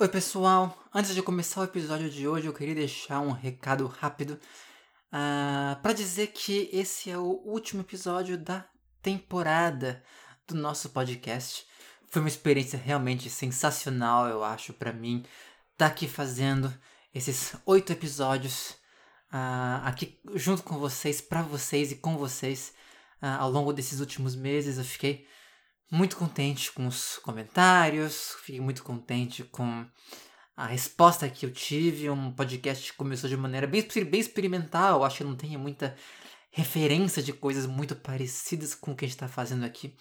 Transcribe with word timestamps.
Oi, 0.00 0.08
pessoal! 0.08 0.78
Antes 0.94 1.12
de 1.12 1.20
começar 1.20 1.60
o 1.60 1.64
episódio 1.64 2.08
de 2.08 2.28
hoje, 2.28 2.46
eu 2.46 2.54
queria 2.54 2.72
deixar 2.76 3.18
um 3.18 3.32
recado 3.32 3.84
rápido 3.88 4.34
uh, 4.34 4.38
ah, 5.10 5.80
para 5.82 5.92
dizer 5.92 6.28
que 6.28 6.70
esse 6.72 7.10
é 7.10 7.18
o 7.18 7.42
último 7.44 7.80
episódio 7.80 8.38
da 8.38 8.64
temporada 9.02 10.00
do 10.46 10.54
nosso 10.54 10.90
podcast. 10.90 11.66
Foi 12.06 12.22
uma 12.22 12.28
experiência 12.28 12.78
realmente 12.78 13.28
sensacional, 13.28 14.28
eu 14.28 14.44
acho, 14.44 14.72
para 14.72 14.92
mim, 14.92 15.24
tá 15.76 15.86
aqui 15.86 16.06
fazendo 16.06 16.72
esses 17.12 17.56
oito 17.66 17.92
episódios 17.92 18.76
uh, 19.32 19.82
aqui 19.82 20.16
junto 20.36 20.62
com 20.62 20.78
vocês, 20.78 21.20
para 21.20 21.42
vocês 21.42 21.90
e 21.90 21.96
com 21.96 22.16
vocês 22.16 22.72
uh, 23.20 23.40
ao 23.40 23.50
longo 23.50 23.72
desses 23.72 23.98
últimos 23.98 24.36
meses. 24.36 24.78
Eu 24.78 24.84
fiquei 24.84 25.26
muito 25.90 26.16
contente 26.16 26.72
com 26.72 26.86
os 26.86 27.18
comentários, 27.18 28.34
fiquei 28.44 28.60
muito 28.60 28.82
contente 28.82 29.44
com 29.44 29.86
a 30.56 30.66
resposta 30.66 31.28
que 31.28 31.46
eu 31.46 31.52
tive. 31.52 32.10
Um 32.10 32.32
podcast 32.32 32.90
que 32.90 32.96
começou 32.96 33.28
de 33.28 33.36
maneira 33.36 33.66
bem, 33.66 33.86
bem 34.10 34.20
experimental, 34.20 35.04
acho 35.04 35.18
que 35.18 35.24
não 35.24 35.36
tem 35.36 35.56
muita 35.56 35.96
referência 36.50 37.22
de 37.22 37.32
coisas 37.32 37.66
muito 37.66 37.94
parecidas 37.94 38.74
com 38.74 38.92
o 38.92 38.96
que 38.96 39.04
a 39.04 39.08
gente 39.08 39.16
está 39.16 39.28
fazendo 39.28 39.64
aqui. 39.64 39.96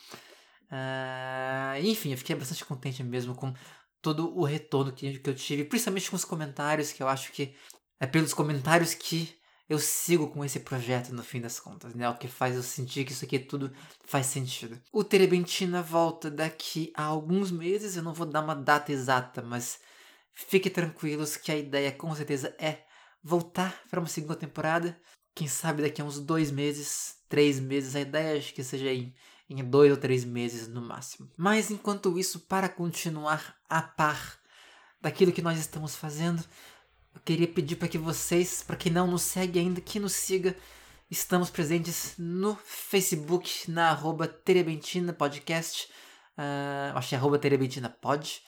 Uh, 0.70 1.80
enfim, 1.84 2.12
eu 2.12 2.18
fiquei 2.18 2.36
bastante 2.36 2.66
contente 2.66 3.04
mesmo 3.04 3.34
com 3.36 3.54
todo 4.02 4.38
o 4.38 4.44
retorno 4.44 4.92
que, 4.92 5.20
que 5.20 5.30
eu 5.30 5.36
tive, 5.36 5.64
principalmente 5.64 6.10
com 6.10 6.16
os 6.16 6.26
comentários, 6.26 6.92
que 6.92 7.02
eu 7.02 7.08
acho 7.08 7.32
que 7.32 7.56
é 8.00 8.06
pelos 8.06 8.34
comentários 8.34 8.94
que 8.94 9.38
eu 9.70 9.80
sigo 9.80 10.30
com 10.30 10.46
esse 10.46 10.62
projeto 10.62 11.14
no 11.14 11.24
fim 11.24 11.42
das 11.42 11.60
contas, 11.60 11.94
né? 11.94 12.10
O 12.10 12.18
que 12.18 12.28
faz 12.28 12.56
eu 12.56 12.64
sentir 12.64 13.04
que 13.04 13.12
isso 13.12 13.26
aqui 13.26 13.38
tudo 13.38 13.72
faz 14.06 14.28
sentido. 14.28 14.80
O 14.94 15.04
Terebentina 15.04 15.82
volta 15.82 16.32
daqui 16.32 16.92
a 16.96 17.04
alguns 17.04 17.52
meses, 17.52 17.96
eu 17.98 18.04
não 18.04 18.14
vou 18.14 18.26
dar 18.26 18.42
uma 18.42 18.56
data 18.56 18.92
exata, 18.92 19.42
mas 19.42 19.80
fiquem 20.34 20.72
tranquilos 20.72 21.36
que 21.36 21.52
a 21.52 21.58
ideia 21.58 21.92
com 21.92 22.16
certeza 22.16 22.56
é 22.58 22.86
voltar 23.22 23.84
para 23.90 24.00
uma 24.00 24.08
segunda 24.08 24.36
temporada. 24.36 24.98
Quem 25.36 25.48
sabe 25.48 25.82
daqui 25.82 26.02
a 26.02 26.06
uns 26.06 26.20
dois 26.20 26.50
meses, 26.50 27.18
três 27.28 27.60
meses, 27.60 27.96
a 27.96 28.00
ideia 28.00 28.38
acho 28.38 28.54
que 28.54 28.64
seja 28.64 28.92
em, 28.92 29.14
em 29.50 29.64
dois 29.64 29.92
ou 29.92 29.98
três 29.98 30.24
meses 30.24 30.68
no 30.70 30.82
máximo. 30.82 31.30
Mas 31.36 31.70
enquanto 31.70 32.18
isso, 32.18 32.40
para 32.40 32.70
continuar 32.70 33.58
a 33.70 33.82
par 33.82 34.40
daquilo 35.02 35.34
que 35.34 35.42
nós 35.42 35.60
estamos 35.60 35.96
fazendo, 35.96 36.44
queria 37.20 37.48
pedir 37.48 37.76
para 37.76 37.88
que 37.88 37.98
vocês, 37.98 38.64
para 38.64 38.76
quem 38.76 38.92
não 38.92 39.08
nos 39.08 39.22
segue 39.22 39.60
ainda, 39.60 39.82
que 39.82 40.00
nos 40.00 40.14
siga. 40.14 40.56
Estamos 41.10 41.50
presentes 41.50 42.16
no 42.18 42.56
Facebook, 42.66 43.72
na 43.72 43.90
arroba 43.90 44.28
Terebentina 44.28 45.14
Podcast. 45.14 45.90
Uh, 46.38 46.96
acho 46.96 47.10
que 47.10 47.16
é 47.16 47.18
arroba 47.18 47.40
Terebentina 47.40 47.90
Pod. 47.90 48.42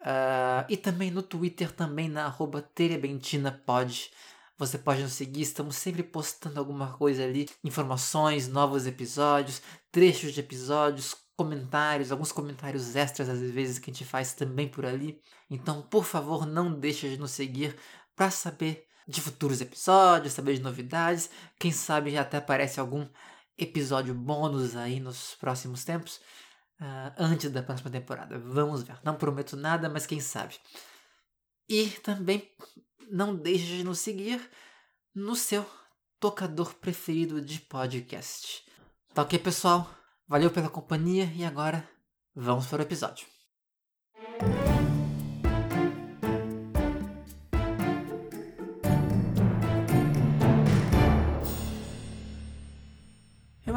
Uh, 0.00 0.64
e 0.68 0.76
também 0.76 1.10
no 1.10 1.22
Twitter, 1.22 1.70
também 1.70 2.08
na 2.08 2.24
arroba 2.24 2.62
Terebentina 2.62 3.52
Pod. 3.52 4.10
Você 4.56 4.78
pode 4.78 5.02
nos 5.02 5.12
seguir, 5.12 5.42
estamos 5.42 5.76
sempre 5.76 6.02
postando 6.02 6.58
alguma 6.58 6.92
coisa 6.92 7.24
ali, 7.24 7.48
informações, 7.64 8.46
novos 8.46 8.86
episódios, 8.86 9.62
trechos 9.90 10.34
de 10.34 10.40
episódios, 10.40 11.16
comentários, 11.34 12.12
alguns 12.12 12.30
comentários 12.30 12.94
extras 12.94 13.30
às 13.30 13.40
vezes 13.40 13.78
que 13.78 13.90
a 13.90 13.94
gente 13.94 14.04
faz 14.04 14.34
também 14.34 14.68
por 14.68 14.84
ali. 14.84 15.18
Então, 15.48 15.80
por 15.80 16.04
favor, 16.04 16.44
não 16.44 16.78
deixe 16.78 17.08
de 17.08 17.16
nos 17.16 17.30
seguir 17.30 17.74
para 18.20 18.30
saber 18.30 18.86
de 19.08 19.18
futuros 19.18 19.62
episódios, 19.62 20.34
saber 20.34 20.52
de 20.52 20.60
novidades. 20.60 21.30
Quem 21.58 21.72
sabe 21.72 22.18
até 22.18 22.36
aparece 22.36 22.78
algum 22.78 23.08
episódio 23.56 24.12
bônus 24.12 24.76
aí 24.76 25.00
nos 25.00 25.36
próximos 25.36 25.86
tempos, 25.86 26.20
uh, 26.78 27.14
antes 27.16 27.50
da 27.50 27.62
próxima 27.62 27.88
temporada. 27.88 28.38
Vamos 28.38 28.82
ver. 28.82 28.98
Não 29.02 29.16
prometo 29.16 29.56
nada, 29.56 29.88
mas 29.88 30.04
quem 30.04 30.20
sabe. 30.20 30.54
E 31.66 31.88
também 32.02 32.46
não 33.10 33.34
deixe 33.34 33.64
de 33.64 33.84
nos 33.84 34.00
seguir 34.00 34.38
no 35.14 35.34
seu 35.34 35.64
tocador 36.20 36.74
preferido 36.74 37.40
de 37.40 37.58
podcast. 37.58 38.62
Tá 39.14 39.22
ok, 39.22 39.38
pessoal? 39.38 39.90
Valeu 40.28 40.50
pela 40.50 40.68
companhia 40.68 41.24
e 41.34 41.42
agora 41.42 41.88
vamos 42.34 42.66
para 42.66 42.80
o 42.80 42.82
episódio. 42.82 43.26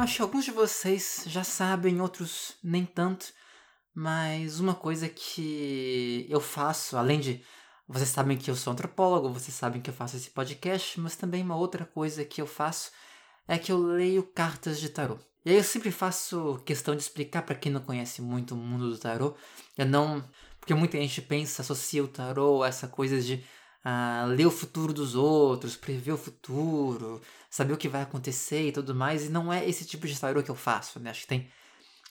Acho 0.04 0.16
que 0.16 0.22
alguns 0.22 0.44
de 0.44 0.50
vocês 0.50 1.24
já 1.26 1.42
sabem, 1.42 2.00
outros 2.00 2.56
nem 2.62 2.84
tanto, 2.84 3.32
mas 3.94 4.60
uma 4.60 4.74
coisa 4.74 5.08
que 5.08 6.26
eu 6.28 6.40
faço, 6.40 6.96
além 6.98 7.18
de 7.18 7.42
vocês 7.88 8.10
sabem 8.10 8.36
que 8.36 8.50
eu 8.50 8.54
sou 8.54 8.72
antropólogo, 8.72 9.32
vocês 9.32 9.54
sabem 9.54 9.80
que 9.80 9.88
eu 9.88 9.94
faço 9.94 10.16
esse 10.16 10.30
podcast, 10.30 11.00
mas 11.00 11.16
também 11.16 11.42
uma 11.42 11.56
outra 11.56 11.86
coisa 11.86 12.22
que 12.22 12.40
eu 12.40 12.46
faço 12.46 12.90
é 13.48 13.56
que 13.56 13.72
eu 13.72 13.78
leio 13.78 14.22
cartas 14.22 14.78
de 14.78 14.90
tarô. 14.90 15.18
E 15.42 15.50
aí 15.50 15.56
eu 15.56 15.64
sempre 15.64 15.90
faço 15.90 16.60
questão 16.66 16.94
de 16.94 17.02
explicar 17.02 17.42
para 17.42 17.54
quem 17.54 17.72
não 17.72 17.80
conhece 17.80 18.20
muito 18.20 18.54
o 18.54 18.58
mundo 18.58 18.90
do 18.90 18.98
tarô, 18.98 19.34
eu 19.76 19.86
não, 19.86 20.22
porque 20.60 20.74
muita 20.74 20.98
gente 20.98 21.22
pensa, 21.22 21.62
associa 21.62 22.04
o 22.04 22.08
tarô 22.08 22.62
a 22.62 22.68
essa 22.68 22.86
coisa 22.86 23.20
de 23.22 23.42
uh, 23.84 24.26
ler 24.28 24.46
o 24.46 24.50
futuro 24.50 24.92
dos 24.92 25.14
outros, 25.14 25.76
prever 25.76 26.12
o 26.12 26.18
futuro, 26.18 27.20
saber 27.50 27.74
o 27.74 27.76
que 27.76 27.88
vai 27.88 28.02
acontecer 28.02 28.68
e 28.68 28.72
tudo 28.72 28.94
mais. 28.94 29.26
E 29.26 29.28
não 29.28 29.52
é 29.52 29.68
esse 29.68 29.84
tipo 29.84 30.06
de 30.06 30.18
tarô 30.18 30.42
que 30.42 30.50
eu 30.50 30.54
faço, 30.54 30.98
né? 31.00 31.10
Acho 31.10 31.22
que 31.22 31.28
tem 31.28 31.48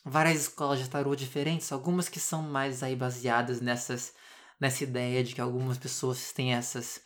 várias 0.05 0.41
escolas 0.41 0.79
de 0.79 0.89
tarô 0.89 1.15
diferentes, 1.15 1.71
algumas 1.71 2.09
que 2.09 2.19
são 2.19 2.43
mais 2.43 2.83
aí 2.83 2.95
baseadas 2.95 3.61
nessas 3.61 4.13
nessa 4.59 4.83
ideia 4.83 5.23
de 5.23 5.35
que 5.35 5.41
algumas 5.41 5.77
pessoas 5.77 6.31
têm 6.31 6.53
essas 6.53 7.01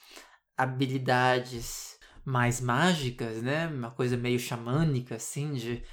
habilidades 0.55 1.97
mais 2.23 2.59
mágicas, 2.61 3.41
né? 3.41 3.67
Uma 3.67 3.89
coisa 3.89 4.17
meio 4.17 4.39
xamânica, 4.39 5.15
assim, 5.15 5.53
de 5.53 5.83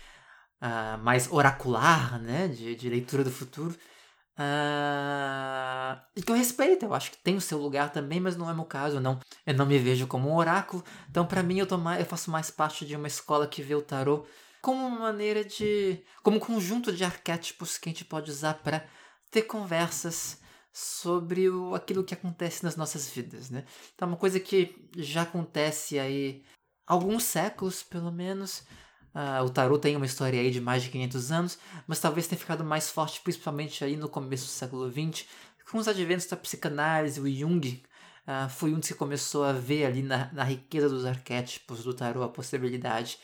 uh, 0.60 0.98
mais 1.02 1.30
oracular, 1.30 2.20
né? 2.20 2.48
De, 2.48 2.74
de 2.74 2.88
leitura 2.88 3.24
do 3.24 3.30
futuro. 3.30 3.74
Uh, 4.36 6.00
e 6.16 6.22
que 6.22 6.32
eu 6.32 6.36
respeito, 6.36 6.84
eu 6.84 6.94
acho 6.94 7.12
que 7.12 7.18
tem 7.18 7.36
o 7.36 7.40
seu 7.40 7.58
lugar 7.58 7.92
também, 7.92 8.18
mas 8.18 8.36
não 8.36 8.50
é 8.50 8.54
meu 8.54 8.64
caso, 8.64 9.00
não. 9.00 9.20
Eu 9.46 9.54
não 9.54 9.66
me 9.66 9.78
vejo 9.78 10.06
como 10.06 10.28
um 10.28 10.36
oráculo, 10.36 10.82
então 11.08 11.24
para 11.24 11.42
mim 11.42 11.58
eu, 11.58 11.66
tô 11.66 11.78
mais, 11.78 12.00
eu 12.00 12.06
faço 12.06 12.30
mais 12.30 12.50
parte 12.50 12.84
de 12.84 12.96
uma 12.96 13.06
escola 13.06 13.46
que 13.46 13.62
vê 13.62 13.74
o 13.74 13.82
tarô 13.82 14.26
como 14.60 14.86
uma 14.86 14.98
maneira 14.98 15.44
de. 15.44 16.02
como 16.22 16.38
um 16.38 16.40
conjunto 16.40 16.90
de 16.90 17.04
arquétipos 17.04 17.76
que 17.76 17.88
a 17.88 17.92
gente 17.92 18.04
pode 18.04 18.30
usar 18.30 18.54
para 18.54 18.86
ter 19.30 19.42
conversas 19.42 20.40
sobre 20.72 21.48
o, 21.50 21.74
aquilo 21.74 22.02
que 22.02 22.14
acontece 22.14 22.64
nas 22.64 22.74
nossas 22.74 23.08
vidas, 23.10 23.50
né? 23.50 23.64
Então, 23.94 24.08
é 24.08 24.10
uma 24.10 24.16
coisa 24.16 24.40
que 24.40 24.88
já 24.96 25.22
acontece 25.22 25.98
aí 25.98 26.42
há 26.86 26.94
alguns 26.94 27.24
séculos, 27.24 27.82
pelo 27.82 28.10
menos, 28.10 28.64
Uh, 29.14 29.44
o 29.44 29.50
tarot 29.50 29.80
tem 29.80 29.94
uma 29.94 30.06
história 30.06 30.40
aí 30.40 30.50
de 30.50 30.60
mais 30.60 30.82
de 30.82 30.90
500 30.90 31.30
anos, 31.30 31.58
mas 31.86 32.00
talvez 32.00 32.26
tenha 32.26 32.38
ficado 32.38 32.64
mais 32.64 32.90
forte 32.90 33.20
principalmente 33.20 33.84
aí 33.84 33.96
no 33.96 34.08
começo 34.08 34.46
do 34.46 34.50
século 34.50 34.90
XX, 34.90 35.24
com 35.70 35.78
os 35.78 35.88
adventos 35.88 36.26
da 36.26 36.36
psicanálise, 36.36 37.20
o 37.20 37.30
Jung 37.30 37.82
uh, 38.26 38.48
foi 38.48 38.72
um 38.74 38.80
que 38.80 38.94
começou 38.94 39.44
a 39.44 39.52
ver 39.52 39.86
ali 39.86 40.02
na, 40.02 40.32
na 40.32 40.44
riqueza 40.44 40.88
dos 40.88 41.04
arquétipos 41.04 41.84
do 41.84 41.94
tarot 41.94 42.24
a 42.24 42.28
possibilidade 42.28 43.18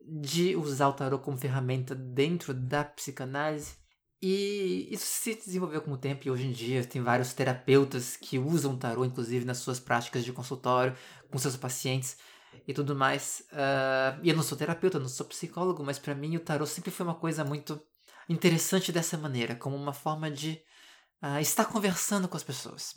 de 0.00 0.56
usar 0.56 0.88
o 0.88 0.92
tarot 0.92 1.22
como 1.22 1.36
ferramenta 1.36 1.94
dentro 1.94 2.52
da 2.52 2.84
psicanálise. 2.84 3.76
E 4.20 4.88
isso 4.90 5.04
se 5.06 5.34
desenvolveu 5.34 5.82
com 5.82 5.92
o 5.92 5.96
tempo 5.96 6.26
e 6.26 6.30
hoje 6.30 6.46
em 6.46 6.52
dia 6.52 6.84
tem 6.84 7.02
vários 7.02 7.32
terapeutas 7.32 8.16
que 8.16 8.38
usam 8.38 8.76
tarot, 8.76 9.06
inclusive 9.06 9.44
nas 9.44 9.58
suas 9.58 9.80
práticas 9.80 10.24
de 10.24 10.32
consultório 10.32 10.96
com 11.30 11.38
seus 11.38 11.56
pacientes 11.56 12.16
e 12.66 12.72
tudo 12.72 12.94
mais. 12.94 13.44
Uh, 13.52 14.20
e 14.22 14.30
eu 14.30 14.36
não 14.36 14.42
sou 14.42 14.56
terapeuta, 14.56 14.98
não 14.98 15.08
sou 15.08 15.26
psicólogo, 15.26 15.84
mas 15.84 15.98
para 15.98 16.14
mim 16.14 16.36
o 16.36 16.40
tarot 16.40 16.68
sempre 16.68 16.90
foi 16.90 17.04
uma 17.04 17.14
coisa 17.14 17.44
muito 17.44 17.80
interessante 18.28 18.92
dessa 18.92 19.16
maneira, 19.16 19.54
como 19.54 19.76
uma 19.76 19.92
forma 19.92 20.30
de 20.30 20.60
uh, 21.22 21.40
estar 21.40 21.64
conversando 21.66 22.28
com 22.28 22.36
as 22.36 22.42
pessoas. 22.42 22.94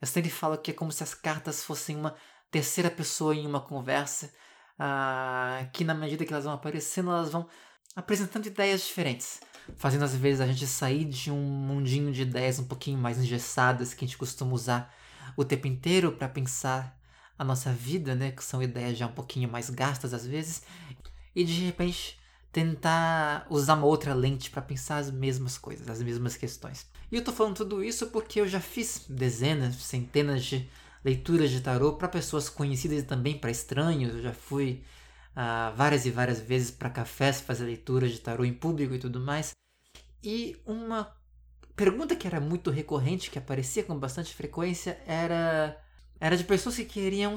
Eu 0.00 0.06
sempre 0.06 0.30
falo 0.30 0.58
que 0.58 0.70
é 0.70 0.74
como 0.74 0.90
se 0.90 1.02
as 1.02 1.14
cartas 1.14 1.62
fossem 1.62 1.96
uma 1.96 2.14
terceira 2.50 2.90
pessoa 2.90 3.34
em 3.34 3.46
uma 3.46 3.60
conversa, 3.60 4.32
uh, 4.78 5.70
que 5.72 5.84
na 5.84 5.94
medida 5.94 6.24
que 6.24 6.32
elas 6.32 6.44
vão 6.44 6.54
aparecendo, 6.54 7.10
elas 7.10 7.30
vão 7.30 7.48
apresentando 7.94 8.46
ideias 8.46 8.82
diferentes, 8.86 9.40
fazendo 9.76 10.04
às 10.04 10.14
vezes 10.14 10.40
a 10.40 10.46
gente 10.46 10.66
sair 10.66 11.04
de 11.04 11.30
um 11.30 11.40
mundinho 11.40 12.12
de 12.12 12.22
ideias 12.22 12.58
um 12.58 12.64
pouquinho 12.64 12.98
mais 12.98 13.18
engessadas 13.18 13.94
que 13.94 14.04
a 14.04 14.08
gente 14.08 14.18
costuma 14.18 14.52
usar 14.52 14.94
o 15.36 15.44
tempo 15.44 15.66
inteiro 15.66 16.12
para 16.12 16.28
pensar 16.28 16.98
a 17.38 17.44
nossa 17.44 17.72
vida, 17.72 18.14
né? 18.14 18.30
Que 18.32 18.44
são 18.44 18.62
ideias 18.62 18.98
já 18.98 19.06
um 19.06 19.12
pouquinho 19.12 19.48
mais 19.50 19.70
gastas 19.70 20.14
às 20.14 20.26
vezes, 20.26 20.62
e 21.34 21.44
de 21.44 21.64
repente 21.64 22.18
tentar 22.52 23.46
usar 23.48 23.74
uma 23.74 23.86
outra 23.86 24.12
lente 24.12 24.50
para 24.50 24.60
pensar 24.60 24.98
as 24.98 25.10
mesmas 25.10 25.56
coisas, 25.56 25.88
as 25.88 26.02
mesmas 26.02 26.36
questões. 26.36 26.86
E 27.10 27.16
eu 27.16 27.24
tô 27.24 27.32
falando 27.32 27.56
tudo 27.56 27.82
isso 27.82 28.08
porque 28.08 28.40
eu 28.40 28.46
já 28.46 28.60
fiz 28.60 29.06
dezenas, 29.08 29.74
centenas 29.76 30.44
de 30.44 30.68
leituras 31.04 31.50
de 31.50 31.60
tarô 31.60 31.94
para 31.94 32.08
pessoas 32.08 32.48
conhecidas 32.48 33.00
e 33.00 33.02
também 33.02 33.38
para 33.38 33.50
estranhos. 33.50 34.14
Eu 34.14 34.22
já 34.22 34.32
fui 34.32 34.82
uh, 35.32 35.74
várias 35.74 36.04
e 36.04 36.10
várias 36.10 36.40
vezes 36.40 36.70
para 36.70 36.90
cafés 36.90 37.40
fazer 37.40 37.64
leituras 37.64 38.12
de 38.12 38.20
tarô 38.20 38.44
em 38.44 38.52
público 38.52 38.94
e 38.94 38.98
tudo 38.98 39.18
mais. 39.18 39.52
E 40.22 40.60
uma 40.64 41.10
pergunta 41.74 42.14
que 42.14 42.26
era 42.26 42.40
muito 42.40 42.70
recorrente, 42.70 43.30
que 43.30 43.38
aparecia 43.38 43.82
com 43.82 43.98
bastante 43.98 44.34
frequência, 44.34 45.00
era, 45.06 45.76
era 46.22 46.36
de 46.36 46.44
pessoas 46.44 46.76
que 46.76 46.84
queriam 46.84 47.34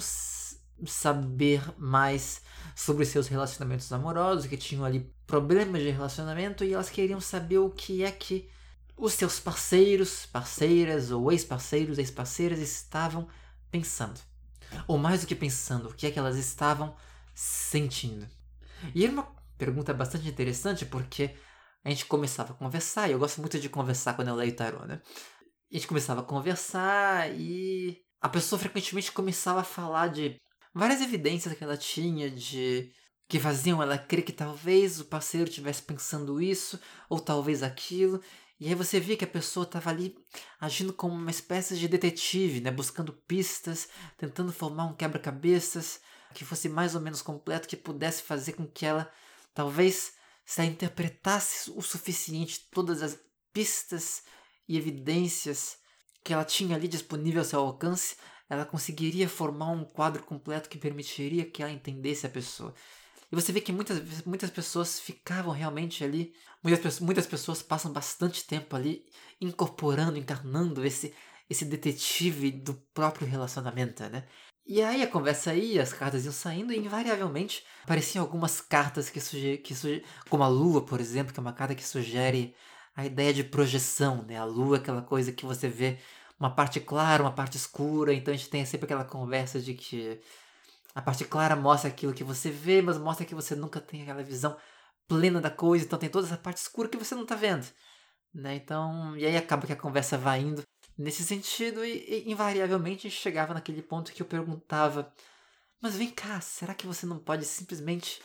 saber 0.85 1.63
mais 1.75 2.43
sobre 2.75 3.03
seus 3.03 3.27
relacionamentos 3.27 3.91
amorosos, 3.91 4.45
que 4.45 4.55
tinham 4.55 4.85
ali 4.85 5.11
problemas 5.25 5.81
de 5.81 5.89
relacionamento 5.89 6.63
e 6.63 6.71
elas 6.71 6.91
queriam 6.91 7.19
saber 7.19 7.57
o 7.57 7.71
que 7.71 8.03
é 8.03 8.11
que 8.11 8.47
os 8.95 9.13
seus 9.13 9.39
parceiros, 9.39 10.27
parceiras 10.27 11.09
ou 11.09 11.31
ex-parceiros, 11.31 11.97
ex-parceiras 11.97 12.59
estavam 12.59 13.27
pensando. 13.71 14.19
Ou 14.87 14.99
mais 14.99 15.21
do 15.21 15.27
que 15.27 15.35
pensando, 15.35 15.89
o 15.89 15.93
que 15.95 16.05
é 16.05 16.11
que 16.11 16.19
elas 16.19 16.37
estavam 16.37 16.95
sentindo. 17.33 18.29
E 18.93 19.03
era 19.03 19.11
uma 19.11 19.27
pergunta 19.57 19.95
bastante 19.95 20.29
interessante 20.29 20.85
porque 20.85 21.35
a 21.83 21.89
gente 21.89 22.05
começava 22.05 22.53
a 22.53 22.55
conversar, 22.55 23.09
e 23.09 23.13
eu 23.13 23.19
gosto 23.19 23.41
muito 23.41 23.59
de 23.59 23.67
conversar 23.67 24.13
quando 24.13 24.27
eu 24.27 24.35
leio 24.35 24.55
tarô, 24.55 24.85
né? 24.85 25.01
A 25.71 25.75
gente 25.75 25.87
começava 25.87 26.21
a 26.21 26.23
conversar 26.23 27.33
e 27.33 28.04
a 28.21 28.29
pessoa 28.29 28.59
frequentemente 28.59 29.11
começava 29.11 29.61
a 29.61 29.63
falar 29.63 30.07
de 30.07 30.39
várias 30.73 31.01
evidências 31.01 31.53
que 31.57 31.63
ela 31.63 31.77
tinha 31.77 32.29
de 32.29 32.91
que 33.27 33.39
faziam 33.39 33.81
ela 33.81 33.97
crer 33.97 34.23
que 34.23 34.31
talvez 34.31 34.99
o 34.99 35.05
parceiro 35.05 35.49
estivesse 35.49 35.81
pensando 35.81 36.41
isso 36.41 36.79
ou 37.09 37.19
talvez 37.19 37.63
aquilo. 37.63 38.21
E 38.59 38.67
aí 38.67 38.75
você 38.75 38.99
via 38.99 39.17
que 39.17 39.23
a 39.23 39.27
pessoa 39.27 39.65
estava 39.65 39.89
ali 39.89 40.15
agindo 40.59 40.93
como 40.93 41.13
uma 41.13 41.31
espécie 41.31 41.77
de 41.77 41.87
detetive, 41.87 42.61
né, 42.61 42.71
buscando 42.71 43.11
pistas, 43.11 43.89
tentando 44.17 44.53
formar 44.53 44.85
um 44.85 44.93
quebra-cabeças 44.93 45.99
que 46.33 46.45
fosse 46.45 46.69
mais 46.69 46.95
ou 46.95 47.01
menos 47.01 47.21
completo, 47.21 47.67
que 47.67 47.77
pudesse 47.77 48.21
fazer 48.21 48.53
com 48.53 48.67
que 48.67 48.85
ela 48.85 49.11
talvez 49.53 50.13
se 50.45 50.63
interpretasse 50.63 51.71
o 51.71 51.81
suficiente 51.81 52.67
todas 52.71 53.01
as 53.01 53.17
pistas 53.51 54.23
e 54.67 54.77
evidências 54.77 55.77
que 56.25 56.33
ela 56.33 56.43
tinha 56.43 56.75
ali 56.75 56.87
disponível 56.87 57.41
ao 57.41 57.45
seu 57.45 57.59
alcance, 57.59 58.17
ela 58.49 58.65
conseguiria 58.65 59.29
formar 59.29 59.69
um 59.69 59.85
quadro 59.85 60.23
completo 60.23 60.67
que 60.67 60.77
permitiria 60.77 61.45
que 61.45 61.61
ela 61.61 61.71
entendesse 61.71 62.25
a 62.25 62.29
pessoa. 62.29 62.73
E 63.31 63.35
você 63.35 63.51
vê 63.51 63.61
que 63.61 63.71
muitas, 63.71 64.23
muitas 64.25 64.49
pessoas 64.49 64.99
ficavam 64.99 65.53
realmente 65.53 66.03
ali, 66.03 66.33
muitas, 66.63 66.99
muitas 66.99 67.27
pessoas 67.27 67.61
passam 67.61 67.93
bastante 67.93 68.43
tempo 68.43 68.75
ali 68.75 69.05
incorporando, 69.39 70.17
encarnando 70.17 70.83
esse, 70.83 71.13
esse 71.47 71.63
detetive 71.63 72.51
do 72.51 72.73
próprio 72.91 73.27
relacionamento, 73.27 74.03
né? 74.09 74.27
E 74.65 74.81
aí 74.81 75.03
a 75.03 75.07
conversa 75.07 75.53
ia, 75.53 75.83
as 75.83 75.93
cartas 75.93 76.25
iam 76.25 76.33
saindo 76.33 76.73
e 76.73 76.77
invariavelmente 76.77 77.63
apareciam 77.83 78.23
algumas 78.23 78.59
cartas 78.59 79.11
que 79.11 79.21
sugerem, 79.21 79.61
que 79.61 79.75
suge 79.75 80.03
como 80.27 80.43
a 80.43 80.47
lua, 80.47 80.83
por 80.83 80.99
exemplo, 80.99 81.31
que 81.31 81.39
é 81.39 81.41
uma 81.41 81.53
carta 81.53 81.75
que 81.75 81.85
sugere 81.85 82.55
a 82.95 83.05
ideia 83.05 83.33
de 83.33 83.43
projeção, 83.43 84.23
né? 84.23 84.37
A 84.37 84.45
lua 84.45 84.77
é 84.77 84.79
aquela 84.79 85.01
coisa 85.01 85.31
que 85.31 85.45
você 85.45 85.67
vê 85.67 85.99
uma 86.39 86.49
parte 86.49 86.79
clara, 86.79 87.23
uma 87.23 87.31
parte 87.31 87.57
escura, 87.57 88.13
então 88.13 88.33
a 88.33 88.37
gente 88.37 88.49
tem 88.49 88.65
sempre 88.65 88.85
aquela 88.85 89.05
conversa 89.05 89.59
de 89.59 89.73
que 89.73 90.21
a 90.93 91.01
parte 91.01 91.25
clara 91.25 91.55
mostra 91.55 91.89
aquilo 91.89 92.13
que 92.13 92.23
você 92.23 92.49
vê, 92.49 92.81
mas 92.81 92.97
mostra 92.97 93.25
que 93.25 93.35
você 93.35 93.55
nunca 93.55 93.81
tem 93.81 94.03
aquela 94.03 94.23
visão 94.23 94.57
plena 95.07 95.41
da 95.41 95.51
coisa, 95.51 95.85
então 95.85 95.99
tem 95.99 96.09
toda 96.09 96.25
essa 96.27 96.37
parte 96.37 96.57
escura 96.57 96.89
que 96.89 96.97
você 96.97 97.13
não 97.15 97.23
está 97.23 97.35
vendo. 97.35 97.67
Né? 98.33 98.55
Então, 98.55 99.15
e 99.17 99.25
aí 99.25 99.37
acaba 99.37 99.67
que 99.67 99.73
a 99.73 99.77
conversa 99.77 100.17
vai 100.17 100.41
indo 100.41 100.63
nesse 100.97 101.23
sentido 101.23 101.83
e, 101.85 102.25
e 102.25 102.31
invariavelmente 102.31 103.09
chegava 103.09 103.53
naquele 103.53 103.81
ponto 103.81 104.11
que 104.13 104.21
eu 104.21 104.25
perguntava: 104.25 105.13
"Mas 105.81 105.95
vem 105.97 106.09
cá, 106.09 106.41
será 106.41 106.73
que 106.73 106.87
você 106.87 107.05
não 107.05 107.19
pode 107.19 107.45
simplesmente 107.45 108.21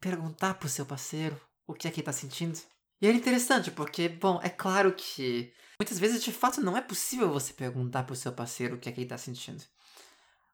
perguntar 0.00 0.54
pro 0.54 0.68
seu 0.68 0.86
parceiro 0.86 1.40
o 1.66 1.74
que 1.74 1.88
é 1.88 1.90
que 1.90 2.00
ele 2.00 2.06
tá 2.06 2.12
sentindo?" 2.12 2.58
E 3.02 3.06
era 3.08 3.16
interessante, 3.16 3.72
porque, 3.72 4.08
bom, 4.08 4.38
é 4.44 4.48
claro 4.48 4.92
que 4.92 5.52
muitas 5.80 5.98
vezes 5.98 6.22
de 6.22 6.30
fato 6.30 6.60
não 6.60 6.76
é 6.76 6.80
possível 6.80 7.28
você 7.32 7.52
perguntar 7.52 8.04
pro 8.04 8.14
seu 8.14 8.30
parceiro 8.32 8.76
o 8.76 8.78
que 8.78 8.88
é 8.88 8.92
que 8.92 9.00
ele 9.00 9.08
tá 9.08 9.18
sentindo. 9.18 9.64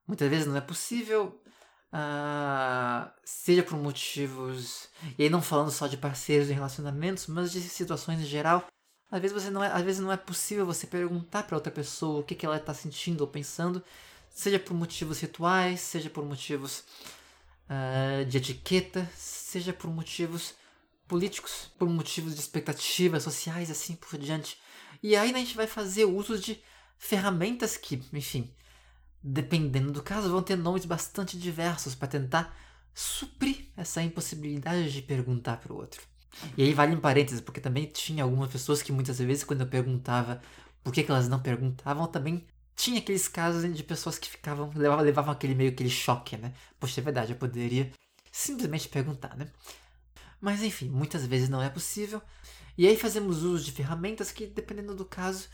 Muitas 0.07 0.27
vezes 0.27 0.47
não 0.47 0.57
é 0.57 0.61
possível, 0.61 1.39
uh, 1.93 3.07
seja 3.23 3.61
por 3.61 3.77
motivos. 3.77 4.89
E 5.15 5.23
aí 5.23 5.29
não 5.29 5.43
falando 5.43 5.69
só 5.69 5.85
de 5.85 5.95
parceiros 5.95 6.49
e 6.49 6.53
relacionamentos, 6.53 7.27
mas 7.27 7.51
de 7.51 7.61
situações 7.61 8.19
em 8.19 8.25
geral. 8.25 8.65
Às 9.11 9.21
vezes, 9.21 9.43
você 9.43 9.51
não 9.51 9.63
é, 9.63 9.71
às 9.71 9.83
vezes 9.83 10.01
não 10.01 10.11
é 10.11 10.17
possível 10.17 10.65
você 10.65 10.87
perguntar 10.87 11.43
para 11.43 11.55
outra 11.55 11.71
pessoa 11.71 12.21
o 12.21 12.23
que, 12.23 12.33
que 12.33 12.47
ela 12.47 12.57
está 12.57 12.73
sentindo 12.73 13.21
ou 13.21 13.27
pensando, 13.27 13.83
seja 14.31 14.57
por 14.57 14.73
motivos 14.73 15.19
rituais, 15.19 15.81
seja 15.81 16.09
por 16.09 16.25
motivos 16.25 16.83
uh, 17.69 18.25
de 18.25 18.37
etiqueta, 18.37 19.07
seja 19.15 19.71
por 19.71 19.91
motivos 19.91 20.55
políticos, 21.09 21.71
por 21.77 21.89
motivos 21.89 22.35
de 22.35 22.39
expectativas 22.39 23.23
sociais, 23.23 23.69
assim 23.69 23.95
por 23.95 24.17
diante. 24.17 24.57
E 25.01 25.15
aí 25.15 25.33
a 25.33 25.37
gente 25.37 25.57
vai 25.57 25.67
fazer 25.67 26.05
uso 26.05 26.37
de 26.39 26.61
ferramentas 26.97 27.75
que, 27.75 28.01
enfim, 28.13 28.53
dependendo 29.21 29.91
do 29.91 30.03
caso, 30.03 30.29
vão 30.29 30.43
ter 30.43 30.55
nomes 30.55 30.85
bastante 30.85 31.37
diversos 31.37 31.95
para 31.95 32.07
tentar 32.07 32.55
suprir 32.93 33.65
essa 33.75 34.01
impossibilidade 34.03 34.91
de 34.91 35.01
perguntar 35.01 35.57
para 35.57 35.73
o 35.73 35.77
outro. 35.77 36.01
E 36.55 36.63
aí 36.63 36.73
vale 36.73 36.95
um 36.95 36.99
parênteses, 36.99 37.41
porque 37.41 37.59
também 37.59 37.87
tinha 37.87 38.23
algumas 38.23 38.51
pessoas 38.51 38.81
que 38.81 38.91
muitas 38.91 39.17
vezes 39.17 39.43
quando 39.43 39.61
eu 39.61 39.67
perguntava 39.67 40.39
por 40.83 40.93
que, 40.93 41.03
que 41.03 41.11
elas 41.11 41.27
não 41.27 41.39
perguntavam, 41.39 42.05
também 42.07 42.45
tinha 42.75 42.99
aqueles 42.99 43.27
casos 43.27 43.75
de 43.75 43.83
pessoas 43.83 44.19
que 44.19 44.29
ficavam, 44.29 44.71
levavam, 44.75 45.03
levavam 45.03 45.33
aquele 45.33 45.55
meio 45.55 45.71
aquele 45.71 45.89
choque, 45.89 46.37
né? 46.37 46.53
Poxa, 46.79 47.01
é 47.01 47.03
verdade, 47.03 47.33
eu 47.33 47.37
poderia 47.37 47.91
simplesmente 48.31 48.87
perguntar, 48.87 49.35
né? 49.35 49.47
Mas 50.41 50.63
enfim, 50.63 50.89
muitas 50.89 51.25
vezes 51.25 51.49
não 51.49 51.61
é 51.61 51.69
possível. 51.69 52.21
E 52.77 52.87
aí 52.87 52.95
fazemos 52.95 53.43
uso 53.43 53.63
de 53.63 53.71
ferramentas 53.71 54.31
que, 54.31 54.47
dependendo 54.47 54.95
do 54.95 55.03
caso, 55.03 55.47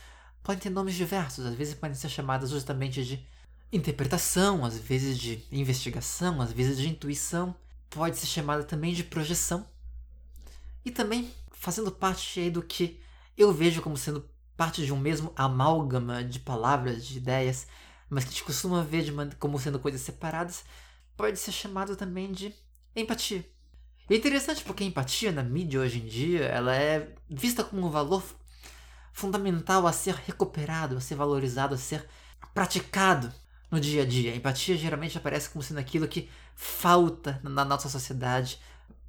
podem 0.43 0.61
ter 0.61 0.69
nomes 0.69 0.95
diversos. 0.95 1.45
Às 1.45 1.55
vezes 1.55 1.73
podem 1.73 1.95
ser 1.95 2.09
chamadas 2.09 2.51
justamente 2.51 3.03
de 3.03 3.25
interpretação, 3.71 4.63
às 4.63 4.77
vezes 4.77 5.17
de 5.17 5.43
investigação, 5.51 6.41
às 6.41 6.51
vezes 6.51 6.77
de 6.77 6.87
intuição. 6.87 7.55
Pode 7.89 8.17
ser 8.17 8.27
chamada 8.27 8.63
também 8.63 8.93
de 8.93 9.03
projeção. 9.03 9.65
E 10.83 10.91
também 10.91 11.33
fazendo 11.51 11.91
parte 11.91 12.39
aí 12.39 12.51
do 12.51 12.61
que 12.61 12.99
eu 13.35 13.51
vejo 13.51 13.81
como 13.81 13.97
sendo 13.97 14.29
parte 14.55 14.85
de 14.85 14.93
um 14.93 14.99
mesmo 14.99 15.33
amálgama 15.35 16.23
de 16.23 16.39
palavras, 16.39 17.05
de 17.05 17.17
ideias, 17.17 17.67
mas 18.09 18.23
que 18.23 18.29
a 18.29 18.33
gente 18.33 18.43
costuma 18.43 18.83
ver 18.83 19.11
como 19.39 19.59
sendo 19.59 19.79
coisas 19.79 20.01
separadas, 20.01 20.63
pode 21.17 21.39
ser 21.39 21.51
chamado 21.51 21.95
também 21.95 22.31
de 22.31 22.53
empatia. 22.95 23.43
É 24.09 24.15
interessante 24.15 24.63
porque 24.63 24.83
a 24.83 24.87
empatia 24.87 25.31
na 25.31 25.41
mídia 25.41 25.79
hoje 25.79 25.99
em 25.99 26.05
dia, 26.05 26.45
ela 26.45 26.75
é 26.75 27.09
vista 27.27 27.63
como 27.63 27.87
um 27.87 27.89
valor 27.89 28.23
fundamental 29.11 29.87
a 29.87 29.91
ser 29.91 30.13
recuperado, 30.13 30.97
a 30.97 31.01
ser 31.01 31.15
valorizado, 31.15 31.73
a 31.73 31.77
ser 31.77 32.07
praticado 32.53 33.33
no 33.71 33.79
dia 33.79 34.03
a 34.03 34.05
dia. 34.05 34.31
A 34.31 34.35
empatia 34.35 34.77
geralmente 34.77 35.17
aparece 35.17 35.49
como 35.49 35.63
sendo 35.63 35.79
aquilo 35.79 36.07
que 36.07 36.29
falta 36.55 37.39
na 37.43 37.65
nossa 37.65 37.89
sociedade. 37.89 38.59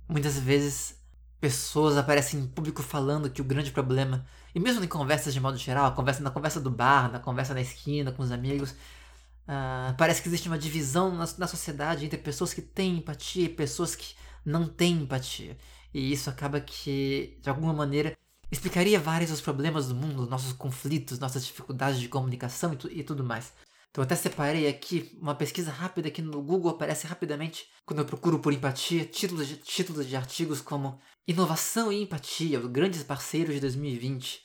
Muitas 0.08 0.38
vezes 0.38 0.96
pessoas 1.40 1.98
aparecem 1.98 2.40
em 2.40 2.46
público 2.46 2.82
falando 2.82 3.28
que 3.28 3.42
o 3.42 3.44
grande 3.44 3.70
problema, 3.72 4.24
e 4.54 4.60
mesmo 4.60 4.82
em 4.82 4.88
conversas 4.88 5.34
de 5.34 5.40
modo 5.40 5.58
geral, 5.58 5.94
conversa, 5.94 6.22
na 6.22 6.30
conversa 6.30 6.60
do 6.60 6.70
bar, 6.70 7.12
na 7.12 7.18
conversa 7.18 7.52
na 7.52 7.60
esquina 7.60 8.12
com 8.12 8.22
os 8.22 8.32
amigos, 8.32 8.70
uh, 8.70 9.94
parece 9.98 10.22
que 10.22 10.28
existe 10.28 10.48
uma 10.48 10.58
divisão 10.58 11.14
na, 11.14 11.28
na 11.36 11.46
sociedade 11.46 12.06
entre 12.06 12.18
pessoas 12.18 12.54
que 12.54 12.62
têm 12.62 12.96
empatia 12.96 13.44
e 13.44 13.48
pessoas 13.50 13.94
que 13.94 14.14
não 14.46 14.68
têm 14.68 15.02
empatia. 15.02 15.58
E 15.92 16.12
isso 16.12 16.30
acaba 16.30 16.60
que, 16.60 17.38
de 17.42 17.48
alguma 17.50 17.72
maneira, 17.72 18.16
explicaria 18.50 19.00
vários 19.00 19.30
dos 19.30 19.40
problemas 19.40 19.88
do 19.88 19.94
mundo, 19.94 20.26
nossos 20.26 20.52
conflitos, 20.52 21.18
nossas 21.18 21.44
dificuldades 21.44 22.00
de 22.00 22.08
comunicação 22.08 22.72
e, 22.72 22.76
tu, 22.76 22.90
e 22.90 23.02
tudo 23.02 23.24
mais. 23.24 23.52
Então 23.90 24.04
até 24.04 24.14
separei 24.14 24.68
aqui 24.68 25.16
uma 25.20 25.34
pesquisa 25.34 25.70
rápida 25.70 26.10
que 26.10 26.20
no 26.20 26.42
Google 26.42 26.70
aparece 26.70 27.06
rapidamente 27.06 27.66
quando 27.86 28.00
eu 28.00 28.04
procuro 28.04 28.38
por 28.38 28.52
empatia, 28.52 29.06
títulos 29.06 29.48
de, 29.48 29.56
títulos 29.56 30.06
de 30.06 30.14
artigos 30.14 30.60
como 30.60 31.00
Inovação 31.26 31.90
e 31.90 32.02
empatia, 32.02 32.60
os 32.60 32.66
grandes 32.66 33.02
parceiros 33.02 33.54
de 33.54 33.60
2020. 33.62 34.42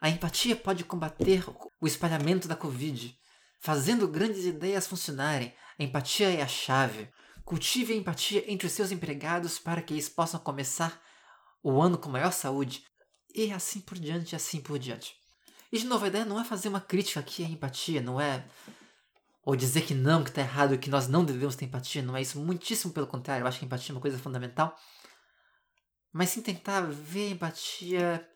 A 0.00 0.10
empatia 0.10 0.56
pode 0.56 0.84
combater 0.84 1.44
o 1.80 1.86
espalhamento 1.86 2.48
da 2.48 2.56
Covid, 2.56 3.16
fazendo 3.60 4.08
grandes 4.08 4.44
ideias 4.44 4.86
funcionarem. 4.86 5.54
A 5.78 5.82
empatia 5.84 6.30
é 6.30 6.42
a 6.42 6.48
chave. 6.48 7.08
Cultive 7.48 7.94
a 7.94 7.96
empatia 7.96 8.44
entre 8.46 8.66
os 8.66 8.74
seus 8.74 8.92
empregados 8.92 9.58
para 9.58 9.80
que 9.80 9.94
eles 9.94 10.06
possam 10.06 10.38
começar 10.38 11.00
o 11.62 11.80
ano 11.80 11.96
com 11.96 12.10
maior 12.10 12.30
saúde. 12.30 12.84
E 13.34 13.50
assim 13.50 13.80
por 13.80 13.98
diante, 13.98 14.36
assim 14.36 14.60
por 14.60 14.78
diante. 14.78 15.16
E 15.72 15.78
de 15.78 15.86
novo, 15.86 16.04
a 16.04 16.08
ideia 16.08 16.26
não 16.26 16.38
é 16.38 16.44
fazer 16.44 16.68
uma 16.68 16.78
crítica 16.82 17.20
aqui 17.20 17.42
à 17.42 17.48
empatia, 17.48 18.02
não 18.02 18.20
é. 18.20 18.44
Ou 19.46 19.56
dizer 19.56 19.86
que 19.86 19.94
não, 19.94 20.22
que 20.22 20.28
está 20.28 20.42
errado, 20.42 20.76
que 20.76 20.90
nós 20.90 21.08
não 21.08 21.24
devemos 21.24 21.56
ter 21.56 21.64
empatia, 21.64 22.02
não 22.02 22.14
é 22.14 22.20
isso. 22.20 22.38
Muitíssimo 22.38 22.92
pelo 22.92 23.06
contrário, 23.06 23.44
eu 23.44 23.46
acho 23.46 23.58
que 23.58 23.64
a 23.64 23.66
empatia 23.66 23.92
é 23.92 23.94
uma 23.94 24.02
coisa 24.02 24.18
fundamental. 24.18 24.78
Mas 26.12 26.28
sim 26.28 26.42
tentar 26.42 26.82
ver 26.82 27.28
a 27.28 27.30
empatia 27.30 28.28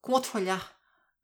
com 0.00 0.12
outro 0.12 0.38
olhar, 0.38 0.74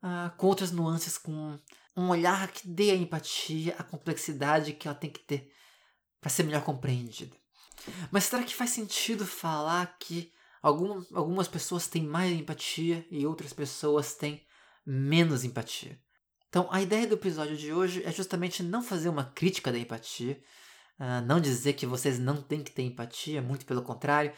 uh, 0.03 0.29
com 0.37 0.45
outras 0.45 0.69
nuances, 0.69 1.17
com 1.17 1.59
um 1.97 2.09
olhar 2.09 2.51
que 2.51 2.67
dê 2.67 2.91
à 2.91 2.95
empatia 2.95 3.75
a 3.79 3.83
complexidade 3.83 4.73
que 4.73 4.87
ela 4.87 4.95
tem 4.95 5.09
que 5.09 5.21
ter 5.21 5.51
para 6.25 6.31
ser 6.31 6.41
melhor 6.41 6.63
compreendida. 6.63 7.37
Mas 8.09 8.23
será 8.23 8.41
que 8.41 8.55
faz 8.55 8.71
sentido 8.71 9.27
falar 9.27 9.95
que 9.99 10.33
algumas 10.63 11.47
pessoas 11.47 11.87
têm 11.87 12.01
mais 12.01 12.31
empatia 12.31 13.05
e 13.11 13.27
outras 13.27 13.53
pessoas 13.53 14.15
têm 14.15 14.43
menos 14.83 15.43
empatia. 15.43 16.01
Então, 16.49 16.67
a 16.71 16.81
ideia 16.81 17.05
do 17.05 17.13
episódio 17.13 17.55
de 17.55 17.71
hoje 17.71 18.03
é 18.03 18.11
justamente 18.11 18.63
não 18.63 18.81
fazer 18.81 19.07
uma 19.07 19.23
crítica 19.23 19.71
da 19.71 19.77
empatia, 19.77 20.41
uh, 20.99 21.23
não 21.27 21.39
dizer 21.39 21.73
que 21.73 21.85
vocês 21.85 22.17
não 22.17 22.41
têm 22.41 22.63
que 22.63 22.71
ter 22.71 22.81
empatia, 22.81 23.39
muito 23.39 23.63
pelo 23.63 23.83
contrário. 23.83 24.33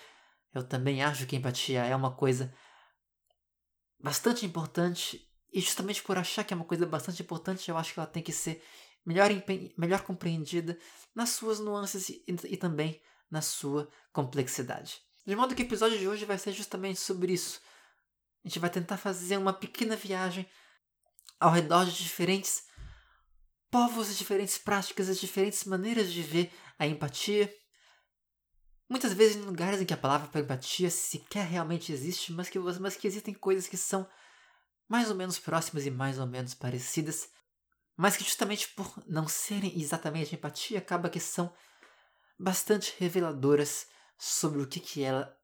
Eu 0.54 0.64
também 0.64 1.02
acho 1.02 1.26
que 1.26 1.38
empatia 1.38 1.86
é 1.86 1.96
uma 1.96 2.12
coisa 2.12 2.54
bastante 3.98 4.46
importante, 4.46 5.26
e 5.54 5.62
justamente 5.62 6.04
por 6.04 6.18
achar 6.18 6.44
que 6.44 6.54
é 6.54 6.58
uma 6.58 6.66
coisa 6.66 6.86
bastante 6.86 7.22
importante, 7.22 7.72
eu 7.72 7.78
acho 7.78 7.94
que 7.94 8.00
ela 8.02 8.10
tem 8.10 8.22
que 8.22 8.34
ser 8.34 8.62
melhor, 9.08 9.30
melhor 9.78 10.02
compreendida 10.02 10.78
nas 11.16 11.30
suas 11.30 11.60
nuances 11.60 12.10
e, 12.10 12.24
e 12.28 12.58
também 12.58 13.02
na 13.32 13.42
sua 13.42 13.90
complexidade. 14.12 15.02
De 15.26 15.36
modo 15.36 15.56
que 15.56 15.64
o 15.64 15.66
episódio 15.66 15.98
de 15.98 16.08
hoje 16.08 16.26
vai 16.26 16.38
ser 16.38 16.52
justamente 16.52 17.00
sobre 17.00 17.32
isso. 17.32 17.62
A 18.44 18.48
gente 18.48 18.60
vai 18.60 18.70
tentar 18.70 18.98
fazer 18.98 19.38
uma 19.38 19.54
pequena 19.54 19.96
viagem 19.96 20.46
ao 21.40 21.52
redor 21.52 21.86
de 21.86 22.04
diferentes 22.04 22.64
povos, 23.72 24.18
diferentes 24.18 24.58
práticas, 24.58 25.20
diferentes 25.20 25.64
maneiras 25.64 26.12
de 26.12 26.22
ver 26.22 26.52
a 26.78 26.86
empatia. 26.86 27.54
Muitas 28.90 29.14
vezes 29.14 29.38
em 29.38 29.42
lugares 29.42 29.82
em 29.82 29.86
que 29.86 29.94
a 29.94 29.98
palavra 29.98 30.28
para 30.28 30.42
empatia 30.42 30.90
sequer 30.90 31.46
realmente 31.46 31.92
existe, 31.92 32.32
mas 32.34 32.50
que, 32.50 32.60
mas 32.60 32.96
que 32.96 33.08
existem 33.08 33.34
coisas 33.34 33.68
que 33.68 33.78
são 33.78 34.08
mais 34.88 35.10
ou 35.10 35.16
menos 35.16 35.38
próximas 35.38 35.86
e 35.86 35.92
mais 35.92 36.20
ou 36.20 36.26
menos 36.26 36.54
parecidas, 36.54 37.30
mas 37.98 38.16
que 38.16 38.24
justamente 38.24 38.70
por 38.70 39.04
não 39.08 39.28
serem 39.28 39.78
exatamente 39.82 40.36
empatia, 40.36 40.78
acaba 40.78 41.10
que 41.10 41.20
são 41.20 41.52
bastante 42.40 42.94
reveladoras 43.00 43.88
sobre 44.18 44.62
o 44.62 44.68
que, 44.68 44.80
que 44.80 45.04
ela 45.04 45.36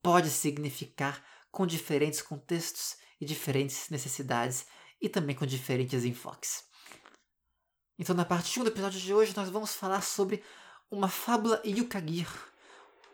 pode 0.00 0.30
significar 0.30 1.22
com 1.50 1.66
diferentes 1.66 2.22
contextos 2.22 2.96
e 3.20 3.24
diferentes 3.24 3.90
necessidades 3.90 4.66
e 5.00 5.08
também 5.08 5.34
com 5.34 5.44
diferentes 5.44 6.04
enfoques. 6.04 6.64
Então, 7.98 8.14
na 8.14 8.24
parte 8.24 8.58
1 8.58 8.64
do 8.64 8.70
episódio 8.70 9.00
de 9.00 9.12
hoje, 9.12 9.34
nós 9.36 9.50
vamos 9.50 9.74
falar 9.74 10.00
sobre 10.00 10.42
uma 10.90 11.08
fábula 11.08 11.60
Yukagir, 11.66 12.28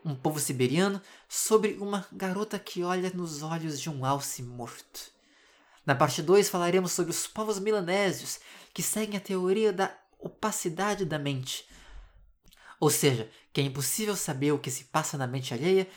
um 0.04 0.14
povo 0.14 0.38
siberiano, 0.38 1.02
sobre 1.28 1.73
uma 1.80 2.06
garota 2.12 2.59
que 2.59 2.85
olha 2.85 3.11
nos 3.11 3.42
olhos 3.42 3.80
de 3.80 3.90
um 3.90 4.04
alce 4.04 4.42
morto. 4.42 5.15
Na 5.86 5.94
parte 5.94 6.20
2, 6.20 6.48
falaremos 6.48 6.90
sobre 6.90 7.12
os 7.12 7.28
povos 7.28 7.60
milanésios, 7.60 8.40
que 8.74 8.82
seguem 8.82 9.16
a 9.16 9.20
teoria 9.20 9.72
da 9.72 9.96
opacidade 10.18 11.04
da 11.04 11.18
mente, 11.18 11.64
ou 12.80 12.90
seja, 12.90 13.30
que 13.52 13.60
é 13.60 13.64
impossível 13.64 14.16
saber 14.16 14.52
o 14.52 14.58
que 14.58 14.70
se 14.70 14.84
passa 14.84 15.16
na 15.16 15.26
mente 15.26 15.54
alheia 15.54 15.88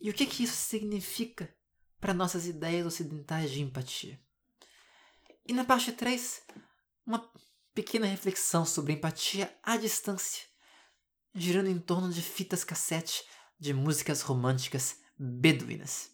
e 0.00 0.08
o 0.08 0.14
que, 0.14 0.26
que 0.26 0.42
isso 0.42 0.56
significa 0.56 1.54
para 2.00 2.14
nossas 2.14 2.46
ideias 2.46 2.86
ocidentais 2.86 3.50
de 3.50 3.60
empatia. 3.60 4.18
E 5.46 5.52
na 5.52 5.64
parte 5.64 5.92
3, 5.92 6.42
uma 7.06 7.30
pequena 7.74 8.06
reflexão 8.06 8.64
sobre 8.64 8.94
empatia 8.94 9.54
à 9.62 9.76
distância, 9.76 10.44
girando 11.34 11.68
em 11.68 11.78
torno 11.78 12.10
de 12.10 12.22
fitas 12.22 12.64
cassete 12.64 13.24
de 13.58 13.74
músicas 13.74 14.22
românticas 14.22 14.96
beduínas. 15.18 16.10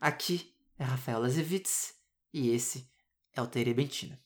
Aqui 0.00 0.52
é 0.78 0.84
Rafael 0.84 1.20
Lazevitz 1.20 1.95
e 2.32 2.50
esse 2.50 2.88
é 3.32 3.42
o 3.42 3.46
Terebentina. 3.46 4.18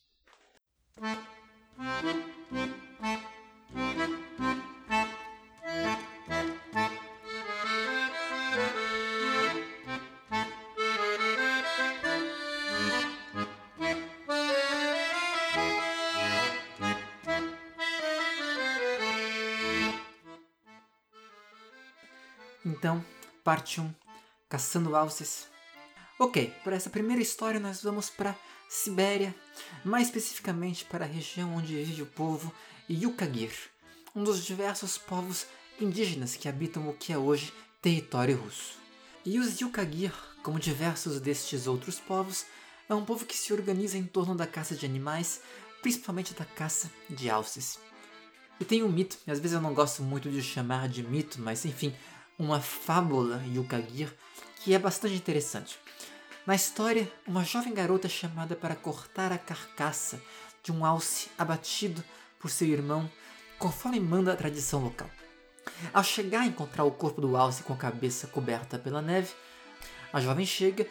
Então, 22.65 23.05
parte 23.43 23.81
1, 23.81 23.93
Caçando 24.49 24.95
Alces. 24.95 25.49
Ok, 26.23 26.53
para 26.63 26.77
essa 26.77 26.91
primeira 26.91 27.23
história 27.23 27.59
nós 27.59 27.83
vamos 27.83 28.11
para 28.11 28.37
Sibéria, 28.69 29.35
mais 29.83 30.09
especificamente 30.09 30.85
para 30.85 31.07
a 31.07 31.09
região 31.09 31.55
onde 31.57 31.83
vive 31.83 32.03
o 32.03 32.07
povo 32.07 32.53
Yukagir, 32.91 33.51
um 34.15 34.23
dos 34.23 34.45
diversos 34.45 34.99
povos 34.99 35.47
indígenas 35.81 36.37
que 36.37 36.47
habitam 36.47 36.87
o 36.91 36.93
que 36.93 37.11
é 37.11 37.17
hoje 37.17 37.55
território 37.81 38.37
russo. 38.37 38.75
E 39.25 39.39
os 39.39 39.63
Yukagir, 39.63 40.13
como 40.43 40.61
diversos 40.61 41.19
destes 41.23 41.67
outros 41.67 41.99
povos, 41.99 42.45
é 42.87 42.95
um 42.95 43.03
povo 43.07 43.25
que 43.25 43.35
se 43.35 43.55
organiza 43.55 43.97
em 43.97 44.05
torno 44.05 44.35
da 44.35 44.47
caça 44.47 44.75
de 44.75 44.85
animais, 44.85 45.41
principalmente 45.81 46.35
da 46.35 46.45
caça 46.45 46.91
de 47.09 47.31
alces. 47.31 47.79
E 48.61 48.65
tem 48.67 48.83
um 48.83 48.93
mito, 48.93 49.17
às 49.27 49.41
vezes 49.41 49.55
eu 49.55 49.63
não 49.63 49.73
gosto 49.73 50.03
muito 50.03 50.31
de 50.31 50.43
chamar 50.43 50.87
de 50.87 51.03
mito, 51.03 51.41
mas 51.41 51.65
enfim, 51.65 51.95
uma 52.39 52.61
fábula 52.61 53.43
Yukagir 53.47 54.15
que 54.61 54.75
é 54.75 54.79
bastante 54.79 55.15
interessante. 55.15 55.79
Na 56.47 56.55
história, 56.55 57.11
uma 57.27 57.45
jovem 57.45 57.73
garota 57.73 58.07
é 58.07 58.11
chamada 58.11 58.55
para 58.55 58.77
cortar 58.77 59.33
a 59.33 59.39
carcaça 59.39 60.21
de 60.63 60.73
um 60.73 60.85
alce 60.85 61.29
abatido 61.39 62.03
por 62.39 62.51
seu 62.51 62.69
irmão, 62.69 63.11
conforme 63.59 64.01
manda 64.01 64.33
a 64.33 64.37
tradição 64.37 64.83
local. 64.83 65.11
Ao 65.93 66.03
chegar 66.03 66.41
a 66.41 66.47
encontrar 66.47 66.85
o 66.85 66.91
corpo 66.91 67.21
do 67.21 67.37
alce 67.37 67.63
com 67.63 67.73
a 67.73 67.77
cabeça 67.77 68.27
coberta 68.27 68.79
pela 68.79 69.03
neve, 69.03 69.33
a 70.13 70.21
jovem 70.21 70.47
chega 70.47 70.87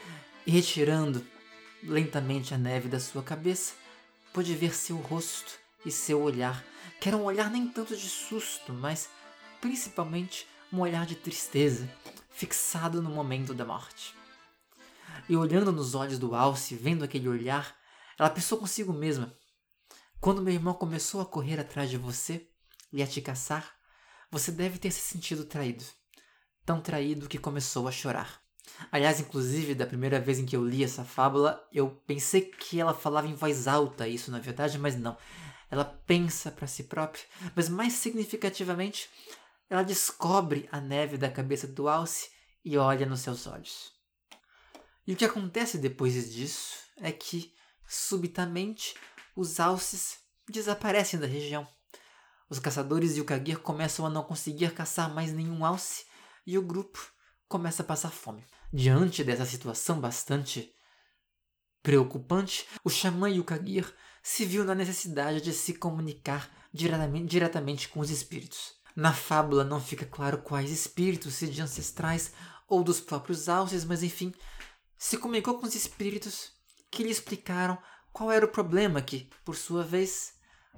e, 0.46 0.52
retirando 0.52 1.26
lentamente 1.84 2.54
a 2.54 2.58
neve 2.58 2.88
da 2.88 3.00
sua 3.00 3.24
cabeça, 3.24 3.74
pôde 4.34 4.56
ver 4.56 4.74
seu 4.74 4.98
rosto 4.98 5.60
e 5.86 5.92
seu 5.92 6.22
olhar, 6.22 6.64
que 7.00 7.08
era 7.08 7.18
um 7.18 7.24
olhar 7.24 7.50
nem 7.50 7.68
tanto 7.68 7.96
de 7.96 8.08
susto, 8.10 8.74
mas 8.74 9.10
principalmente 9.60 10.48
um 10.72 10.80
olhar 10.80 11.06
de 11.06 11.16
tristeza, 11.16 11.90
fixado 12.40 13.02
no 13.02 13.10
momento 13.10 13.54
da 13.54 13.66
morte. 13.66 14.16
E 15.28 15.36
olhando 15.36 15.74
nos 15.74 15.94
olhos 15.94 16.18
do 16.18 16.34
Alce, 16.34 16.74
vendo 16.74 17.04
aquele 17.04 17.28
olhar, 17.28 17.76
ela 18.18 18.30
pensou 18.30 18.58
consigo 18.58 18.94
mesma: 18.94 19.36
quando 20.22 20.42
meu 20.42 20.54
irmão 20.54 20.74
começou 20.74 21.20
a 21.20 21.26
correr 21.26 21.60
atrás 21.60 21.90
de 21.90 21.98
você 21.98 22.48
e 22.94 23.04
a 23.04 23.08
te 23.08 23.20
caçar, 23.22 23.76
você 24.32 24.54
deve 24.54 24.80
ter 24.80 24.90
se 24.90 25.02
sentido 25.02 25.44
traído. 25.44 25.84
Tão 26.66 26.80
traído 26.80 27.28
que 27.28 27.38
começou 27.38 27.90
a 27.90 27.92
chorar. 27.92 28.42
Aliás, 28.90 29.20
inclusive, 29.20 29.76
da 29.76 29.86
primeira 29.86 30.18
vez 30.18 30.40
em 30.40 30.46
que 30.46 30.56
eu 30.56 30.66
li 30.66 30.82
essa 30.82 31.04
fábula, 31.04 31.62
eu 31.74 31.90
pensei 32.08 32.42
que 32.42 32.80
ela 32.80 32.94
falava 32.94 33.28
em 33.28 33.36
voz 33.36 33.68
alta 33.68 34.08
isso, 34.08 34.32
na 34.32 34.40
verdade, 34.40 34.80
mas 34.80 34.96
não. 34.96 35.18
Ela 35.70 35.84
pensa 35.84 36.50
para 36.50 36.68
si 36.68 36.84
própria, 36.84 37.24
mas 37.54 37.68
mais 37.68 37.94
significativamente, 37.94 39.10
ela 39.70 39.84
descobre 39.84 40.68
a 40.72 40.82
neve 40.82 41.18
da 41.18 41.30
cabeça 41.30 41.68
do 41.68 41.88
Alce 41.88 42.30
e 42.66 42.78
olha 42.78 43.06
nos 43.06 43.22
seus 43.22 43.46
olhos. 43.46 43.92
E 45.06 45.14
o 45.14 45.16
que 45.16 45.26
acontece 45.26 45.78
depois 45.78 46.32
disso 46.34 46.76
é 46.98 47.12
que, 47.12 47.54
subitamente, 47.88 48.96
os 49.36 49.60
alces 49.60 50.20
desaparecem 50.48 51.20
da 51.20 51.28
região. 51.28 51.68
Os 52.50 52.60
caçadores 52.60 53.16
e 53.16 53.22
o 53.22 53.26
Kagir 53.26 53.60
começam 53.60 54.06
a 54.06 54.10
não 54.10 54.24
conseguir 54.24 54.74
caçar 54.74 55.14
mais 55.14 55.32
nenhum 55.32 55.64
alce 55.64 56.06
e 56.46 56.58
o 56.58 56.62
grupo 56.62 57.00
começa 57.48 57.84
a 57.84 57.86
passar 57.86 58.10
fome. 58.10 58.46
Diante 58.74 59.24
dessa 59.24 59.46
situação 59.46 60.00
bastante 60.00 60.74
preocupante, 61.82 62.68
o 62.84 62.90
xamã 62.90 63.30
e 63.30 63.40
o 63.40 63.44
Kagir 63.44 63.92
se 64.22 64.46
viu 64.46 64.64
na 64.64 64.76
necessidade 64.76 65.42
de 65.42 65.54
se 65.54 65.76
comunicar 65.76 66.50
diretamente, 66.74 67.26
diretamente 67.26 67.88
com 67.88 68.00
os 68.00 68.10
espíritos. 68.10 68.79
Na 68.96 69.14
fábula 69.14 69.64
não 69.64 69.80
fica 69.80 70.06
claro 70.06 70.40
quais 70.40 70.72
espíritos, 70.72 71.36
se 71.36 71.48
de 71.48 71.62
ancestrais 71.62 72.34
ou 72.68 72.84
dos 72.84 73.00
próprios 73.00 73.48
alces, 73.48 73.86
mas 73.86 74.04
enfim, 74.04 74.34
se 74.98 75.18
comunicou 75.18 75.58
com 75.60 75.66
os 75.66 75.76
espíritos 75.76 76.52
que 76.92 77.04
lhe 77.04 77.12
explicaram 77.12 77.78
qual 78.12 78.32
era 78.32 78.46
o 78.46 78.50
problema 78.50 79.02
que, 79.02 79.30
por 79.46 79.56
sua 79.56 79.84
vez, 79.84 80.34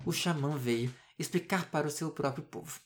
o 0.05 0.11
xamã 0.11 0.57
veio 0.57 0.93
explicar 1.17 1.69
para 1.69 1.87
o 1.87 1.91
seu 1.91 2.11
próprio 2.11 2.43
povo. 2.43 2.79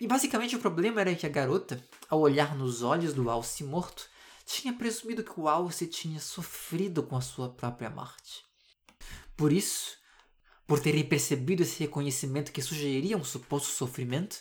E 0.00 0.06
basicamente 0.06 0.56
o 0.56 0.60
problema 0.60 1.00
era 1.00 1.14
que 1.14 1.26
a 1.26 1.30
garota, 1.30 1.82
ao 2.08 2.20
olhar 2.20 2.54
nos 2.54 2.82
olhos 2.82 3.14
do 3.14 3.30
alce 3.30 3.64
morto, 3.64 4.08
tinha 4.44 4.72
presumido 4.72 5.24
que 5.24 5.38
o 5.38 5.48
alce 5.48 5.86
tinha 5.86 6.20
sofrido 6.20 7.02
com 7.02 7.16
a 7.16 7.20
sua 7.20 7.50
própria 7.50 7.88
morte. 7.88 8.44
Por 9.36 9.52
isso, 9.52 9.96
por 10.68 10.78
terem 10.78 11.02
percebido 11.02 11.62
esse 11.62 11.78
reconhecimento 11.80 12.52
que 12.52 12.60
sugeria 12.60 13.16
um 13.16 13.24
suposto 13.24 13.70
sofrimento, 13.70 14.36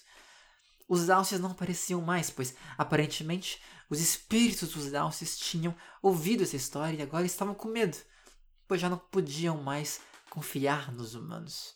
os 0.85 1.09
alces 1.09 1.39
não 1.39 1.51
apareciam 1.51 2.01
mais, 2.01 2.29
pois 2.29 2.53
aparentemente 2.77 3.61
os 3.89 4.01
espíritos 4.01 4.73
dos 4.73 4.93
alces 4.93 5.39
tinham 5.39 5.73
ouvido 6.03 6.43
essa 6.43 6.57
história 6.57 6.97
e 6.97 7.01
agora 7.01 7.25
estavam 7.25 7.55
com 7.55 7.69
medo, 7.69 7.97
pois 8.67 8.81
já 8.81 8.89
não 8.89 8.97
podiam 8.97 9.63
mais 9.63 10.01
confiar 10.29 10.91
nos 10.91 11.15
humanos. 11.15 11.73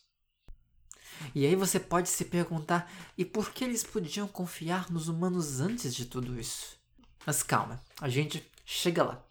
E 1.33 1.45
aí 1.45 1.55
você 1.55 1.79
pode 1.79 2.09
se 2.09 2.25
perguntar: 2.25 2.91
e 3.17 3.23
por 3.23 3.51
que 3.51 3.63
eles 3.63 3.85
podiam 3.85 4.27
confiar 4.27 4.91
nos 4.91 5.07
humanos 5.07 5.61
antes 5.61 5.95
de 5.95 6.05
tudo 6.05 6.37
isso? 6.37 6.77
Mas 7.25 7.41
calma, 7.41 7.81
a 8.01 8.09
gente 8.09 8.45
chega 8.65 9.03
lá. 9.03 9.25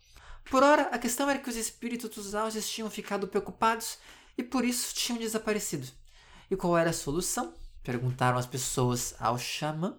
Por 0.51 0.63
ora, 0.63 0.83
a 0.85 0.99
questão 0.99 1.29
era 1.29 1.39
que 1.39 1.49
os 1.49 1.57
espíritos 1.57 2.11
dos 2.11 2.35
Alces 2.35 2.69
tinham 2.69 2.91
ficado 2.91 3.29
preocupados 3.29 3.99
e 4.41 4.43
por 4.43 4.65
isso 4.65 4.95
tinham 4.95 5.19
desaparecido. 5.19 5.87
E 6.51 6.57
qual 6.57 6.77
era 6.77 6.89
a 6.89 6.95
solução? 6.95 7.53
Perguntaram 7.83 8.39
as 8.39 8.47
pessoas 8.47 9.15
ao 9.21 9.39
xamã. 9.39 9.99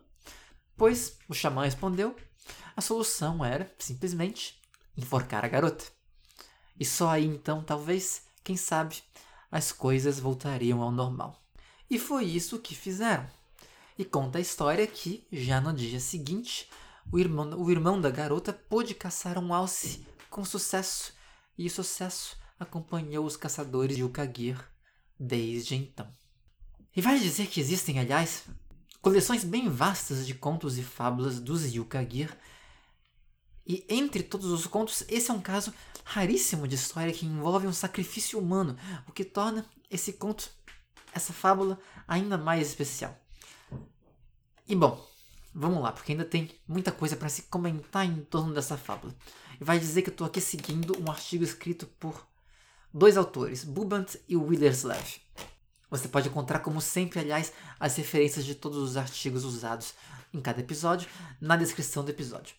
Pois 0.76 1.20
o 1.30 1.34
xamã 1.34 1.64
respondeu: 1.64 2.16
a 2.76 2.82
solução 2.82 3.46
era, 3.46 3.72
simplesmente, 3.78 4.60
enforcar 4.98 5.46
a 5.46 5.48
garota. 5.48 5.86
E 6.80 6.84
só 6.84 7.12
aí 7.12 7.24
então, 7.24 7.64
talvez, 7.64 8.24
quem 8.44 8.58
sabe, 8.58 9.04
as 9.52 9.72
coisas 9.72 10.20
voltariam 10.20 10.82
ao 10.82 10.92
normal. 10.92 11.40
E 11.88 12.00
foi 12.00 12.26
isso 12.26 12.58
que 12.58 12.74
fizeram. 12.74 13.30
E 13.96 14.04
conta 14.04 14.40
a 14.40 14.42
história 14.42 14.88
que, 14.88 15.24
já 15.32 15.62
no 15.62 15.72
dia 15.72 16.00
seguinte, 16.00 16.68
o 17.12 17.20
irmão, 17.20 17.62
o 17.62 17.70
irmão 17.70 18.02
da 18.02 18.10
garota 18.10 18.52
pôde 18.52 18.96
caçar 18.96 19.38
um 19.38 19.54
alce 19.54 20.04
com 20.32 20.44
sucesso, 20.44 21.14
e 21.56 21.68
o 21.68 21.70
sucesso 21.70 22.41
acompanhou 22.62 23.26
os 23.26 23.36
caçadores 23.36 23.96
de 23.96 24.04
Ukagir 24.04 24.64
desde 25.20 25.76
então. 25.76 26.08
E 26.96 27.02
vale 27.02 27.20
dizer 27.20 27.48
que 27.48 27.60
existem, 27.60 28.00
aliás, 28.00 28.44
coleções 29.02 29.44
bem 29.44 29.70
vastas 29.70 30.28
de 30.28 30.34
contos 30.34 30.78
e 30.78 30.84
fábulas 30.84 31.40
dos 31.40 31.74
Yukagir. 31.74 32.36
E 33.66 33.86
entre 33.90 34.24
todos 34.24 34.52
os 34.52 34.68
contos, 34.68 35.04
esse 35.08 35.32
é 35.32 35.34
um 35.34 35.42
caso 35.42 35.74
raríssimo 36.04 36.68
de 36.68 36.76
história 36.76 37.14
que 37.14 37.26
envolve 37.26 37.68
um 37.68 37.74
sacrifício 37.74 38.38
humano, 38.38 38.78
o 39.08 39.12
que 39.12 39.24
torna 39.24 39.66
esse 39.90 40.14
conto, 40.14 40.50
essa 41.14 41.32
fábula, 41.32 41.80
ainda 42.08 42.38
mais 42.38 42.68
especial. 42.68 43.18
E 44.68 44.76
bom, 44.76 45.04
vamos 45.54 45.82
lá, 45.82 45.92
porque 45.92 46.12
ainda 46.12 46.26
tem 46.26 46.52
muita 46.68 46.92
coisa 46.92 47.16
para 47.16 47.30
se 47.30 47.44
comentar 47.44 48.06
em 48.06 48.22
torno 48.26 48.54
dessa 48.54 48.78
fábula. 48.78 49.16
E 49.60 49.64
vai 49.64 49.80
dizer 49.80 50.02
que 50.02 50.10
eu 50.10 50.14
estou 50.14 50.28
aqui 50.28 50.42
seguindo 50.42 51.00
um 51.00 51.10
artigo 51.10 51.44
escrito 51.44 51.86
por 52.00 52.31
dois 52.94 53.18
autores, 53.18 53.64
Bubant 53.64 54.16
e 54.28 54.36
Willerslev. 54.36 55.22
Você 55.90 56.08
pode 56.08 56.30
encontrar, 56.30 56.60
como 56.60 56.80
sempre, 56.80 57.20
aliás, 57.20 57.52
as 57.80 57.96
referências 57.96 58.46
de 58.46 58.56
todos 58.56 58.78
os 58.78 58.96
artigos 58.96 59.44
usados 59.44 59.94
em 60.34 60.40
cada 60.40 60.62
episódio 60.62 61.10
na 61.40 61.58
descrição 61.58 62.04
do 62.04 62.12
episódio. 62.12 62.56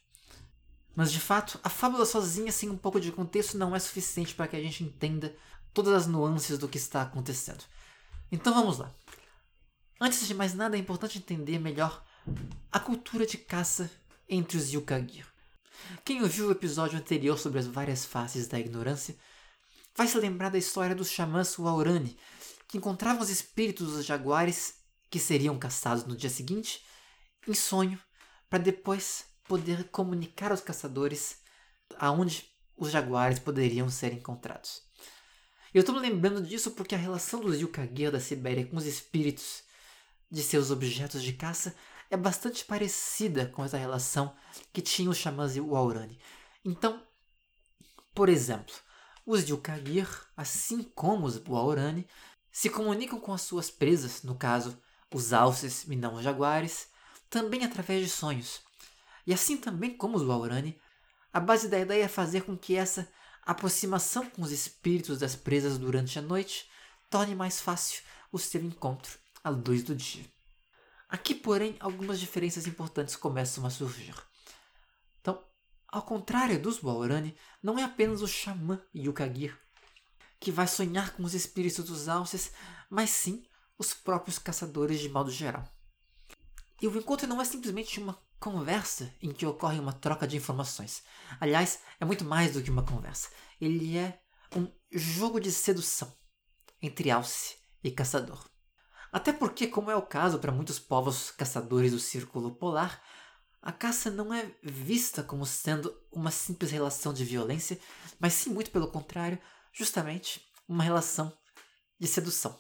Mas 0.95 1.11
de 1.11 1.19
fato, 1.19 1.59
a 1.65 1.71
fábula 1.71 2.05
sozinha, 2.05 2.53
sem 2.53 2.69
um 2.69 2.77
pouco 2.77 3.01
de 3.01 3.11
contexto, 3.11 3.57
não 3.57 3.75
é 3.75 3.79
suficiente 3.79 4.35
para 4.35 4.47
que 4.47 4.57
a 4.57 4.61
gente 4.61 4.85
entenda 4.85 5.35
todas 5.73 5.95
as 5.95 6.07
nuances 6.07 6.59
do 6.59 6.69
que 6.69 6.77
está 6.77 7.03
acontecendo. 7.03 7.65
Então 8.31 8.53
vamos 8.53 8.79
lá. 8.79 8.93
Antes 9.99 10.27
de 10.27 10.35
mais 10.35 10.53
nada, 10.53 10.77
é 10.77 10.81
importante 10.81 11.19
entender 11.19 11.59
melhor 11.59 12.05
a 12.71 12.79
cultura 12.79 13.25
de 13.25 13.39
caça 13.39 13.91
entre 14.29 14.59
os 14.59 14.73
Yukagir. 14.73 15.27
Quem 16.05 16.23
ouviu 16.23 16.49
o 16.49 16.53
episódio 16.53 16.99
anterior 16.99 17.39
sobre 17.39 17.59
as 17.59 17.67
várias 17.67 18.05
faces 18.05 18.47
da 18.47 18.59
ignorância 18.59 19.17
vai 19.95 20.07
se 20.07 20.19
lembrar 20.19 20.51
da 20.51 20.59
história 20.59 20.95
dos 20.95 21.11
xamãs 21.11 21.57
Waurani, 21.57 22.17
que 22.67 22.79
encontravam 22.79 23.23
os 23.23 23.31
espíritos 23.31 23.93
dos 23.93 24.05
jaguares 24.05 24.77
que 25.11 25.19
seriam 25.19 25.59
caçados 25.59 26.05
no 26.05 26.17
dia 26.17 26.31
seguinte 26.31 26.85
em 27.47 27.55
sonho, 27.55 27.99
para 28.49 28.59
depois 28.59 29.25
poder 29.45 29.89
comunicar 29.91 30.51
aos 30.51 30.61
caçadores 30.61 31.39
aonde 31.99 32.51
os 32.77 32.91
jaguares 32.91 33.39
poderiam 33.39 33.89
ser 33.91 34.13
encontrados. 34.13 34.83
Eu 35.75 35.81
estou 35.81 35.95
me 35.95 36.01
lembrando 36.01 36.43
disso 36.43 36.71
porque 36.73 36.95
a 36.95 36.99
relação 36.99 37.41
dos 37.41 37.61
Yukagir 37.61 38.11
da 38.11 38.21
Sibéria 38.21 38.67
com 38.67 38.77
os 38.77 38.87
espíritos 38.87 39.63
de 40.31 40.43
seus 40.43 40.71
objetos 40.71 41.23
de 41.23 41.33
caça 41.33 41.75
é 42.11 42.17
bastante 42.17 42.65
parecida 42.65 43.47
com 43.47 43.65
essa 43.65 43.79
relação 43.79 44.35
que 44.73 44.83
tinham 44.83 45.11
os 45.11 45.19
xamãs 45.19 45.57
Waurani. 45.57 46.19
Então, 46.65 47.03
por 48.15 48.29
exemplo, 48.29 48.75
os 49.25 49.49
Yukagir, 49.49 50.09
assim 50.37 50.83
como 50.83 51.27
os 51.27 51.37
Waurani, 51.37 52.07
se 52.51 52.69
comunicam 52.69 53.19
com 53.19 53.33
as 53.33 53.43
suas 53.43 53.71
presas, 53.71 54.23
no 54.23 54.35
caso, 54.35 54.79
os 55.13 55.33
alces 55.33 55.85
e 55.85 55.97
não 55.97 56.15
os 56.15 56.25
jaguares, 56.25 56.89
também 57.31 57.65
através 57.65 58.03
de 58.03 58.11
sonhos. 58.11 58.61
E 59.27 59.33
assim 59.33 59.57
também 59.57 59.97
como 59.97 60.17
os 60.17 60.23
Waurani, 60.23 60.79
a 61.33 61.41
base 61.41 61.69
da 61.69 61.79
ideia 61.79 62.05
é 62.05 62.09
fazer 62.09 62.43
com 62.43 62.57
que 62.57 62.77
essa 62.77 63.09
aproximação 63.45 64.29
com 64.29 64.43
os 64.43 64.53
espíritos 64.53 65.19
das 65.19 65.35
presas 65.35 65.79
durante 65.79 66.19
a 66.19 66.23
noite 66.23 66.69
torne 67.09 67.35
mais 67.35 67.61
fácil 67.61 68.03
o 68.31 68.39
seu 68.39 68.63
encontro 68.63 69.19
à 69.43 69.51
luz 69.51 69.83
do 69.83 69.95
dia. 69.95 70.25
Aqui, 71.09 71.35
porém, 71.35 71.77
algumas 71.81 72.19
diferenças 72.19 72.67
importantes 72.67 73.17
começam 73.17 73.67
a 73.67 73.71
surgir. 73.71 74.15
Ao 75.93 76.03
contrário 76.03 76.61
dos 76.61 76.81
Waurani, 76.81 77.37
não 77.63 77.79
é 77.79 77.85
apenas 77.85 78.23
o 78.23 78.27
xamã 78.27 78.81
Yukagir 78.95 79.57
que 80.43 80.51
vai 80.51 80.67
sonhar 80.67 81.15
com 81.15 81.23
os 81.23 81.35
espíritos 81.35 81.85
dos 81.85 82.09
alces, 82.09 82.51
mas 82.91 83.11
sim 83.11 83.45
os 83.79 83.95
próprios 83.95 84.41
caçadores 84.41 84.99
de 84.99 85.09
modo 85.09 85.31
geral. 85.31 85.65
E 86.81 86.89
o 86.89 86.99
encontro 86.99 87.29
não 87.29 87.41
é 87.41 87.45
simplesmente 87.45 88.01
uma 88.01 88.21
conversa 88.41 89.15
em 89.23 89.33
que 89.33 89.47
ocorre 89.47 89.79
uma 89.79 89.93
troca 89.93 90.27
de 90.27 90.37
informações. 90.37 91.05
Aliás, 91.39 91.79
é 92.01 92.05
muito 92.05 92.25
mais 92.25 92.55
do 92.55 92.61
que 92.63 92.73
uma 92.73 92.83
conversa. 92.83 93.29
Ele 93.61 93.97
é 93.97 94.21
um 94.57 94.69
jogo 94.91 95.39
de 95.39 95.53
sedução 95.53 96.13
entre 96.83 97.09
alce 97.09 97.55
e 97.85 97.93
caçador. 97.93 98.45
Até 99.13 99.33
porque, 99.33 99.69
como 99.69 99.93
é 99.93 99.97
o 99.97 100.03
caso 100.03 100.41
para 100.41 100.51
muitos 100.51 100.81
povos 100.81 101.31
caçadores 101.31 101.93
do 101.93 102.01
círculo 102.01 102.57
polar, 102.57 103.01
a 103.63 103.71
caça 103.71 104.11
não 104.11 104.35
é 104.35 104.53
vista 104.61 105.23
como 105.23 105.47
sendo 105.47 105.97
uma 106.11 106.33
simples 106.33 106.73
relação 106.73 107.15
de 107.15 107.25
violência, 107.25 107.79
mas 108.19 108.33
sim 108.33 108.51
muito 108.51 108.73
pelo 108.73 108.89
contrário, 108.89 109.39
justamente 109.73 110.45
uma 110.69 110.83
relação 110.83 111.33
de 111.99 112.09
sedução. 112.09 112.59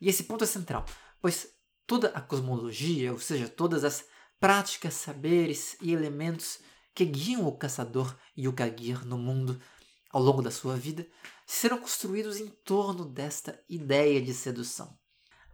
E 0.00 0.08
esse 0.08 0.24
ponto 0.24 0.42
é 0.42 0.46
central, 0.48 0.84
pois 1.20 1.46
toda 1.86 2.08
a 2.08 2.20
cosmologia, 2.20 3.12
ou 3.12 3.20
seja, 3.20 3.48
todas 3.48 3.84
as 3.84 4.04
práticas, 4.40 4.94
saberes 4.94 5.76
e 5.80 5.92
elementos 5.92 6.58
que 6.92 7.04
guiam 7.04 7.46
o 7.46 7.56
caçador 7.56 8.16
e 8.36 8.48
o 8.48 8.52
gagir 8.52 9.06
no 9.06 9.16
mundo 9.16 9.60
ao 10.10 10.20
longo 10.20 10.42
da 10.42 10.50
sua 10.50 10.76
vida 10.76 11.06
serão 11.46 11.78
construídos 11.78 12.38
em 12.38 12.48
torno 12.48 13.04
desta 13.04 13.62
ideia 13.68 14.20
de 14.20 14.34
sedução. 14.34 14.98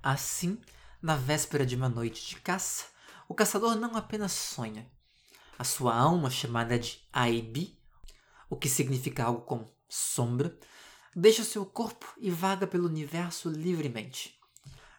Assim, 0.02 0.58
na 1.02 1.14
véspera 1.14 1.66
de 1.66 1.76
uma 1.76 1.88
noite 1.88 2.26
de 2.26 2.40
caça, 2.40 2.93
o 3.28 3.34
caçador 3.34 3.76
não 3.76 3.96
apenas 3.96 4.32
sonha. 4.32 4.90
A 5.58 5.64
sua 5.64 5.94
alma, 5.94 6.30
chamada 6.30 6.78
de 6.78 7.00
Aibi, 7.12 7.78
o 8.50 8.56
que 8.56 8.68
significa 8.68 9.24
algo 9.24 9.42
como 9.42 9.70
sombra, 9.88 10.58
deixa 11.14 11.44
seu 11.44 11.64
corpo 11.64 12.12
e 12.18 12.30
vaga 12.30 12.66
pelo 12.66 12.88
universo 12.88 13.48
livremente. 13.48 14.38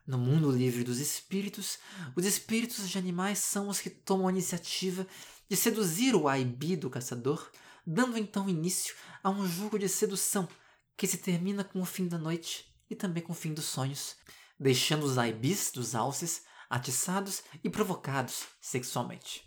No 0.08 0.18
mundo 0.18 0.52
livre 0.52 0.84
dos 0.84 1.00
espíritos, 1.00 1.80
os 2.16 2.26
espíritos 2.26 2.90
de 2.90 2.98
animais 2.98 3.40
são 3.40 3.68
os 3.70 3.80
que 3.80 3.90
tomam 3.90 4.28
a 4.28 4.32
iniciativa 4.32 5.06
de 5.50 5.56
seduzir 5.56 6.16
o 6.16 6.28
Aibi 6.28 6.76
do 6.76 6.90
caçador, 6.90 7.50
dando 7.86 8.18
então 8.18 8.48
início 8.48 8.96
a 9.24 9.30
um 9.30 9.48
jogo 9.48 9.78
de 9.78 9.90
sedução 9.90 10.48
que 10.96 11.08
se 11.08 11.18
termina 11.18 11.64
com 11.64 11.82
o 11.82 11.86
fim 11.86 12.08
da 12.08 12.18
noite 12.18 12.74
e 12.90 12.96
também 12.96 13.22
com 13.22 13.34
o 13.34 13.36
fim 13.36 13.54
dos 13.54 13.66
sonhos, 13.66 14.16
deixando 14.60 15.04
os 15.04 15.18
Aibis 15.18 15.72
dos 15.72 15.96
alces 15.96 16.44
atiçados 16.70 17.44
e 17.64 17.70
provocados 17.70 18.44
sexualmente. 18.62 19.44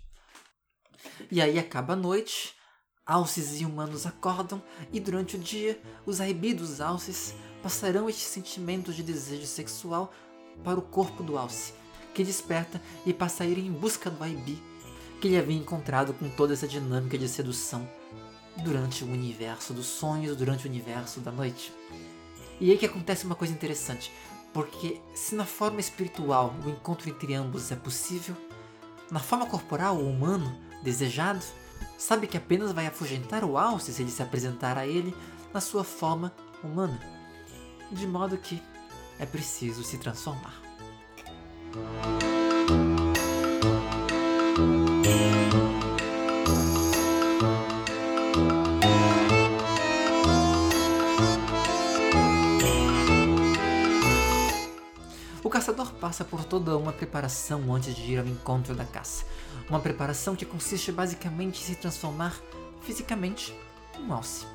E 1.30 1.40
aí 1.40 1.58
acaba 1.58 1.92
a 1.92 1.96
noite 1.96 2.58
Alces 3.08 3.58
e 3.58 3.64
humanos 3.64 4.04
acordam 4.04 4.62
e 4.92 5.00
durante 5.00 5.34
o 5.34 5.38
dia 5.38 5.80
os 6.04 6.20
arrebidos 6.20 6.78
alces 6.78 7.34
passarão 7.62 8.06
este 8.06 8.20
sentimento 8.20 8.92
de 8.92 9.02
desejo 9.02 9.46
sexual 9.46 10.12
para 10.62 10.78
o 10.78 10.82
corpo 10.82 11.22
do 11.22 11.38
alce, 11.38 11.72
que 12.12 12.22
desperta 12.22 12.82
e 13.06 13.14
passa 13.14 13.44
a 13.44 13.46
ir 13.46 13.56
em 13.56 13.72
busca 13.72 14.10
do 14.10 14.22
Aibi, 14.22 14.62
que 15.22 15.28
ele 15.28 15.38
havia 15.38 15.56
encontrado 15.56 16.12
com 16.12 16.28
toda 16.28 16.52
essa 16.52 16.68
dinâmica 16.68 17.16
de 17.16 17.30
sedução 17.30 17.88
durante 18.62 19.02
o 19.04 19.10
universo 19.10 19.72
dos 19.72 19.86
sonhos, 19.86 20.36
durante 20.36 20.66
o 20.66 20.70
universo 20.70 21.18
da 21.20 21.32
noite. 21.32 21.72
E 22.60 22.70
aí 22.70 22.76
que 22.76 22.84
acontece 22.84 23.24
uma 23.24 23.34
coisa 23.34 23.54
interessante, 23.54 24.12
porque 24.58 25.00
se 25.14 25.36
na 25.36 25.44
forma 25.44 25.78
espiritual 25.78 26.52
o 26.66 26.68
encontro 26.68 27.08
entre 27.08 27.32
ambos 27.32 27.70
é 27.70 27.76
possível, 27.76 28.34
na 29.08 29.20
forma 29.20 29.46
corporal 29.46 29.96
o 29.96 30.10
humano 30.10 30.52
desejado 30.82 31.44
sabe 31.96 32.26
que 32.26 32.36
apenas 32.36 32.72
vai 32.72 32.88
afugentar 32.88 33.44
o 33.44 33.56
Alce 33.56 33.92
se 33.92 34.02
ele 34.02 34.10
se 34.10 34.20
apresentar 34.20 34.76
a 34.76 34.84
ele 34.84 35.14
na 35.54 35.60
sua 35.60 35.84
forma 35.84 36.34
humana, 36.64 37.00
de 37.92 38.04
modo 38.04 38.36
que 38.36 38.60
é 39.20 39.24
preciso 39.24 39.84
se 39.84 39.96
transformar. 39.96 40.60
Caçador 55.68 55.92
passa 55.94 56.24
por 56.24 56.44
toda 56.44 56.78
uma 56.78 56.94
preparação 56.94 57.74
antes 57.74 57.94
de 57.94 58.12
ir 58.12 58.18
ao 58.18 58.26
encontro 58.26 58.74
da 58.74 58.86
caça. 58.86 59.26
Uma 59.68 59.80
preparação 59.80 60.34
que 60.34 60.46
consiste 60.46 60.90
basicamente 60.90 61.60
em 61.60 61.64
se 61.64 61.74
transformar 61.74 62.34
fisicamente 62.80 63.54
um 63.98 64.10
alce. 64.12 64.46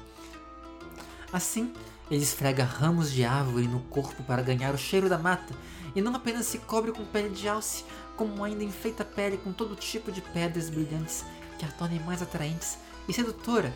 Assim, 1.32 1.72
ele 2.10 2.24
esfrega 2.24 2.64
ramos 2.64 3.12
de 3.12 3.24
árvore 3.24 3.68
no 3.68 3.80
corpo 3.82 4.24
para 4.24 4.42
ganhar 4.42 4.74
o 4.74 4.78
cheiro 4.78 5.08
da 5.08 5.20
mata, 5.20 5.54
e 5.96 6.02
não 6.02 6.16
apenas 6.16 6.48
se 6.48 6.58
cobre 6.58 6.92
com 6.92 7.06
pele 7.06 7.30
de 7.30 7.48
alce, 7.48 7.86
como 8.18 8.44
ainda 8.44 8.64
enfeita 8.64 9.04
a 9.04 9.06
pele 9.06 9.38
com 9.38 9.54
todo 9.54 9.76
tipo 9.76 10.12
de 10.12 10.22
pedras 10.22 10.70
brilhantes 10.70 11.24
que 11.60 11.66
a 11.66 11.68
tornem 11.68 12.00
mais 12.00 12.24
atraentes 12.24 12.80
e 13.08 13.14
sedutora 13.14 13.72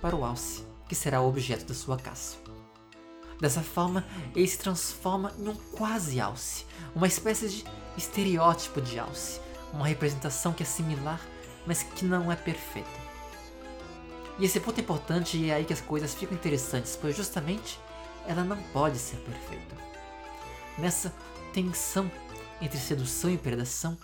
para 0.00 0.16
o 0.16 0.24
alce, 0.24 0.64
que 0.88 0.94
será 0.94 1.20
o 1.20 1.28
objeto 1.28 1.66
da 1.66 1.74
sua 1.74 1.98
caça. 1.98 2.41
Dessa 3.40 3.62
forma, 3.62 4.04
ele 4.34 4.46
se 4.46 4.58
transforma 4.58 5.32
em 5.38 5.48
um 5.48 5.54
quase 5.54 6.20
alce, 6.20 6.64
uma 6.94 7.06
espécie 7.06 7.48
de 7.48 7.64
estereótipo 7.96 8.80
de 8.80 8.98
alce, 8.98 9.40
uma 9.72 9.86
representação 9.86 10.52
que 10.52 10.62
é 10.62 10.66
similar, 10.66 11.20
mas 11.66 11.82
que 11.82 12.04
não 12.04 12.30
é 12.30 12.36
perfeita. 12.36 13.02
E 14.38 14.44
esse 14.44 14.60
ponto 14.60 14.78
é 14.78 14.82
importante 14.82 15.36
e 15.36 15.50
é 15.50 15.54
aí 15.54 15.64
que 15.64 15.72
as 15.72 15.80
coisas 15.80 16.14
ficam 16.14 16.36
interessantes, 16.36 16.96
pois 17.00 17.16
justamente 17.16 17.78
ela 18.26 18.44
não 18.44 18.56
pode 18.72 18.98
ser 18.98 19.16
perfeita. 19.16 19.76
Nessa 20.78 21.12
tensão 21.52 22.10
entre 22.60 22.78
sedução 22.78 23.30
e 23.30 23.36
predação, 23.36 23.98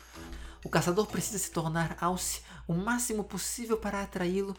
o 0.65 0.69
caçador 0.69 1.07
precisa 1.07 1.39
se 1.39 1.51
tornar 1.51 1.97
alce 2.01 2.43
o 2.67 2.75
máximo 2.75 3.23
possível 3.23 3.77
para 3.77 4.03
atraí-lo, 4.03 4.57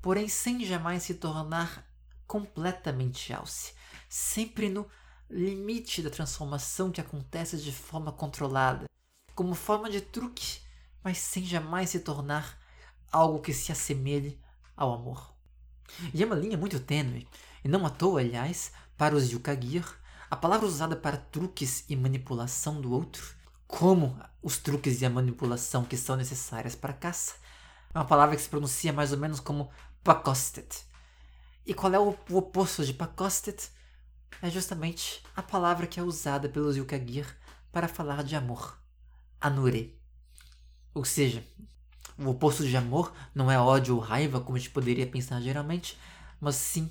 porém 0.00 0.28
sem 0.28 0.64
jamais 0.64 1.02
se 1.02 1.14
tornar 1.14 1.84
completamente 2.26 3.32
alce, 3.32 3.72
sempre 4.12 4.68
no 4.68 4.86
limite 5.30 6.02
da 6.02 6.10
transformação 6.10 6.90
que 6.90 7.00
acontece 7.00 7.56
de 7.56 7.72
forma 7.72 8.12
controlada, 8.12 8.84
como 9.34 9.54
forma 9.54 9.88
de 9.88 10.02
truque, 10.02 10.60
mas 11.02 11.16
sem 11.16 11.42
jamais 11.46 11.88
se 11.88 12.00
tornar 12.00 12.58
algo 13.10 13.40
que 13.40 13.54
se 13.54 13.72
assemelhe 13.72 14.38
ao 14.76 14.92
amor. 14.92 15.34
E 16.12 16.22
é 16.22 16.26
uma 16.26 16.36
linha 16.36 16.58
muito 16.58 16.78
tênue, 16.78 17.26
e 17.64 17.68
não 17.68 17.86
à 17.86 17.90
toa, 17.90 18.20
aliás, 18.20 18.72
para 18.98 19.16
os 19.16 19.32
Yukagir, 19.32 19.82
a 20.30 20.36
palavra 20.36 20.66
usada 20.66 20.94
para 20.94 21.16
truques 21.16 21.86
e 21.88 21.96
manipulação 21.96 22.82
do 22.82 22.92
outro, 22.92 23.34
como 23.66 24.20
os 24.42 24.58
truques 24.58 25.00
e 25.00 25.06
a 25.06 25.10
manipulação 25.10 25.86
que 25.86 25.96
são 25.96 26.16
necessárias 26.16 26.74
para 26.74 26.90
a 26.92 26.96
caça, 26.96 27.36
é 27.94 27.98
uma 27.98 28.04
palavra 28.04 28.36
que 28.36 28.42
se 28.42 28.48
pronuncia 28.50 28.92
mais 28.92 29.10
ou 29.10 29.16
menos 29.16 29.40
como 29.40 29.70
pakostet. 30.04 30.84
E 31.64 31.72
qual 31.72 31.94
é 31.94 31.98
o, 31.98 32.14
oposto 32.30 32.84
de 32.84 32.92
pakostet? 32.92 33.72
É 34.40 34.50
justamente 34.50 35.22
a 35.36 35.42
palavra 35.42 35.86
que 35.86 36.00
é 36.00 36.02
usada 36.02 36.48
pelos 36.48 36.76
Yukagir 36.76 37.26
para 37.70 37.88
falar 37.88 38.22
de 38.22 38.34
amor, 38.34 38.78
anure. 39.40 39.98
Ou 40.94 41.04
seja, 41.04 41.44
o 42.18 42.28
oposto 42.28 42.66
de 42.66 42.76
amor 42.76 43.12
não 43.34 43.50
é 43.50 43.58
ódio 43.58 43.94
ou 43.94 44.00
raiva, 44.00 44.40
como 44.40 44.56
a 44.56 44.58
gente 44.58 44.70
poderia 44.70 45.06
pensar 45.06 45.40
geralmente, 45.40 45.98
mas 46.40 46.56
sim 46.56 46.90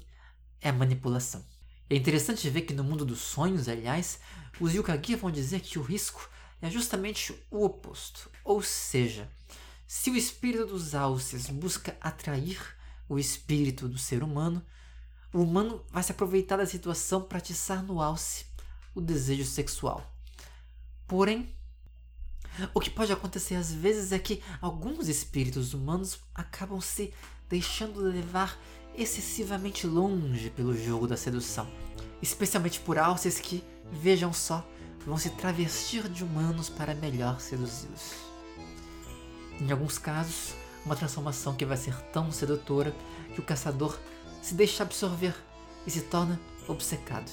é 0.59 0.71
manipulação. 0.71 1.45
É 1.89 1.95
interessante 1.95 2.49
ver 2.49 2.61
que 2.61 2.73
no 2.73 2.83
mundo 2.83 3.05
dos 3.05 3.19
sonhos, 3.19 3.67
aliás, 3.67 4.19
os 4.59 4.73
Yukagi 4.73 5.15
vão 5.15 5.29
dizer 5.29 5.59
que 5.59 5.77
o 5.77 5.83
risco 5.83 6.29
é 6.61 6.69
justamente 6.69 7.35
o 7.49 7.65
oposto. 7.65 8.29
Ou 8.43 8.61
seja, 8.61 9.29
se 9.85 10.09
o 10.09 10.15
espírito 10.15 10.67
dos 10.67 10.95
alces 10.95 11.47
busca 11.47 11.97
atrair 11.99 12.59
o 13.09 13.19
espírito 13.19 13.89
do 13.89 13.97
ser 13.97 14.23
humano, 14.23 14.65
o 15.33 15.41
humano 15.41 15.83
vai 15.89 16.03
se 16.03 16.11
aproveitar 16.11 16.57
da 16.57 16.65
situação 16.65 17.21
para 17.21 17.37
atiçar 17.37 17.83
no 17.83 18.01
alce 18.01 18.45
o 18.93 19.01
desejo 19.01 19.45
sexual. 19.45 20.05
Porém, 21.07 21.49
o 22.73 22.79
que 22.79 22.89
pode 22.89 23.11
acontecer 23.11 23.55
às 23.55 23.71
vezes 23.71 24.11
é 24.11 24.19
que 24.19 24.41
alguns 24.61 25.07
espíritos 25.07 25.73
humanos 25.73 26.19
acabam 26.35 26.81
se 26.81 27.13
deixando 27.49 28.01
levar 28.01 28.57
excessivamente 28.95 29.87
longe 29.87 30.49
pelo 30.49 30.77
jogo 30.77 31.07
da 31.07 31.15
sedução, 31.15 31.69
especialmente 32.21 32.79
por 32.81 32.97
alces 32.97 33.39
que, 33.39 33.63
vejam 33.91 34.33
só, 34.33 34.67
vão 35.05 35.17
se 35.17 35.29
travestir 35.31 36.07
de 36.09 36.23
humanos 36.23 36.69
para 36.69 36.93
melhor 36.93 37.39
seduzi-los. 37.39 38.15
Em 39.59 39.71
alguns 39.71 39.97
casos, 39.97 40.53
uma 40.85 40.95
transformação 40.95 41.55
que 41.55 41.65
vai 41.65 41.77
ser 41.77 41.95
tão 42.11 42.31
sedutora 42.31 42.93
que 43.33 43.39
o 43.39 43.43
caçador 43.43 43.97
se 44.41 44.53
deixa 44.53 44.83
absorver 44.83 45.35
e 45.85 45.91
se 45.91 46.01
torna 46.01 46.39
obcecado. 46.67 47.29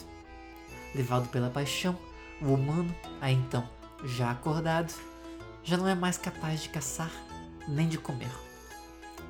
Levado 0.95 1.29
pela 1.29 1.51
paixão, 1.51 1.99
o 2.41 2.55
humano, 2.55 2.95
aí 3.21 3.35
então 3.35 3.69
já 4.05 4.31
acordado, 4.31 4.93
já 5.65 5.77
não 5.77 5.89
é 5.89 5.95
mais 5.95 6.17
capaz 6.17 6.63
de 6.63 6.69
caçar 6.69 7.11
nem 7.67 7.89
de 7.89 7.99
comer. 7.99 8.31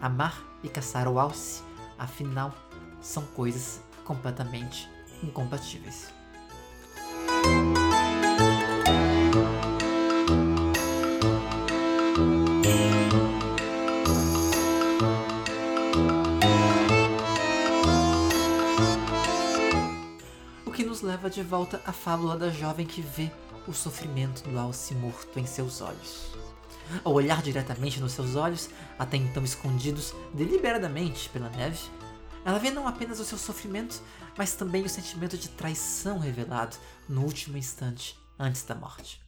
Amar 0.00 0.42
e 0.62 0.68
caçar 0.68 1.08
o 1.08 1.18
alce, 1.18 1.62
afinal, 1.98 2.54
são 3.00 3.24
coisas 3.26 3.80
completamente 4.04 4.88
incompatíveis. 5.22 6.17
Leva 21.08 21.30
de 21.30 21.42
volta 21.42 21.80
à 21.86 21.92
fábula 21.92 22.36
da 22.36 22.50
jovem 22.50 22.86
que 22.86 23.00
vê 23.00 23.30
o 23.66 23.72
sofrimento 23.72 24.46
do 24.46 24.58
alce 24.58 24.94
morto 24.94 25.40
em 25.40 25.46
seus 25.46 25.80
olhos. 25.80 26.32
Ao 27.02 27.14
olhar 27.14 27.40
diretamente 27.40 27.98
nos 27.98 28.12
seus 28.12 28.36
olhos, 28.36 28.68
até 28.98 29.16
então 29.16 29.42
escondidos 29.42 30.12
deliberadamente 30.34 31.30
pela 31.30 31.48
neve, 31.48 31.80
ela 32.44 32.58
vê 32.58 32.70
não 32.70 32.86
apenas 32.86 33.18
o 33.20 33.24
seu 33.24 33.38
sofrimento, 33.38 34.02
mas 34.36 34.52
também 34.52 34.84
o 34.84 34.88
sentimento 34.88 35.38
de 35.38 35.48
traição 35.48 36.18
revelado 36.18 36.76
no 37.08 37.22
último 37.22 37.56
instante 37.56 38.14
antes 38.38 38.62
da 38.64 38.74
morte. 38.74 39.18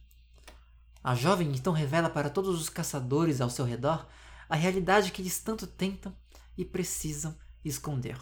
A 1.03 1.15
jovem 1.15 1.51
então 1.51 1.73
revela 1.73 2.11
para 2.11 2.29
todos 2.29 2.61
os 2.61 2.69
caçadores 2.69 3.41
ao 3.41 3.49
seu 3.49 3.65
redor 3.65 4.05
a 4.47 4.55
realidade 4.55 5.11
que 5.11 5.23
eles 5.23 5.39
tanto 5.39 5.65
tentam 5.65 6.15
e 6.55 6.63
precisam 6.63 7.35
esconder. 7.65 8.17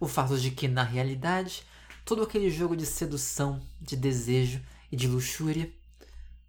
O 0.00 0.08
fato 0.08 0.38
de 0.38 0.50
que, 0.50 0.66
na 0.66 0.82
realidade, 0.82 1.68
todo 2.04 2.22
aquele 2.22 2.50
jogo 2.50 2.76
de 2.76 2.86
sedução, 2.86 3.60
de 3.80 3.96
desejo 3.96 4.62
e 4.90 4.96
de 4.96 5.06
luxúria, 5.06 5.72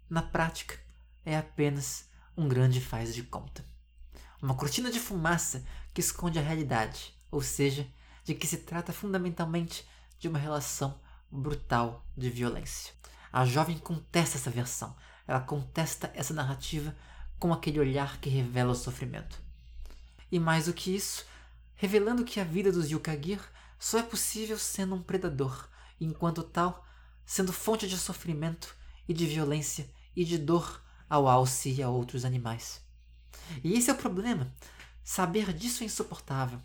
na 0.08 0.22
prática, 0.22 0.78
é 1.24 1.36
apenas 1.36 2.06
um 2.36 2.48
grande 2.48 2.80
faz 2.80 3.14
de 3.14 3.22
conta. 3.22 3.64
Uma 4.40 4.54
cortina 4.54 4.90
de 4.90 4.98
fumaça 4.98 5.64
que 5.94 6.00
esconde 6.00 6.38
a 6.38 6.42
realidade, 6.42 7.14
ou 7.30 7.40
seja, 7.40 7.86
de 8.24 8.34
que 8.34 8.46
se 8.46 8.58
trata 8.58 8.92
fundamentalmente 8.92 9.86
de 10.18 10.28
uma 10.28 10.38
relação 10.38 10.98
brutal 11.30 12.04
de 12.16 12.28
violência. 12.28 12.92
A 13.32 13.44
jovem 13.44 13.78
contesta 13.78 14.36
essa 14.36 14.50
versão, 14.50 14.94
ela 15.26 15.40
contesta 15.40 16.10
essa 16.14 16.34
narrativa 16.34 16.94
com 17.38 17.52
aquele 17.52 17.80
olhar 17.80 18.20
que 18.20 18.28
revela 18.28 18.72
o 18.72 18.76
sofrimento. 18.76 19.40
E 20.30 20.38
mais 20.38 20.66
do 20.66 20.72
que 20.72 20.94
isso, 20.94 21.24
revelando 21.74 22.24
que 22.24 22.38
a 22.38 22.44
vida 22.44 22.70
dos 22.70 22.90
Yukagir 22.90 23.40
só 23.82 23.98
é 23.98 24.02
possível 24.04 24.56
sendo 24.56 24.94
um 24.94 25.02
predador, 25.02 25.68
enquanto 26.00 26.44
tal, 26.44 26.86
sendo 27.26 27.52
fonte 27.52 27.88
de 27.88 27.98
sofrimento 27.98 28.76
e 29.08 29.12
de 29.12 29.26
violência 29.26 29.90
e 30.14 30.24
de 30.24 30.38
dor 30.38 30.80
ao 31.10 31.26
alce 31.26 31.68
e 31.68 31.82
a 31.82 31.88
outros 31.88 32.24
animais. 32.24 32.80
E 33.64 33.74
esse 33.74 33.90
é 33.90 33.92
o 33.92 33.96
problema. 33.96 34.54
Saber 35.02 35.52
disso 35.52 35.82
é 35.82 35.86
insuportável. 35.86 36.60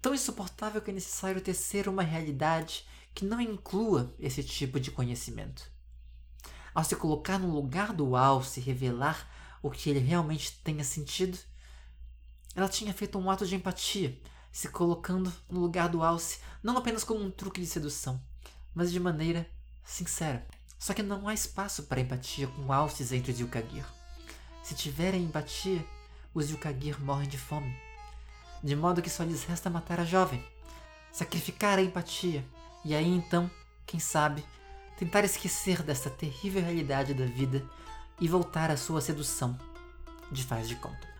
Tão 0.00 0.14
insuportável 0.14 0.80
que 0.80 0.90
é 0.90 0.94
necessário 0.94 1.42
tecer 1.42 1.88
uma 1.88 2.02
realidade 2.02 2.86
que 3.14 3.26
não 3.26 3.38
inclua 3.38 4.14
esse 4.18 4.42
tipo 4.42 4.80
de 4.80 4.90
conhecimento. 4.90 5.70
Ao 6.74 6.82
se 6.82 6.96
colocar 6.96 7.38
no 7.38 7.52
lugar 7.52 7.92
do 7.92 8.16
alce 8.16 8.60
e 8.60 8.62
revelar 8.62 9.28
o 9.62 9.70
que 9.70 9.90
ele 9.90 10.00
realmente 10.00 10.56
tenha 10.64 10.84
sentido, 10.84 11.36
ela 12.54 12.66
tinha 12.66 12.94
feito 12.94 13.18
um 13.18 13.30
ato 13.30 13.44
de 13.44 13.56
empatia, 13.56 14.18
se 14.56 14.68
colocando 14.68 15.30
no 15.50 15.60
lugar 15.60 15.86
do 15.86 16.02
alce 16.02 16.38
não 16.62 16.78
apenas 16.78 17.04
como 17.04 17.22
um 17.22 17.30
truque 17.30 17.60
de 17.60 17.66
sedução, 17.66 18.18
mas 18.74 18.90
de 18.90 18.98
maneira 18.98 19.46
sincera. 19.84 20.46
Só 20.78 20.94
que 20.94 21.02
não 21.02 21.28
há 21.28 21.34
espaço 21.34 21.82
para 21.82 22.00
empatia 22.00 22.46
com 22.46 22.72
alces 22.72 23.12
entre 23.12 23.32
os 23.32 23.38
Yukagir. 23.38 23.84
Se 24.62 24.74
tiverem 24.74 25.24
empatia, 25.24 25.84
os 26.32 26.50
Yukagir 26.50 26.98
morrem 26.98 27.28
de 27.28 27.36
fome. 27.36 27.76
De 28.64 28.74
modo 28.74 29.02
que 29.02 29.10
só 29.10 29.24
lhes 29.24 29.44
resta 29.44 29.68
matar 29.68 30.00
a 30.00 30.06
jovem, 30.06 30.42
sacrificar 31.12 31.78
a 31.78 31.82
empatia, 31.82 32.42
e 32.82 32.94
aí 32.94 33.06
então, 33.06 33.50
quem 33.86 34.00
sabe, 34.00 34.42
tentar 34.96 35.22
esquecer 35.22 35.82
dessa 35.82 36.08
terrível 36.08 36.62
realidade 36.62 37.12
da 37.12 37.26
vida 37.26 37.62
e 38.18 38.26
voltar 38.26 38.70
à 38.70 38.76
sua 38.78 39.02
sedução 39.02 39.60
de 40.32 40.42
faz 40.42 40.66
de 40.66 40.76
conta. 40.76 41.15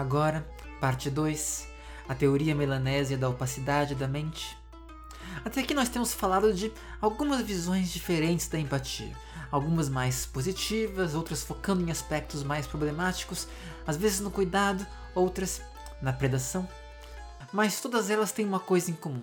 Agora, 0.00 0.48
parte 0.80 1.10
2, 1.10 1.68
a 2.08 2.14
teoria 2.14 2.54
melanésia 2.54 3.18
da 3.18 3.28
opacidade 3.28 3.94
da 3.94 4.08
mente. 4.08 4.56
Até 5.44 5.60
aqui 5.60 5.74
nós 5.74 5.90
temos 5.90 6.14
falado 6.14 6.54
de 6.54 6.72
algumas 7.02 7.42
visões 7.42 7.90
diferentes 7.90 8.48
da 8.48 8.58
empatia, 8.58 9.14
algumas 9.50 9.90
mais 9.90 10.24
positivas, 10.24 11.14
outras 11.14 11.42
focando 11.42 11.82
em 11.82 11.90
aspectos 11.90 12.42
mais 12.42 12.66
problemáticos, 12.66 13.46
às 13.86 13.98
vezes 13.98 14.20
no 14.20 14.30
cuidado, 14.30 14.86
outras 15.14 15.60
na 16.00 16.14
predação. 16.14 16.66
Mas 17.52 17.78
todas 17.78 18.08
elas 18.08 18.32
têm 18.32 18.46
uma 18.46 18.58
coisa 18.58 18.90
em 18.90 18.94
comum. 18.94 19.22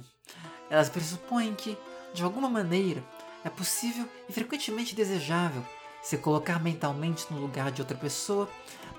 Elas 0.69 0.89
pressupõem 0.89 1.55
que, 1.55 1.75
de 2.13 2.21
alguma 2.21 2.51
maneira, 2.51 3.03
é 3.43 3.49
possível 3.49 4.07
e 4.29 4.31
frequentemente 4.31 4.93
desejável 4.93 5.65
se 6.03 6.19
colocar 6.19 6.61
mentalmente 6.61 7.25
no 7.33 7.39
lugar 7.39 7.71
de 7.71 7.81
outra 7.81 7.97
pessoa 7.97 8.47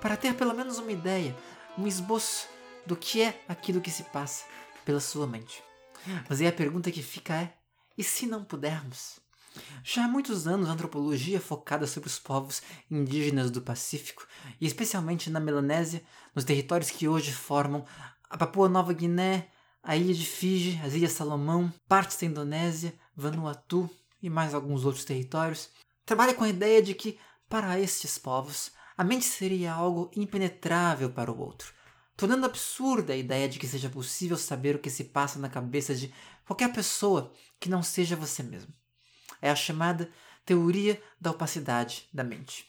para 0.01 0.17
ter 0.17 0.35
pelo 0.35 0.55
menos 0.55 0.79
uma 0.79 0.91
ideia, 0.91 1.37
um 1.79 1.87
esboço 1.87 2.49
do 2.85 2.97
que 2.97 3.23
é 3.23 3.41
aquilo 3.49 3.81
que 3.81 3.91
se 3.91 4.03
passa 4.05 4.45
pela 4.85 5.01
sua 5.01 5.27
mente. 5.27 5.63
Mas 6.29 6.41
aí 6.41 6.47
a 6.47 6.53
pergunta 6.53 6.91
que 6.91 7.03
fica 7.03 7.35
é: 7.35 7.55
e 7.97 8.03
se 8.03 8.27
não 8.27 8.45
pudermos? 8.45 9.21
Já 9.83 10.05
há 10.05 10.09
muitos 10.09 10.47
anos 10.47 10.69
a 10.69 10.73
antropologia 10.73 11.41
focada 11.41 11.87
sobre 11.87 12.09
os 12.09 12.19
povos 12.19 12.63
indígenas 12.91 13.51
do 13.51 13.63
Pacífico, 13.63 14.27
e 14.61 14.67
especialmente 14.67 15.31
na 15.31 15.41
Melanésia, 15.41 16.03
nos 16.35 16.45
territórios 16.45 16.91
que 16.91 17.09
hoje 17.09 17.33
formam 17.33 17.85
a 18.29 18.37
Papua 18.37 18.69
Nova 18.69 18.93
Guiné, 18.93 19.49
a 19.83 19.97
ilha 19.97 20.15
de 20.15 20.27
Fiji, 20.27 20.81
as 20.85 20.95
Ilhas 20.95 21.13
Salomão, 21.13 21.73
partes 21.89 22.19
da 22.19 22.27
Indonésia, 22.27 22.95
Vanuatu 23.17 23.89
e 24.23 24.29
mais 24.29 24.55
alguns 24.55 24.85
outros 24.85 25.05
territórios, 25.05 25.71
trabalha 26.05 26.35
com 26.35 26.45
a 26.45 26.49
ideia 26.49 26.83
de 26.83 26.95
que, 26.95 27.19
para 27.49 27.81
estes 27.81 28.19
povos, 28.19 28.73
a 28.99 29.05
mente 29.05 29.25
seria 29.27 29.73
algo 29.73 30.11
impenetrável 30.17 31.09
para 31.09 31.31
o 31.31 31.39
outro, 31.39 31.73
tornando 32.17 32.45
absurda 32.45 33.13
a 33.13 33.17
ideia 33.17 33.49
de 33.49 33.57
que 33.57 33.69
seja 33.69 33.89
possível 33.89 34.37
saber 34.37 34.75
o 34.75 34.81
que 34.81 34.91
se 34.91 35.05
passa 35.05 35.39
na 35.39 35.49
cabeça 35.49 35.95
de 35.95 36.13
qualquer 36.45 36.73
pessoa 36.73 37.33
que 37.61 37.69
não 37.69 37.81
seja 37.81 38.17
você 38.17 38.43
mesmo. 38.43 38.75
É 39.41 39.53
a 39.53 39.55
chamada 39.55 40.11
teoria 40.45 41.01
da 41.21 41.31
opacidade 41.31 42.09
da 42.13 42.25
mente. 42.25 42.67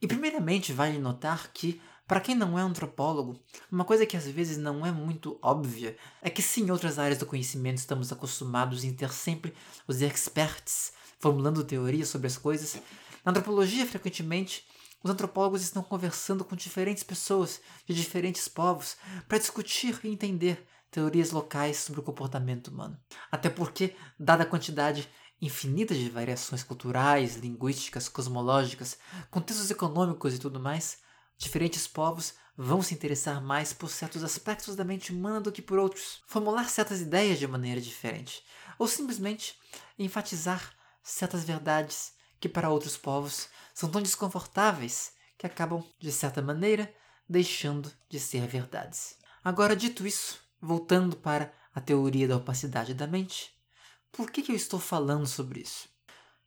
E 0.00 0.06
primeiramente 0.06 0.72
vale 0.72 0.98
notar 0.98 1.50
que, 1.52 1.82
para 2.06 2.20
quem 2.20 2.36
não 2.36 2.56
é 2.56 2.62
antropólogo, 2.62 3.42
uma 3.70 3.84
coisa 3.84 4.06
que 4.06 4.16
às 4.16 4.26
vezes 4.26 4.58
não 4.58 4.86
é 4.86 4.92
muito 4.92 5.36
óbvia 5.42 5.96
é 6.20 6.30
que 6.30 6.42
sim, 6.42 6.66
em 6.66 6.70
outras 6.70 6.96
áreas 6.96 7.18
do 7.18 7.26
conhecimento 7.26 7.78
estamos 7.78 8.12
acostumados 8.12 8.84
em 8.84 8.94
ter 8.94 9.12
sempre 9.12 9.52
os 9.88 10.00
experts 10.00 10.92
formulando 11.18 11.64
teorias 11.64 12.08
sobre 12.08 12.28
as 12.28 12.38
coisas. 12.38 12.80
Na 13.24 13.30
antropologia, 13.30 13.86
frequentemente, 13.86 14.64
os 15.02 15.10
antropólogos 15.10 15.62
estão 15.62 15.82
conversando 15.82 16.44
com 16.44 16.54
diferentes 16.54 17.02
pessoas 17.02 17.60
de 17.86 17.94
diferentes 17.94 18.48
povos 18.48 18.96
para 19.28 19.38
discutir 19.38 19.98
e 20.04 20.08
entender 20.08 20.66
teorias 20.90 21.30
locais 21.30 21.78
sobre 21.78 22.00
o 22.00 22.02
comportamento 22.02 22.68
humano. 22.68 22.98
Até 23.30 23.48
porque, 23.48 23.96
dada 24.18 24.42
a 24.42 24.46
quantidade 24.46 25.08
infinita 25.40 25.94
de 25.94 26.08
variações 26.08 26.62
culturais, 26.62 27.36
linguísticas, 27.36 28.08
cosmológicas, 28.08 28.98
contextos 29.30 29.70
econômicos 29.70 30.34
e 30.34 30.38
tudo 30.38 30.60
mais, 30.60 30.98
diferentes 31.36 31.88
povos 31.88 32.34
vão 32.56 32.82
se 32.82 32.94
interessar 32.94 33.42
mais 33.42 33.72
por 33.72 33.90
certos 33.90 34.22
aspectos 34.22 34.76
da 34.76 34.84
mente 34.84 35.10
humana 35.10 35.40
do 35.40 35.50
que 35.50 35.62
por 35.62 35.78
outros, 35.78 36.22
formular 36.26 36.68
certas 36.68 37.00
ideias 37.00 37.38
de 37.38 37.48
maneira 37.48 37.80
diferente, 37.80 38.44
ou 38.78 38.86
simplesmente 38.86 39.58
enfatizar 39.98 40.72
certas 41.02 41.42
verdades 41.42 42.12
que 42.42 42.48
para 42.48 42.68
outros 42.68 42.96
povos 42.96 43.48
são 43.72 43.88
tão 43.88 44.02
desconfortáveis 44.02 45.12
que 45.38 45.46
acabam, 45.46 45.80
de 46.00 46.10
certa 46.10 46.42
maneira, 46.42 46.92
deixando 47.28 47.88
de 48.08 48.18
ser 48.18 48.48
verdades. 48.48 49.16
Agora, 49.44 49.76
dito 49.76 50.04
isso, 50.04 50.40
voltando 50.60 51.16
para 51.16 51.54
a 51.72 51.80
teoria 51.80 52.26
da 52.26 52.36
opacidade 52.36 52.94
da 52.94 53.06
mente, 53.06 53.54
por 54.10 54.28
que, 54.28 54.42
que 54.42 54.50
eu 54.50 54.56
estou 54.56 54.80
falando 54.80 55.24
sobre 55.24 55.60
isso? 55.60 55.88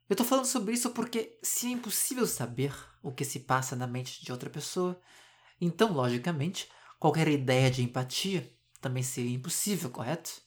Eu 0.10 0.16
estou 0.16 0.26
falando 0.26 0.48
sobre 0.48 0.74
isso 0.74 0.90
porque, 0.90 1.40
se 1.42 1.68
é 1.68 1.70
impossível 1.70 2.28
saber 2.28 2.76
o 3.02 3.10
que 3.10 3.24
se 3.24 3.40
passa 3.40 3.74
na 3.74 3.88
mente 3.88 4.22
de 4.22 4.34
outra 4.34 4.50
pessoa, 4.50 5.00
então, 5.62 5.94
logicamente, 5.94 6.70
qualquer 7.00 7.30
ideia 7.30 7.72
de 7.72 7.82
empatia 7.82 8.54
também 8.82 9.02
seria 9.02 9.34
impossível, 9.34 9.90
correto? 9.90 10.42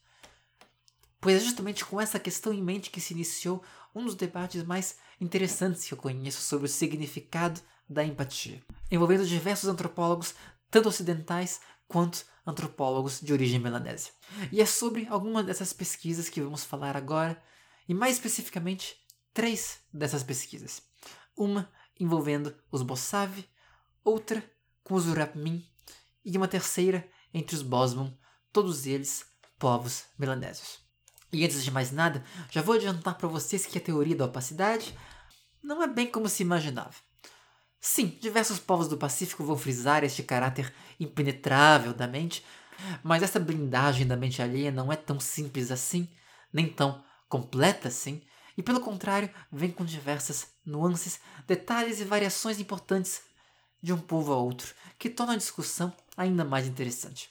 Pois 1.18 1.36
é 1.36 1.40
justamente 1.40 1.86
com 1.86 1.98
essa 1.98 2.20
questão 2.20 2.52
em 2.52 2.62
mente 2.62 2.90
que 2.90 3.00
se 3.00 3.14
iniciou 3.14 3.64
um 3.98 4.04
dos 4.04 4.14
debates 4.14 4.62
mais 4.62 4.96
interessantes 5.20 5.84
que 5.84 5.92
eu 5.92 5.98
conheço 5.98 6.40
sobre 6.40 6.66
o 6.66 6.68
significado 6.68 7.60
da 7.88 8.04
empatia, 8.04 8.62
envolvendo 8.90 9.26
diversos 9.26 9.68
antropólogos, 9.68 10.34
tanto 10.70 10.88
ocidentais 10.88 11.60
quanto 11.86 12.24
antropólogos 12.46 13.20
de 13.20 13.32
origem 13.32 13.58
melanésia. 13.58 14.12
E 14.52 14.60
é 14.60 14.66
sobre 14.66 15.06
algumas 15.08 15.44
dessas 15.44 15.72
pesquisas 15.72 16.28
que 16.28 16.40
vamos 16.40 16.64
falar 16.64 16.96
agora, 16.96 17.42
e 17.88 17.94
mais 17.94 18.14
especificamente, 18.14 18.96
três 19.32 19.80
dessas 19.92 20.22
pesquisas. 20.22 20.82
Uma 21.36 21.70
envolvendo 21.98 22.54
os 22.70 22.82
Bossave, 22.82 23.48
outra 24.04 24.42
com 24.82 24.94
os 24.94 25.06
Urapmin 25.06 25.66
e 26.24 26.36
uma 26.36 26.48
terceira 26.48 27.08
entre 27.32 27.56
os 27.56 27.62
Bosman, 27.62 28.16
todos 28.52 28.86
eles 28.86 29.26
povos 29.58 30.04
melanésios. 30.18 30.87
E 31.32 31.44
antes 31.44 31.62
de 31.62 31.70
mais 31.70 31.92
nada, 31.92 32.24
já 32.50 32.62
vou 32.62 32.74
adiantar 32.74 33.16
para 33.16 33.28
vocês 33.28 33.66
que 33.66 33.78
a 33.78 33.80
teoria 33.80 34.16
da 34.16 34.24
opacidade 34.24 34.96
não 35.62 35.82
é 35.82 35.86
bem 35.86 36.06
como 36.06 36.28
se 36.28 36.42
imaginava. 36.42 36.94
Sim, 37.80 38.06
diversos 38.20 38.58
povos 38.58 38.88
do 38.88 38.96
Pacífico 38.96 39.44
vão 39.44 39.56
frisar 39.56 40.02
este 40.02 40.22
caráter 40.22 40.72
impenetrável 40.98 41.92
da 41.92 42.06
mente, 42.06 42.44
mas 43.02 43.22
essa 43.22 43.38
blindagem 43.38 44.06
da 44.06 44.16
mente 44.16 44.42
alheia 44.42 44.70
não 44.70 44.90
é 44.90 44.96
tão 44.96 45.20
simples 45.20 45.70
assim, 45.70 46.08
nem 46.52 46.66
tão 46.66 47.04
completa 47.28 47.88
assim, 47.88 48.22
e 48.56 48.62
pelo 48.62 48.80
contrário, 48.80 49.30
vem 49.52 49.70
com 49.70 49.84
diversas 49.84 50.48
nuances, 50.66 51.20
detalhes 51.46 52.00
e 52.00 52.04
variações 52.04 52.58
importantes 52.58 53.20
de 53.80 53.92
um 53.92 53.98
povo 53.98 54.32
a 54.32 54.36
outro, 54.36 54.74
que 54.98 55.08
tornam 55.08 55.34
a 55.34 55.38
discussão 55.38 55.94
ainda 56.16 56.44
mais 56.44 56.66
interessante. 56.66 57.30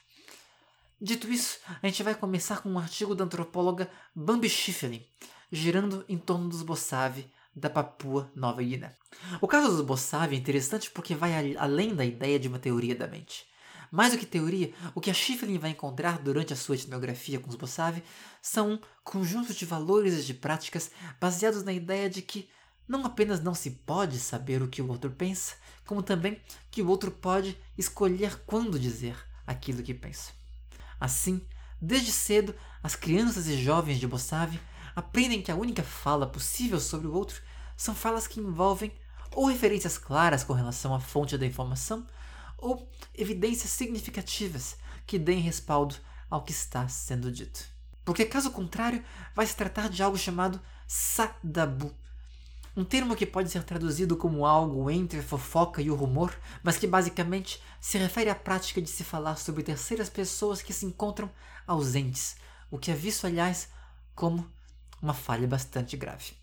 Dito 0.99 1.31
isso, 1.31 1.59
a 1.67 1.85
gente 1.85 2.01
vai 2.01 2.15
começar 2.15 2.63
com 2.63 2.69
um 2.69 2.79
artigo 2.79 3.13
da 3.13 3.23
antropóloga 3.23 3.87
Bambi 4.15 4.49
Schiffelin, 4.49 5.05
girando 5.51 6.03
em 6.09 6.17
torno 6.17 6.49
dos 6.49 6.63
Bossave 6.63 7.31
da 7.55 7.69
Papua 7.69 8.31
Nova 8.35 8.63
Guiné. 8.63 8.95
O 9.39 9.47
caso 9.47 9.67
dos 9.69 9.81
Bossave 9.81 10.35
é 10.35 10.39
interessante 10.39 10.89
porque 10.89 11.13
vai 11.13 11.55
além 11.55 11.93
da 11.93 12.03
ideia 12.03 12.39
de 12.39 12.47
uma 12.47 12.57
teoria 12.57 12.95
da 12.95 13.07
mente. 13.07 13.45
Mais 13.91 14.13
do 14.13 14.17
que 14.17 14.25
teoria, 14.25 14.73
o 14.95 14.99
que 14.99 15.11
a 15.11 15.13
Schiffelin 15.13 15.59
vai 15.59 15.69
encontrar 15.69 16.17
durante 16.17 16.51
a 16.51 16.55
sua 16.55 16.73
etnografia 16.73 17.39
com 17.39 17.47
os 17.47 17.55
Bossave 17.55 18.01
são 18.41 18.71
um 18.71 18.79
conjunto 19.03 19.53
de 19.53 19.65
valores 19.65 20.15
e 20.15 20.23
de 20.23 20.33
práticas 20.33 20.89
baseados 21.21 21.61
na 21.63 21.73
ideia 21.73 22.09
de 22.09 22.23
que 22.23 22.49
não 22.87 23.05
apenas 23.05 23.39
não 23.39 23.53
se 23.53 23.69
pode 23.69 24.17
saber 24.17 24.63
o 24.63 24.67
que 24.67 24.81
o 24.81 24.89
outro 24.89 25.11
pensa, 25.11 25.57
como 25.85 26.01
também 26.01 26.41
que 26.71 26.81
o 26.81 26.87
outro 26.87 27.11
pode 27.11 27.55
escolher 27.77 28.41
quando 28.47 28.79
dizer 28.79 29.15
aquilo 29.45 29.83
que 29.83 29.93
pensa. 29.93 30.37
Assim, 30.99 31.45
desde 31.81 32.11
cedo, 32.11 32.55
as 32.81 32.95
crianças 32.95 33.47
e 33.47 33.61
jovens 33.61 33.99
de 33.99 34.07
Bossave 34.07 34.59
aprendem 34.95 35.41
que 35.41 35.51
a 35.51 35.55
única 35.55 35.83
fala 35.83 36.25
possível 36.25 36.79
sobre 36.79 37.07
o 37.07 37.13
outro 37.13 37.41
são 37.75 37.93
falas 37.93 38.27
que 38.27 38.39
envolvem 38.39 38.91
ou 39.31 39.45
referências 39.45 39.97
claras 39.97 40.43
com 40.43 40.53
relação 40.53 40.95
à 40.95 40.99
fonte 40.99 41.37
da 41.37 41.45
informação, 41.45 42.07
ou 42.57 42.89
evidências 43.13 43.69
significativas 43.69 44.77
que 45.05 45.19
deem 45.19 45.39
respaldo 45.39 45.95
ao 46.29 46.43
que 46.43 46.51
está 46.51 46.87
sendo 46.87 47.31
dito. 47.31 47.63
Porque, 48.03 48.25
caso 48.25 48.51
contrário, 48.51 49.03
vai 49.35 49.45
se 49.45 49.55
tratar 49.55 49.89
de 49.89 50.01
algo 50.01 50.17
chamado 50.17 50.59
sadabu, 50.87 51.93
um 52.77 52.85
termo 52.85 53.15
que 53.15 53.25
pode 53.25 53.49
ser 53.49 53.63
traduzido 53.63 54.15
como 54.15 54.45
algo 54.45 54.87
entre 54.91 55.17
a 55.17 55.23
fofoca 55.23 55.81
e 55.81 55.89
o 55.89 55.95
rumor, 55.95 56.31
mas 56.61 56.77
que 56.77 56.85
basicamente 56.85 57.59
se 57.81 57.97
refere 57.97 58.29
à 58.29 58.35
prática 58.35 58.79
de 58.79 58.87
se 58.87 59.03
falar 59.03 59.35
sobre 59.35 59.63
terceiras 59.63 60.11
pessoas 60.11 60.61
que 60.61 60.71
se 60.71 60.85
encontram 60.85 61.27
ausentes, 61.65 62.35
o 62.69 62.77
que 62.77 62.91
é 62.91 62.93
visto, 62.93 63.25
aliás, 63.25 63.69
como 64.13 64.47
uma 65.01 65.15
falha 65.15 65.47
bastante 65.47 65.97
grave. 65.97 66.33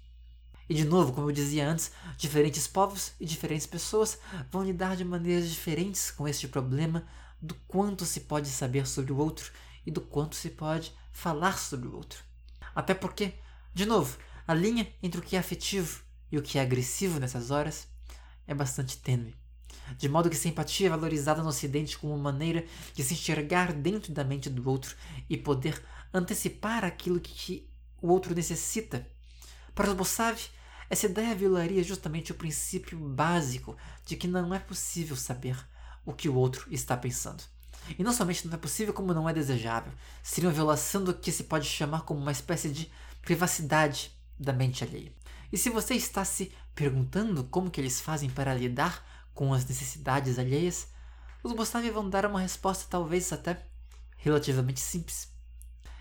E 0.68 0.74
de 0.74 0.84
novo, 0.84 1.12
como 1.12 1.30
eu 1.30 1.32
dizia 1.32 1.68
antes, 1.68 1.92
diferentes 2.16 2.66
povos 2.66 3.12
e 3.20 3.24
diferentes 3.24 3.66
pessoas 3.68 4.18
vão 4.50 4.64
lidar 4.64 4.96
de 4.96 5.04
maneiras 5.04 5.48
diferentes 5.48 6.10
com 6.10 6.26
este 6.26 6.48
problema 6.48 7.06
do 7.40 7.54
quanto 7.68 8.04
se 8.04 8.20
pode 8.20 8.48
saber 8.48 8.88
sobre 8.88 9.12
o 9.12 9.18
outro 9.18 9.52
e 9.86 9.90
do 9.90 10.00
quanto 10.00 10.34
se 10.34 10.50
pode 10.50 10.92
falar 11.12 11.60
sobre 11.60 11.86
o 11.86 11.94
outro. 11.94 12.24
Até 12.74 12.92
porque, 12.92 13.34
de 13.72 13.86
novo, 13.86 14.18
a 14.48 14.52
linha 14.52 14.92
entre 15.00 15.20
o 15.20 15.22
que 15.22 15.36
é 15.36 15.38
afetivo 15.38 16.02
e 16.34 16.38
o 16.38 16.42
que 16.42 16.58
é 16.58 16.62
agressivo 16.62 17.20
nessas 17.20 17.52
horas 17.52 17.86
é 18.44 18.52
bastante 18.52 18.98
tênue. 18.98 19.36
De 19.96 20.08
modo 20.08 20.28
que 20.28 20.36
simpatia 20.36 20.88
é 20.88 20.90
valorizada 20.90 21.40
no 21.40 21.48
Ocidente 21.48 21.96
como 21.96 22.18
maneira 22.18 22.64
de 22.92 23.04
se 23.04 23.14
enxergar 23.14 23.72
dentro 23.72 24.12
da 24.12 24.24
mente 24.24 24.50
do 24.50 24.68
outro 24.68 24.96
e 25.30 25.36
poder 25.36 25.80
antecipar 26.12 26.84
aquilo 26.84 27.20
que 27.20 27.68
o 28.02 28.08
outro 28.08 28.34
necessita. 28.34 29.06
Para 29.76 29.90
os 29.90 29.96
Bossave, 29.96 30.42
essa 30.90 31.06
ideia 31.06 31.36
violaria 31.36 31.84
justamente 31.84 32.32
o 32.32 32.34
princípio 32.34 32.98
básico 32.98 33.76
de 34.04 34.16
que 34.16 34.26
não 34.26 34.52
é 34.52 34.58
possível 34.58 35.14
saber 35.14 35.56
o 36.04 36.12
que 36.12 36.28
o 36.28 36.34
outro 36.34 36.66
está 36.68 36.96
pensando. 36.96 37.44
E 37.96 38.02
não 38.02 38.12
somente 38.12 38.44
não 38.48 38.54
é 38.54 38.58
possível, 38.58 38.92
como 38.92 39.14
não 39.14 39.28
é 39.28 39.32
desejável. 39.32 39.92
Seria 40.20 40.48
uma 40.48 40.54
violação 40.54 41.04
do 41.04 41.14
que 41.14 41.30
se 41.30 41.44
pode 41.44 41.68
chamar 41.68 42.00
como 42.00 42.18
uma 42.18 42.32
espécie 42.32 42.70
de 42.70 42.90
privacidade 43.22 44.10
da 44.36 44.52
mente 44.52 44.82
alheia. 44.82 45.12
E 45.54 45.56
se 45.56 45.70
você 45.70 45.94
está 45.94 46.24
se 46.24 46.50
perguntando 46.74 47.44
como 47.44 47.70
que 47.70 47.80
eles 47.80 48.00
fazem 48.00 48.28
para 48.28 48.52
lidar 48.52 49.06
com 49.32 49.54
as 49.54 49.64
necessidades 49.64 50.36
alheias, 50.36 50.88
os 51.44 51.52
Bostavi 51.52 51.90
vão 51.90 52.10
dar 52.10 52.26
uma 52.26 52.40
resposta 52.40 52.86
talvez 52.90 53.32
até 53.32 53.64
relativamente 54.16 54.80
simples. 54.80 55.32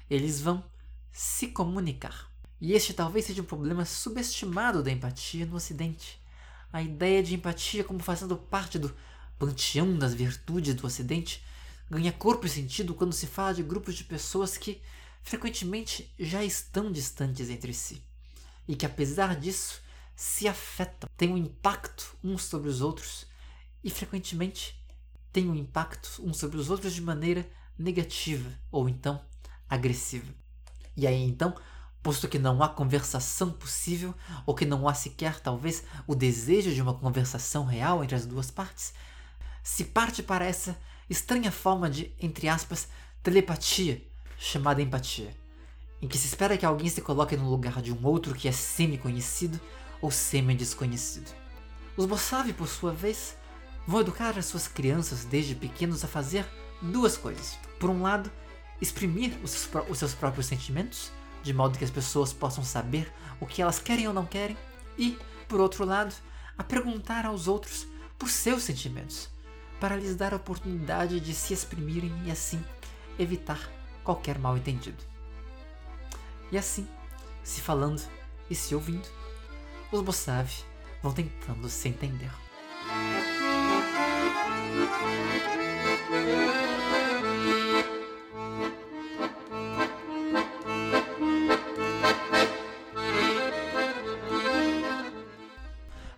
Eles 0.09 0.41
vão 0.41 0.65
se 1.11 1.49
comunicar. 1.49 2.31
E 2.59 2.73
este 2.73 2.95
talvez 2.95 3.25
seja 3.25 3.43
um 3.43 3.45
problema 3.45 3.85
subestimado 3.85 4.81
da 4.81 4.89
empatia 4.89 5.45
no 5.45 5.57
Ocidente. 5.57 6.19
A 6.71 6.81
ideia 6.81 7.21
de 7.21 7.35
empatia 7.35 7.83
como 7.83 7.99
fazendo 7.99 8.35
parte 8.35 8.79
do 8.79 8.91
panteão 9.37 9.95
das 9.99 10.15
virtudes 10.15 10.73
do 10.73 10.87
Ocidente 10.87 11.43
ganha 11.91 12.11
corpo 12.11 12.47
e 12.47 12.49
sentido 12.49 12.95
quando 12.95 13.13
se 13.13 13.27
fala 13.27 13.53
de 13.53 13.61
grupos 13.61 13.93
de 13.93 14.03
pessoas 14.03 14.57
que 14.57 14.81
frequentemente 15.21 16.11
já 16.17 16.43
estão 16.43 16.91
distantes 16.91 17.51
entre 17.51 17.71
si 17.71 18.01
e 18.67 18.75
que, 18.75 18.85
apesar 18.85 19.35
disso, 19.35 19.81
se 20.15 20.47
afetam, 20.47 21.09
têm 21.17 21.33
um 21.33 21.37
impacto 21.37 22.15
uns 22.23 22.43
sobre 22.43 22.69
os 22.69 22.81
outros 22.81 23.25
e 23.83 23.89
frequentemente 23.89 24.79
têm 25.31 25.49
um 25.49 25.55
impacto 25.55 26.21
uns 26.23 26.37
sobre 26.37 26.57
os 26.57 26.69
outros 26.69 26.93
de 26.93 27.01
maneira 27.01 27.49
negativa 27.77 28.49
ou 28.71 28.87
então 28.87 29.21
agressiva. 29.67 30.31
E 30.95 31.07
aí 31.07 31.23
então, 31.23 31.55
posto 32.01 32.27
que 32.27 32.37
não 32.37 32.61
há 32.61 32.69
conversação 32.69 33.51
possível 33.51 34.13
ou 34.45 34.53
que 34.53 34.65
não 34.65 34.87
há 34.87 34.93
sequer 34.93 35.39
talvez 35.39 35.83
o 36.05 36.13
desejo 36.13 36.73
de 36.73 36.81
uma 36.81 36.93
conversação 36.93 37.65
real 37.65 38.03
entre 38.03 38.15
as 38.15 38.25
duas 38.25 38.51
partes, 38.51 38.93
se 39.63 39.85
parte 39.85 40.21
para 40.21 40.45
essa 40.45 40.77
estranha 41.09 41.51
forma 41.51 41.89
de, 41.89 42.13
entre 42.19 42.47
aspas, 42.47 42.87
telepatia 43.23 44.05
chamada 44.37 44.81
empatia, 44.81 45.33
em 46.03 46.07
que 46.07 46.17
se 46.17 46.27
espera 46.27 46.57
que 46.57 46.65
alguém 46.65 46.89
se 46.89 47.01
coloque 47.01 47.37
no 47.37 47.49
lugar 47.49 47.81
de 47.81 47.93
um 47.93 48.05
outro 48.05 48.35
que 48.35 48.49
é 48.49 48.51
semi-conhecido 48.51 49.57
ou 50.01 50.11
semi-desconhecido. 50.11 51.31
Os 51.95 52.05
Bossavi, 52.05 52.51
por 52.51 52.67
sua 52.67 52.91
vez, 52.91 53.37
vão 53.87 54.01
educar 54.01 54.37
as 54.37 54.45
suas 54.47 54.67
crianças 54.67 55.23
desde 55.23 55.55
pequenos 55.55 56.03
a 56.03 56.07
fazer 56.09 56.45
duas 56.81 57.15
coisas. 57.15 57.57
Por 57.79 57.89
um 57.89 58.01
lado, 58.01 58.29
exprimir 58.81 59.39
os 59.41 59.51
seus, 59.51 59.89
os 59.89 59.97
seus 59.97 60.13
próprios 60.13 60.45
sentimentos, 60.45 61.09
de 61.41 61.53
modo 61.53 61.77
que 61.77 61.85
as 61.85 61.89
pessoas 61.89 62.33
possam 62.33 62.65
saber 62.65 63.09
o 63.39 63.45
que 63.45 63.61
elas 63.61 63.79
querem 63.79 64.05
ou 64.05 64.13
não 64.13 64.25
querem, 64.25 64.57
e, 64.97 65.17
por 65.47 65.61
outro 65.61 65.85
lado, 65.85 66.13
a 66.57 66.65
perguntar 66.65 67.25
aos 67.25 67.47
outros 67.47 67.87
por 68.19 68.27
seus 68.27 68.63
sentimentos, 68.63 69.29
para 69.79 69.95
lhes 69.95 70.17
dar 70.17 70.33
a 70.33 70.37
oportunidade 70.37 71.21
de 71.21 71.33
se 71.33 71.53
exprimirem 71.53 72.11
e 72.25 72.31
assim 72.31 72.61
evitar 73.17 73.71
qualquer 74.03 74.37
mal 74.37 74.57
entendido. 74.57 75.12
E 76.53 76.57
assim, 76.57 76.87
se 77.43 77.61
falando 77.61 77.99
e 78.47 78.53
se 78.53 78.75
ouvindo, 78.75 79.09
os 79.91 80.01
Bossavi 80.01 80.53
vão 81.01 81.11
tentando 81.11 81.67
se 81.67 81.89
entender. 81.89 82.29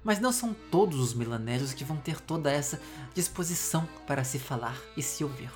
Mas 0.04 0.19
não 0.19 0.34
são 0.34 0.54
todos 0.69 1.00
os 1.00 1.13
milanésios 1.13 1.71
que 1.71 1.86
vão 1.86 1.95
ter 1.95 2.19
toda 2.19 2.52
essa 2.52 2.82
disposição 3.13 3.88
para 4.06 4.26
se 4.26 4.38
falar 4.38 4.78
e 4.98 5.02
se 5.02 5.24
ouvir. 5.24 5.50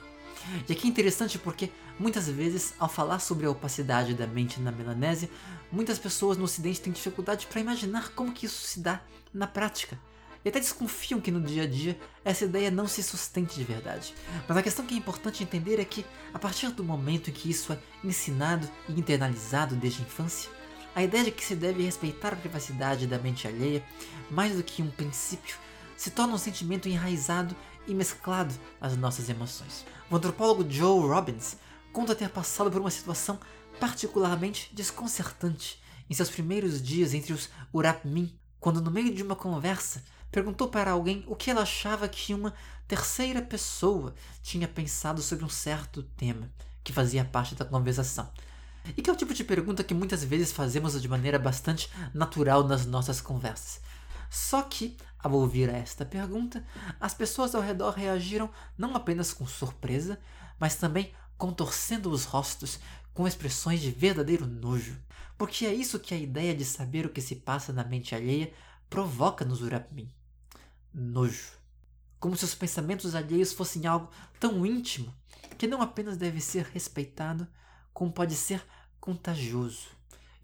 E 0.69 0.71
aqui 0.71 0.87
é 0.87 0.89
interessante 0.89 1.37
porque 1.37 1.69
muitas 1.99 2.27
vezes, 2.27 2.73
ao 2.79 2.87
falar 2.87 3.19
sobre 3.19 3.45
a 3.45 3.51
opacidade 3.51 4.13
da 4.13 4.25
mente 4.25 4.59
na 4.59 4.71
Melanésia, 4.71 5.29
muitas 5.71 5.99
pessoas 5.99 6.37
no 6.37 6.45
Ocidente 6.45 6.81
têm 6.81 6.93
dificuldade 6.93 7.45
para 7.47 7.59
imaginar 7.59 8.09
como 8.15 8.31
que 8.31 8.45
isso 8.45 8.65
se 8.65 8.79
dá 8.79 9.01
na 9.33 9.45
prática. 9.45 9.99
E 10.43 10.47
até 10.47 10.59
desconfiam 10.59 11.19
que 11.19 11.31
no 11.31 11.41
dia 11.41 11.63
a 11.63 11.67
dia 11.67 11.99
essa 12.23 12.45
ideia 12.45 12.71
não 12.71 12.87
se 12.87 13.03
sustente 13.03 13.55
de 13.55 13.63
verdade. 13.65 14.15
Mas 14.47 14.57
a 14.57 14.63
questão 14.63 14.85
que 14.85 14.95
é 14.95 14.97
importante 14.97 15.43
entender 15.43 15.79
é 15.79 15.85
que, 15.85 16.05
a 16.33 16.39
partir 16.39 16.69
do 16.69 16.83
momento 16.83 17.29
em 17.29 17.33
que 17.33 17.49
isso 17.49 17.73
é 17.73 17.79
ensinado 18.03 18.69
e 18.87 18.93
internalizado 18.93 19.75
desde 19.75 20.01
a 20.01 20.05
infância, 20.05 20.49
a 20.95 21.03
ideia 21.03 21.25
de 21.25 21.31
que 21.31 21.43
se 21.43 21.55
deve 21.55 21.83
respeitar 21.83 22.33
a 22.33 22.37
privacidade 22.37 23.05
da 23.05 23.19
mente 23.19 23.47
alheia, 23.47 23.83
mais 24.31 24.55
do 24.55 24.63
que 24.63 24.81
um 24.81 24.89
princípio, 24.89 25.57
se 25.97 26.09
torna 26.09 26.33
um 26.33 26.37
sentimento 26.37 26.87
enraizado 26.87 27.55
e 27.85 27.93
mesclado 27.93 28.55
às 28.79 28.95
nossas 28.95 29.29
emoções. 29.29 29.85
O 30.09 30.15
antropólogo 30.15 30.65
Joe 30.69 31.07
Robbins 31.07 31.57
conta 31.91 32.15
ter 32.15 32.29
passado 32.29 32.71
por 32.71 32.81
uma 32.81 32.91
situação 32.91 33.39
particularmente 33.79 34.69
desconcertante 34.73 35.81
em 36.09 36.13
seus 36.13 36.29
primeiros 36.29 36.81
dias 36.81 37.13
entre 37.13 37.33
os 37.33 37.49
Urapmin, 37.73 38.33
quando 38.59 38.81
no 38.81 38.91
meio 38.91 39.13
de 39.13 39.23
uma 39.23 39.35
conversa 39.35 40.03
perguntou 40.31 40.67
para 40.67 40.91
alguém 40.91 41.23
o 41.27 41.35
que 41.35 41.49
ela 41.49 41.61
achava 41.61 42.07
que 42.07 42.33
uma 42.33 42.53
terceira 42.87 43.41
pessoa 43.41 44.13
tinha 44.41 44.67
pensado 44.67 45.21
sobre 45.21 45.45
um 45.45 45.49
certo 45.49 46.03
tema 46.03 46.49
que 46.83 46.93
fazia 46.93 47.25
parte 47.25 47.55
da 47.55 47.65
conversação. 47.65 48.29
E 48.97 49.01
que 49.01 49.09
é 49.09 49.13
o 49.13 49.15
tipo 49.15 49.33
de 49.33 49.43
pergunta 49.43 49.83
que 49.83 49.93
muitas 49.93 50.23
vezes 50.23 50.51
fazemos 50.51 50.99
de 50.99 51.07
maneira 51.07 51.37
bastante 51.37 51.89
natural 52.13 52.63
nas 52.63 52.85
nossas 52.85 53.21
conversas. 53.21 53.81
Só 54.29 54.61
que, 54.61 54.95
ao 55.17 55.31
ouvir 55.33 55.69
esta 55.69 56.05
pergunta, 56.05 56.63
as 56.99 57.13
pessoas 57.13 57.53
ao 57.53 57.61
redor 57.61 57.91
reagiram 57.91 58.49
não 58.77 58.95
apenas 58.95 59.33
com 59.33 59.45
surpresa, 59.45 60.19
mas 60.59 60.75
também 60.75 61.11
contorcendo 61.39 62.11
os 62.11 62.25
rostos 62.25 62.79
com 63.13 63.25
expressões 63.25 63.79
de 63.79 63.89
verdadeiro 63.89 64.45
nojo. 64.45 64.95
Porque 65.37 65.65
é 65.65 65.73
isso 65.73 65.99
que 65.99 66.13
a 66.13 66.17
ideia 66.17 66.53
de 66.53 66.65
saber 66.65 67.05
o 67.05 67.09
que 67.09 67.21
se 67.21 67.37
passa 67.37 67.71
na 67.71 67.83
mente 67.83 68.13
alheia 68.13 68.53
provoca 68.89 69.45
nos 69.45 69.61
Urapmin. 69.61 70.13
Nojo. 70.93 71.53
Como 72.19 72.35
se 72.35 72.43
os 72.43 72.53
pensamentos 72.53 73.15
alheios 73.15 73.53
fossem 73.53 73.87
algo 73.87 74.11
tão 74.37 74.65
íntimo 74.65 75.15
que 75.57 75.65
não 75.65 75.81
apenas 75.81 76.17
deve 76.17 76.41
ser 76.41 76.65
respeitado, 76.65 77.47
como 77.93 78.11
pode 78.11 78.35
ser 78.35 78.61
contagioso. 78.99 79.87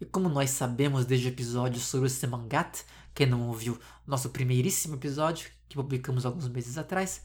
E 0.00 0.06
como 0.06 0.30
nós 0.30 0.50
sabemos 0.50 1.04
desde 1.04 1.28
o 1.28 1.28
episódio 1.28 1.80
sobre 1.80 2.06
o 2.06 2.10
Semangat, 2.10 2.84
quem 3.14 3.26
não 3.26 3.48
ouviu 3.48 3.78
nosso 4.06 4.30
primeiríssimo 4.30 4.94
episódio, 4.94 5.50
que 5.68 5.76
publicamos 5.76 6.24
alguns 6.24 6.48
meses 6.48 6.78
atrás, 6.78 7.22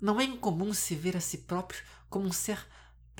não 0.00 0.20
é 0.20 0.24
incomum 0.24 0.74
se 0.74 0.96
ver 0.96 1.16
a 1.16 1.20
si 1.20 1.38
próprio 1.38 1.80
como 2.10 2.26
um 2.26 2.32
ser 2.32 2.58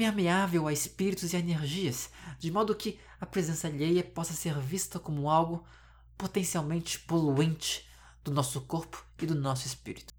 permeável 0.02 0.66
a 0.66 0.72
espíritos 0.72 1.32
e 1.32 1.36
energias, 1.36 2.10
de 2.36 2.50
modo 2.50 2.74
que 2.74 2.98
a 3.20 3.26
presença 3.26 3.68
alheia 3.68 4.02
possa 4.02 4.32
ser 4.32 4.58
vista 4.58 4.98
como 4.98 5.30
algo 5.30 5.64
potencialmente 6.18 6.98
poluente 6.98 7.88
do 8.24 8.32
nosso 8.32 8.62
corpo 8.62 9.04
e 9.20 9.26
do 9.26 9.36
nosso 9.36 9.64
espírito. 9.64 10.12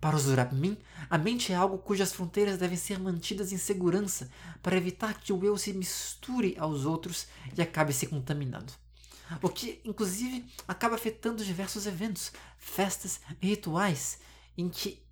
Para 0.00 0.14
os 0.14 0.28
Urapmin, 0.28 0.78
a 1.10 1.18
mente 1.18 1.52
é 1.52 1.56
algo 1.56 1.78
cujas 1.78 2.12
fronteiras 2.12 2.58
devem 2.58 2.76
ser 2.76 3.00
mantidas 3.00 3.52
em 3.52 3.58
segurança 3.58 4.30
para 4.62 4.76
evitar 4.76 5.20
que 5.20 5.32
o 5.32 5.44
eu 5.44 5.58
se 5.58 5.72
misture 5.72 6.54
aos 6.56 6.84
outros 6.84 7.26
e 7.56 7.60
acabe 7.60 7.92
se 7.92 8.06
contaminando 8.06 8.72
o 9.42 9.48
que 9.50 9.78
inclusive 9.84 10.46
acaba 10.66 10.94
afetando 10.94 11.44
diversos 11.44 11.86
eventos, 11.86 12.32
festas 12.56 13.20
e 13.42 13.48
rituais 13.48 14.20
em 14.56 14.70
que, 14.70 15.02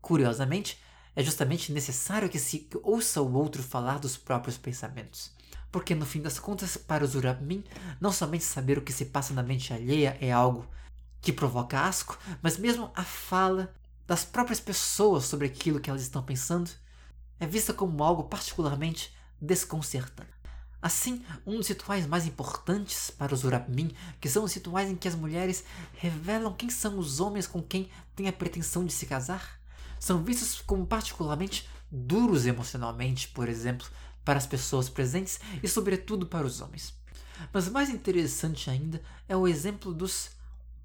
curiosamente, 0.00 0.80
é 1.16 1.22
justamente 1.22 1.72
necessário 1.72 2.28
que 2.28 2.38
se 2.38 2.68
ouça 2.82 3.22
o 3.22 3.32
outro 3.32 3.62
falar 3.62 3.98
dos 3.98 4.18
próprios 4.18 4.58
pensamentos. 4.58 5.32
Porque 5.72 5.94
no 5.94 6.06
fim 6.06 6.20
das 6.20 6.38
contas, 6.38 6.76
para 6.76 7.04
os 7.04 7.14
Urabmin, 7.14 7.64
não 7.98 8.12
somente 8.12 8.44
saber 8.44 8.76
o 8.78 8.82
que 8.82 8.92
se 8.92 9.06
passa 9.06 9.32
na 9.32 9.42
mente 9.42 9.72
alheia 9.72 10.16
é 10.20 10.30
algo 10.30 10.66
que 11.20 11.32
provoca 11.32 11.80
asco, 11.80 12.18
mas 12.42 12.58
mesmo 12.58 12.90
a 12.94 13.02
fala 13.02 13.74
das 14.06 14.24
próprias 14.24 14.60
pessoas 14.60 15.24
sobre 15.24 15.46
aquilo 15.46 15.80
que 15.80 15.90
elas 15.90 16.02
estão 16.02 16.22
pensando 16.22 16.70
é 17.40 17.46
vista 17.46 17.72
como 17.72 18.04
algo 18.04 18.24
particularmente 18.24 19.12
desconcertante. 19.40 20.36
Assim, 20.80 21.24
um 21.44 21.56
dos 21.56 21.68
rituais 21.68 22.06
mais 22.06 22.26
importantes 22.26 23.10
para 23.10 23.34
os 23.34 23.42
Urapmin, 23.42 23.90
que 24.20 24.28
são 24.28 24.44
os 24.44 24.52
rituais 24.52 24.88
em 24.88 24.94
que 24.94 25.08
as 25.08 25.14
mulheres 25.14 25.64
revelam 25.94 26.52
quem 26.52 26.70
são 26.70 26.98
os 26.98 27.18
homens 27.18 27.46
com 27.46 27.60
quem 27.62 27.90
têm 28.14 28.28
a 28.28 28.32
pretensão 28.32 28.84
de 28.84 28.92
se 28.92 29.06
casar, 29.06 29.55
são 29.98 30.22
vistos 30.22 30.60
como 30.60 30.86
particularmente 30.86 31.68
duros 31.90 32.46
emocionalmente, 32.46 33.28
por 33.28 33.48
exemplo, 33.48 33.86
para 34.24 34.38
as 34.38 34.46
pessoas 34.46 34.88
presentes 34.88 35.40
e, 35.62 35.68
sobretudo, 35.68 36.26
para 36.26 36.46
os 36.46 36.60
homens. 36.60 36.94
Mas 37.52 37.68
mais 37.68 37.90
interessante 37.90 38.70
ainda 38.70 39.00
é 39.28 39.36
o 39.36 39.46
exemplo 39.46 39.92
dos 39.92 40.30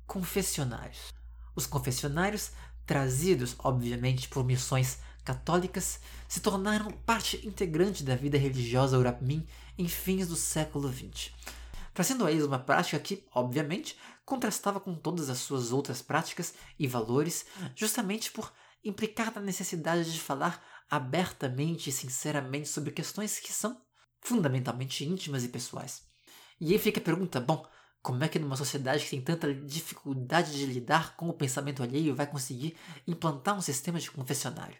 confessionários. 0.06 1.14
Os 1.56 1.66
confessionários, 1.66 2.52
trazidos, 2.86 3.56
obviamente, 3.60 4.28
por 4.28 4.44
missões 4.44 5.00
católicas, 5.24 6.00
se 6.28 6.40
tornaram 6.40 6.92
parte 6.92 7.46
integrante 7.48 8.04
da 8.04 8.16
vida 8.16 8.38
religiosa 8.38 8.98
Urapmin 8.98 9.46
em 9.78 9.88
fins 9.88 10.28
do 10.28 10.36
século 10.36 10.92
XX. 10.92 11.32
Trazendo 11.94 12.26
a 12.26 12.32
eles 12.32 12.46
uma 12.46 12.60
prática 12.60 13.00
que, 13.00 13.24
obviamente, 13.34 13.98
contrastava 14.26 14.80
com 14.80 14.96
todas 14.96 15.30
as 15.30 15.40
suas 15.40 15.72
outras 15.72 16.02
práticas 16.02 16.54
e 16.80 16.88
valores, 16.88 17.46
justamente 17.76 18.32
por 18.32 18.52
implicar 18.84 19.34
na 19.34 19.42
necessidade 19.42 20.12
de 20.12 20.20
falar 20.20 20.64
abertamente 20.90 21.90
e 21.90 21.94
sinceramente 21.94 22.68
sobre 22.68 22.92
questões 22.92 23.40
que 23.40 23.54
são 23.54 23.82
fundamentalmente 24.22 25.06
íntimas 25.06 25.44
e 25.44 25.50
pessoais. 25.50 26.04
E 26.60 26.74
aí 26.74 26.80
fica 26.80 27.00
a 27.00 27.04
pergunta: 27.04 27.40
bom, 27.40 27.66
como 28.02 28.24
é 28.24 28.28
que 28.28 28.40
numa 28.40 28.56
sociedade 28.56 29.04
que 29.04 29.12
tem 29.12 29.22
tanta 29.22 29.54
dificuldade 29.54 30.58
de 30.58 30.66
lidar 30.66 31.16
com 31.16 31.30
o 31.30 31.34
pensamento 31.34 31.84
alheio 31.84 32.16
vai 32.16 32.28
conseguir 32.28 32.78
implantar 33.08 33.56
um 33.56 33.62
sistema 33.62 34.00
de 34.00 34.10
confessionário? 34.10 34.78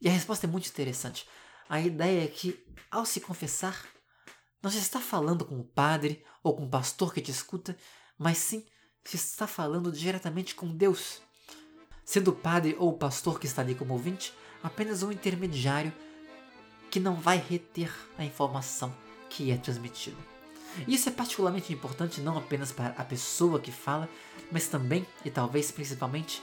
E 0.00 0.08
a 0.08 0.12
resposta 0.12 0.46
é 0.46 0.50
muito 0.50 0.68
interessante. 0.68 1.26
A 1.68 1.80
ideia 1.80 2.24
é 2.24 2.28
que, 2.28 2.64
ao 2.90 3.06
se 3.06 3.20
confessar, 3.20 3.84
não 4.62 4.70
se 4.70 4.78
está 4.78 5.00
falando 5.00 5.44
com 5.44 5.58
o 5.58 5.64
padre 5.64 6.24
ou 6.42 6.56
com 6.56 6.64
o 6.64 6.70
pastor 6.70 7.12
que 7.12 7.20
te 7.20 7.30
escuta, 7.30 7.76
mas 8.18 8.38
sim 8.38 8.64
se 9.04 9.16
está 9.16 9.46
falando 9.46 9.92
diretamente 9.92 10.54
com 10.54 10.68
Deus. 10.68 11.22
Sendo 12.06 12.28
o 12.28 12.34
padre 12.34 12.76
ou 12.78 12.90
o 12.90 12.96
pastor 12.96 13.40
que 13.40 13.46
está 13.46 13.62
ali 13.62 13.74
como 13.74 13.92
ouvinte 13.92 14.32
apenas 14.62 15.02
um 15.02 15.10
intermediário 15.10 15.92
que 16.88 17.00
não 17.00 17.16
vai 17.16 17.36
reter 17.36 17.92
a 18.16 18.24
informação 18.24 18.94
que 19.28 19.50
é 19.50 19.56
transmitida. 19.56 20.16
Isso 20.86 21.08
é 21.08 21.12
particularmente 21.12 21.72
importante 21.72 22.20
não 22.20 22.38
apenas 22.38 22.70
para 22.70 22.90
a 22.96 23.04
pessoa 23.04 23.58
que 23.58 23.72
fala, 23.72 24.08
mas 24.52 24.68
também 24.68 25.04
e 25.24 25.30
talvez 25.30 25.72
principalmente 25.72 26.40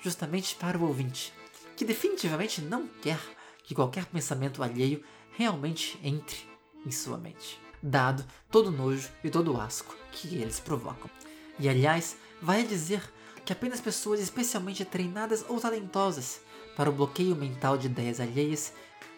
justamente 0.00 0.54
para 0.54 0.78
o 0.78 0.86
ouvinte, 0.86 1.32
que 1.76 1.84
definitivamente 1.84 2.60
não 2.60 2.86
quer 2.86 3.18
que 3.64 3.74
qualquer 3.74 4.06
pensamento 4.06 4.62
alheio 4.62 5.02
realmente 5.32 5.98
entre 6.04 6.48
em 6.86 6.92
sua 6.92 7.18
mente, 7.18 7.60
dado 7.82 8.24
todo 8.48 8.68
o 8.68 8.70
nojo 8.70 9.08
e 9.24 9.28
todo 9.28 9.54
o 9.54 9.60
asco 9.60 9.96
que 10.12 10.36
eles 10.36 10.60
provocam. 10.60 11.10
E 11.58 11.68
aliás, 11.68 12.16
vai 12.40 12.62
dizer 12.62 13.02
que 13.44 13.52
apenas 13.52 13.80
pessoas 13.80 14.20
especialmente 14.20 14.84
treinadas 14.84 15.44
ou 15.48 15.60
talentosas 15.60 16.40
para 16.76 16.88
o 16.88 16.92
bloqueio 16.92 17.36
mental 17.36 17.76
de 17.76 17.86
ideias 17.86 18.20
alheias 18.20 18.72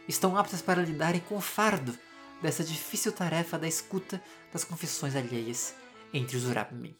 estão 0.08 0.36
aptas 0.36 0.60
para 0.60 0.82
lidarem 0.82 1.20
com 1.20 1.36
o 1.36 1.40
fardo 1.40 1.96
dessa 2.42 2.64
difícil 2.64 3.12
tarefa 3.12 3.58
da 3.58 3.68
escuta 3.68 4.22
das 4.52 4.64
confissões 4.64 5.16
alheias 5.16 5.74
entre 6.12 6.36
os 6.36 6.44
Urabmin. 6.44 6.94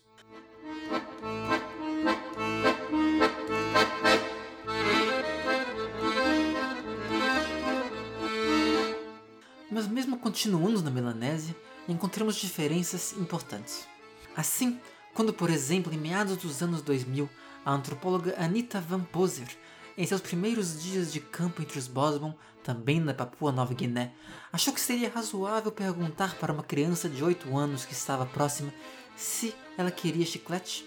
Mas 9.71 9.87
mesmo 9.87 10.19
continuando 10.19 10.81
na 10.81 10.91
Melanésia, 10.91 11.55
encontramos 11.87 12.37
diferenças 12.37 13.13
importantes. 13.13 13.87
Assim, 14.35 14.81
quando, 15.17 15.33
por 15.33 15.49
exemplo, 15.49 15.95
em 15.95 15.97
meados 15.97 16.37
dos 16.37 16.63
anos 16.63 16.83
2000, 16.83 17.27
a 17.65 17.73
antropóloga 17.73 18.35
Anita 18.39 18.79
Van 18.83 19.01
Poser 19.03 19.49
em 19.97 20.07
seus 20.07 20.21
primeiros 20.21 20.83
dias 20.83 21.11
de 21.11 21.21
campo 21.21 21.63
entre 21.63 21.79
os 21.79 21.89
Bosman, 21.89 22.35
também 22.63 23.01
na 23.01 23.15
Papua 23.15 23.51
Nova 23.51 23.73
Guiné, 23.73 24.13
achou 24.53 24.75
que 24.75 24.81
seria 24.81 25.09
razoável 25.09 25.73
perguntar 25.73 26.35
para 26.35 26.53
uma 26.53 26.63
criança 26.63 27.09
de 27.09 27.25
8 27.25 27.57
anos 27.57 27.87
que 27.87 27.95
estava 27.95 28.27
próxima 28.27 28.71
se 29.17 29.55
ela 29.79 29.91
queria 29.91 30.27
chiclete. 30.27 30.87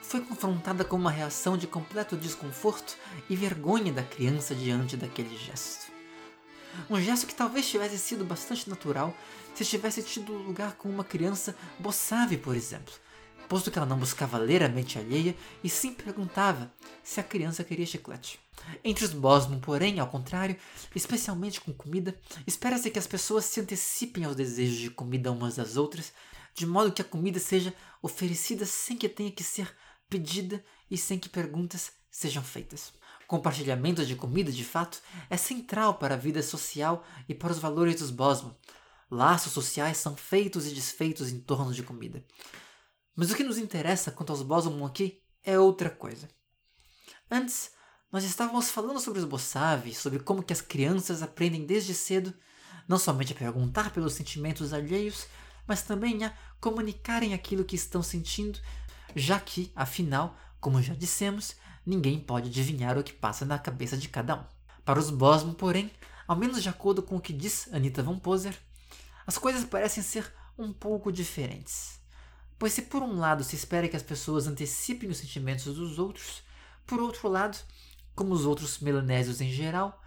Foi 0.00 0.22
confrontada 0.22 0.82
com 0.82 0.96
uma 0.96 1.10
reação 1.10 1.58
de 1.58 1.66
completo 1.66 2.16
desconforto 2.16 2.96
e 3.28 3.36
vergonha 3.36 3.92
da 3.92 4.02
criança 4.02 4.54
diante 4.54 4.96
daquele 4.96 5.36
gesto. 5.36 5.92
Um 6.88 6.98
gesto 6.98 7.26
que 7.26 7.34
talvez 7.34 7.68
tivesse 7.68 7.98
sido 7.98 8.24
bastante 8.24 8.66
natural 8.70 9.14
se 9.54 9.62
tivesse 9.62 10.02
tido 10.02 10.32
lugar 10.32 10.72
com 10.76 10.88
uma 10.88 11.04
criança 11.04 11.54
boçave, 11.78 12.38
por 12.38 12.56
exemplo, 12.56 12.94
posto 13.48 13.70
que 13.70 13.78
ela 13.78 13.86
não 13.86 13.98
buscava 13.98 14.38
ler 14.38 14.62
a 14.62 14.68
mente 14.68 14.98
alheia 14.98 15.34
e 15.64 15.68
sim 15.68 15.94
perguntava 15.94 16.72
se 17.02 17.18
a 17.18 17.22
criança 17.22 17.64
queria 17.64 17.86
chiclete. 17.86 18.38
Entre 18.84 19.04
os 19.04 19.12
Bosman, 19.12 19.60
porém, 19.60 19.98
ao 19.98 20.08
contrário, 20.08 20.56
especialmente 20.94 21.60
com 21.60 21.72
comida, 21.72 22.14
espera-se 22.46 22.90
que 22.90 22.98
as 22.98 23.06
pessoas 23.06 23.44
se 23.46 23.60
antecipem 23.60 24.24
aos 24.24 24.36
desejos 24.36 24.78
de 24.78 24.90
comida 24.90 25.32
umas 25.32 25.56
das 25.56 25.76
outras, 25.76 26.12
de 26.54 26.66
modo 26.66 26.92
que 26.92 27.02
a 27.02 27.04
comida 27.04 27.38
seja 27.38 27.72
oferecida 28.02 28.66
sem 28.66 28.96
que 28.96 29.08
tenha 29.08 29.30
que 29.30 29.44
ser 29.44 29.74
pedida 30.08 30.62
e 30.90 30.98
sem 30.98 31.18
que 31.18 31.28
perguntas 31.28 31.92
sejam 32.10 32.42
feitas. 32.42 32.92
Compartilhamento 33.26 34.04
de 34.04 34.16
comida, 34.16 34.50
de 34.50 34.64
fato, 34.64 35.00
é 35.28 35.36
central 35.36 35.94
para 35.94 36.14
a 36.14 36.18
vida 36.18 36.42
social 36.42 37.04
e 37.28 37.34
para 37.34 37.52
os 37.52 37.58
valores 37.58 37.96
dos 37.96 38.10
Bosman. 38.10 38.56
Laços 39.10 39.52
sociais 39.52 39.98
são 39.98 40.16
feitos 40.16 40.66
e 40.66 40.74
desfeitos 40.74 41.30
em 41.30 41.38
torno 41.38 41.72
de 41.72 41.82
comida. 41.82 42.24
Mas 43.18 43.32
o 43.32 43.34
que 43.34 43.42
nos 43.42 43.58
interessa 43.58 44.12
quanto 44.12 44.30
aos 44.30 44.42
Bosman 44.42 44.86
aqui 44.86 45.20
é 45.42 45.58
outra 45.58 45.90
coisa. 45.90 46.28
Antes, 47.28 47.72
nós 48.12 48.22
estávamos 48.22 48.70
falando 48.70 49.00
sobre 49.00 49.18
os 49.18 49.24
Bossave, 49.24 49.92
sobre 49.92 50.20
como 50.20 50.40
que 50.40 50.52
as 50.52 50.60
crianças 50.60 51.20
aprendem 51.20 51.66
desde 51.66 51.94
cedo 51.94 52.32
não 52.86 52.96
somente 52.96 53.32
a 53.32 53.36
perguntar 53.36 53.92
pelos 53.92 54.12
sentimentos 54.12 54.72
alheios, 54.72 55.26
mas 55.66 55.82
também 55.82 56.24
a 56.24 56.32
comunicarem 56.60 57.34
aquilo 57.34 57.64
que 57.64 57.74
estão 57.74 58.04
sentindo, 58.04 58.60
já 59.16 59.40
que, 59.40 59.72
afinal, 59.74 60.36
como 60.60 60.80
já 60.80 60.94
dissemos, 60.94 61.56
ninguém 61.84 62.20
pode 62.20 62.48
adivinhar 62.48 62.96
o 62.96 63.02
que 63.02 63.12
passa 63.12 63.44
na 63.44 63.58
cabeça 63.58 63.96
de 63.96 64.08
cada 64.08 64.36
um. 64.36 64.44
Para 64.84 65.00
os 65.00 65.10
Bosman, 65.10 65.54
porém, 65.54 65.90
ao 66.28 66.36
menos 66.36 66.62
de 66.62 66.68
acordo 66.68 67.02
com 67.02 67.16
o 67.16 67.20
que 67.20 67.32
diz 67.32 67.68
Anita 67.72 68.00
Van 68.00 68.16
Poser, 68.16 68.56
as 69.26 69.36
coisas 69.36 69.64
parecem 69.64 70.04
ser 70.04 70.32
um 70.56 70.72
pouco 70.72 71.10
diferentes. 71.10 71.98
Pois 72.58 72.72
se 72.72 72.82
por 72.82 73.02
um 73.02 73.18
lado 73.18 73.44
se 73.44 73.54
espera 73.54 73.88
que 73.88 73.96
as 73.96 74.02
pessoas 74.02 74.46
antecipem 74.46 75.08
os 75.08 75.18
sentimentos 75.18 75.64
dos 75.76 75.98
outros, 75.98 76.42
por 76.86 77.00
outro 77.00 77.28
lado, 77.28 77.56
como 78.14 78.32
os 78.32 78.44
outros 78.44 78.80
melanésios 78.80 79.40
em 79.40 79.50
geral, 79.50 80.02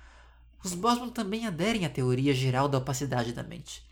os 0.63 0.73
Bosman 0.73 1.09
também 1.09 1.47
aderem 1.47 1.85
à 1.85 1.89
teoria 1.89 2.33
geral 2.33 2.67
da 2.67 2.77
opacidade 2.77 3.31
da 3.31 3.41
mente. 3.41 3.85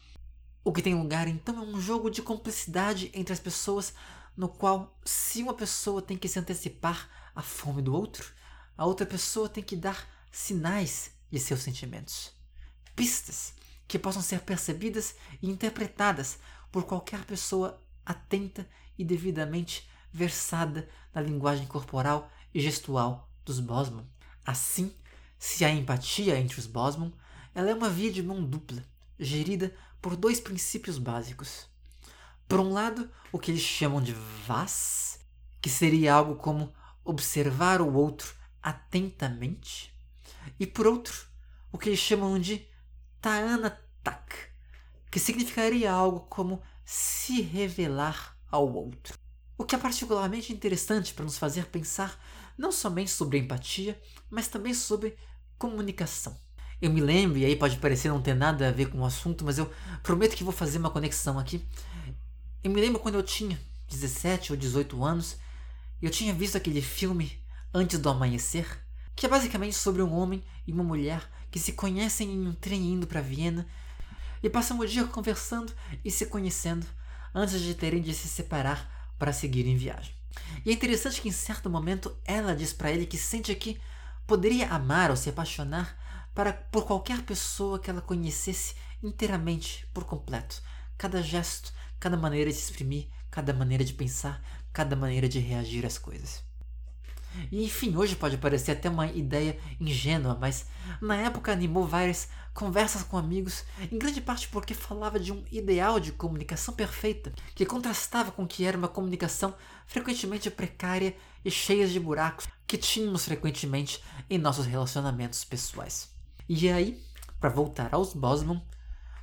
O 0.64 0.74
que 0.74 0.82
tem 0.82 0.93
lugar 0.93 1.28
então 1.28 1.57
é 1.57 1.62
um 1.62 1.80
jogo 1.80 2.10
de 2.10 2.22
complicidade 2.22 3.10
entre 3.14 3.32
as 3.32 3.39
pessoas, 3.39 3.93
no 4.36 4.49
qual, 4.49 4.99
se 5.05 5.41
uma 5.41 5.53
pessoa 5.53 6.01
tem 6.01 6.18
que 6.18 6.28
se 6.28 6.38
antecipar 6.38 7.10
à 7.34 7.41
fome 7.41 7.82
do 7.82 7.95
outro, 7.95 8.32
a 8.78 8.86
outra 8.86 9.05
pessoa 9.05 9.47
tem 9.47 9.64
que 9.64 9.76
dar 9.76 10.07
sinais 10.32 11.12
de 11.32 11.39
seus 11.39 11.62
sentimentos. 11.62 12.32
Pistas 12.95 13.53
que 13.88 13.97
possam 13.97 14.22
ser 14.22 14.41
percebidas 14.41 15.16
e 15.41 15.49
interpretadas 15.49 16.38
por 16.72 16.84
qualquer 16.84 17.26
pessoa 17.26 17.82
atenta 18.06 18.68
e 18.97 19.04
devidamente 19.04 19.89
versada 20.12 20.89
na 21.14 21.22
linguagem 21.22 21.68
corporal 21.68 22.32
e 22.54 22.60
gestual 22.60 23.30
dos 23.45 23.60
Bosman. 23.60 24.06
Assim, 24.45 24.93
se 25.38 25.64
há 25.64 25.70
empatia 25.70 26.38
entre 26.38 26.60
os 26.60 26.66
Bosman, 26.66 27.14
ela 27.54 27.70
é 27.70 27.74
uma 27.74 27.89
via 27.89 28.12
de 28.12 28.22
mão 28.22 28.43
dupla, 28.43 28.84
gerida 29.20 29.74
por 30.02 30.16
dois 30.16 30.39
princípios 30.39 30.97
básicos. 30.97 31.68
Por 32.47 32.60
um 32.60 32.74
lado, 32.74 33.10
o 33.32 33.39
que 33.39 33.52
eles 33.52 33.62
chamam 33.62 34.02
de 34.02 34.14
vas, 34.47 35.20
que 35.62 35.70
seria 35.70 36.14
algo 36.14 36.36
como 36.36 36.74
observar 37.04 37.82
o 37.82 37.93
outro 37.93 38.34
atentamente, 38.62 39.93
e 40.60 40.66
por 40.66 40.88
outro, 40.88 41.28
o 41.72 41.78
que 41.78 41.89
eles 41.89 42.00
chamam 42.00 42.39
de 42.39 42.68
taanatak, 43.22 44.36
que 45.12 45.20
significaria 45.20 45.91
algo 45.91 46.22
como 46.22 46.62
se 46.92 47.44
revelar 47.44 48.36
ao 48.50 48.68
outro. 48.74 49.16
O 49.56 49.64
que 49.64 49.76
é 49.76 49.78
particularmente 49.78 50.52
interessante 50.52 51.14
para 51.14 51.24
nos 51.24 51.38
fazer 51.38 51.68
pensar 51.68 52.20
não 52.58 52.72
somente 52.72 53.12
sobre 53.12 53.38
empatia, 53.38 54.02
mas 54.28 54.48
também 54.48 54.74
sobre 54.74 55.16
comunicação. 55.56 56.36
Eu 56.82 56.90
me 56.90 57.00
lembro, 57.00 57.38
e 57.38 57.46
aí 57.46 57.56
pode 57.56 57.78
parecer 57.78 58.10
não 58.10 58.20
ter 58.20 58.34
nada 58.34 58.68
a 58.68 58.72
ver 58.72 58.90
com 58.90 59.02
o 59.02 59.06
assunto, 59.06 59.46
mas 59.46 59.60
eu 59.60 59.72
prometo 60.02 60.36
que 60.36 60.44
vou 60.44 60.52
fazer 60.52 60.80
uma 60.80 60.90
conexão 60.90 61.38
aqui. 61.38 61.64
Eu 62.64 62.72
me 62.72 62.82
lembro 62.82 63.00
quando 63.00 63.16
eu 63.16 63.24
tinha 63.24 63.62
17 63.88 64.52
ou 64.52 64.58
18 64.58 65.04
anos, 65.04 65.38
eu 66.02 66.10
tinha 66.10 66.34
visto 66.34 66.56
aquele 66.56 66.82
filme 66.82 67.40
Antes 67.72 68.00
do 68.00 68.10
Amanhecer, 68.10 68.66
que 69.16 69.28
é 69.28 69.30
basicamente 69.30 69.76
sobre 69.76 70.02
um 70.02 70.12
homem 70.12 70.44
e 70.66 70.74
uma 70.74 70.84
mulher 70.84 71.22
que 71.52 71.60
se 71.60 71.74
conhecem 71.74 72.32
em 72.32 72.48
um 72.48 72.54
trem 72.54 72.94
indo 72.94 73.06
para 73.06 73.22
Viena 73.22 73.68
e 74.42 74.50
passam 74.50 74.80
o 74.80 74.86
dia 74.86 75.06
conversando 75.06 75.74
e 76.04 76.12
se 76.12 76.26
conhecendo 76.26 76.86
antes 77.34 77.60
de 77.62 77.76
terem 77.76 78.02
de 78.02 78.14
se 78.14 78.28
separar 78.28 79.14
para 79.18 79.34
seguir 79.34 79.68
em 79.68 79.78
viagem. 79.78 80.14
E 80.66 80.70
é 80.70 80.74
interessante 80.74 81.22
que 81.22 81.30
em 81.30 81.34
certo 81.34 81.70
momento 81.70 82.16
ela 82.26 82.56
diz 82.56 82.74
para 82.74 82.92
ele 82.92 83.06
que 83.06 83.18
sente 83.18 83.54
que 83.56 83.80
poderia 84.26 84.70
amar 84.70 85.10
ou 85.10 85.18
se 85.18 85.30
apaixonar 85.30 85.98
para 86.34 86.54
por 86.54 86.86
qualquer 86.86 87.22
pessoa 87.24 87.80
que 87.80 87.90
ela 87.90 88.02
conhecesse 88.02 88.76
inteiramente, 89.04 89.88
por 89.94 90.04
completo. 90.06 90.62
Cada 90.98 91.22
gesto, 91.22 91.74
cada 92.00 92.18
maneira 92.18 92.50
de 92.50 92.56
se 92.56 92.70
exprimir, 92.70 93.10
cada 93.32 93.54
maneira 93.54 93.84
de 93.84 93.94
pensar, 93.94 94.42
cada 94.72 94.96
maneira 94.96 95.28
de 95.28 95.40
reagir 95.40 95.86
às 95.86 95.98
coisas. 95.98 96.49
E 97.51 97.63
enfim, 97.63 97.95
hoje 97.95 98.15
pode 98.15 98.38
parecer 98.38 98.71
até 98.71 98.89
uma 98.89 99.07
ideia 99.07 99.57
ingênua, 99.80 100.38
mas 100.39 100.65
na 101.01 101.15
época 101.15 101.51
animou 101.51 101.88
várias 101.88 102.30
conversas 102.53 103.03
com 103.03 103.17
amigos, 103.17 103.63
em 103.91 103.97
grande 103.97 104.21
parte 104.21 104.47
porque 104.49 104.73
falava 104.73 105.19
de 105.19 105.32
um 105.32 105.43
ideal 105.51 105.99
de 105.99 106.11
comunicação 106.11 106.73
perfeita, 106.73 107.32
que 107.55 107.65
contrastava 107.65 108.32
com 108.32 108.43
o 108.43 108.47
que 108.47 108.65
era 108.65 108.77
uma 108.77 108.88
comunicação 108.88 109.55
frequentemente 109.86 110.51
precária 110.51 111.15
e 111.43 111.49
cheia 111.49 111.88
de 111.88 111.99
buracos 111.99 112.47
que 112.67 112.77
tínhamos 112.77 113.25
frequentemente 113.25 114.03
em 114.30 114.38
nossos 114.38 114.65
relacionamentos 114.65 115.43
pessoais. 115.43 116.09
E 116.47 116.69
aí, 116.69 117.01
para 117.39 117.49
voltar 117.49 117.93
aos 117.93 118.13
Bosman, 118.13 118.61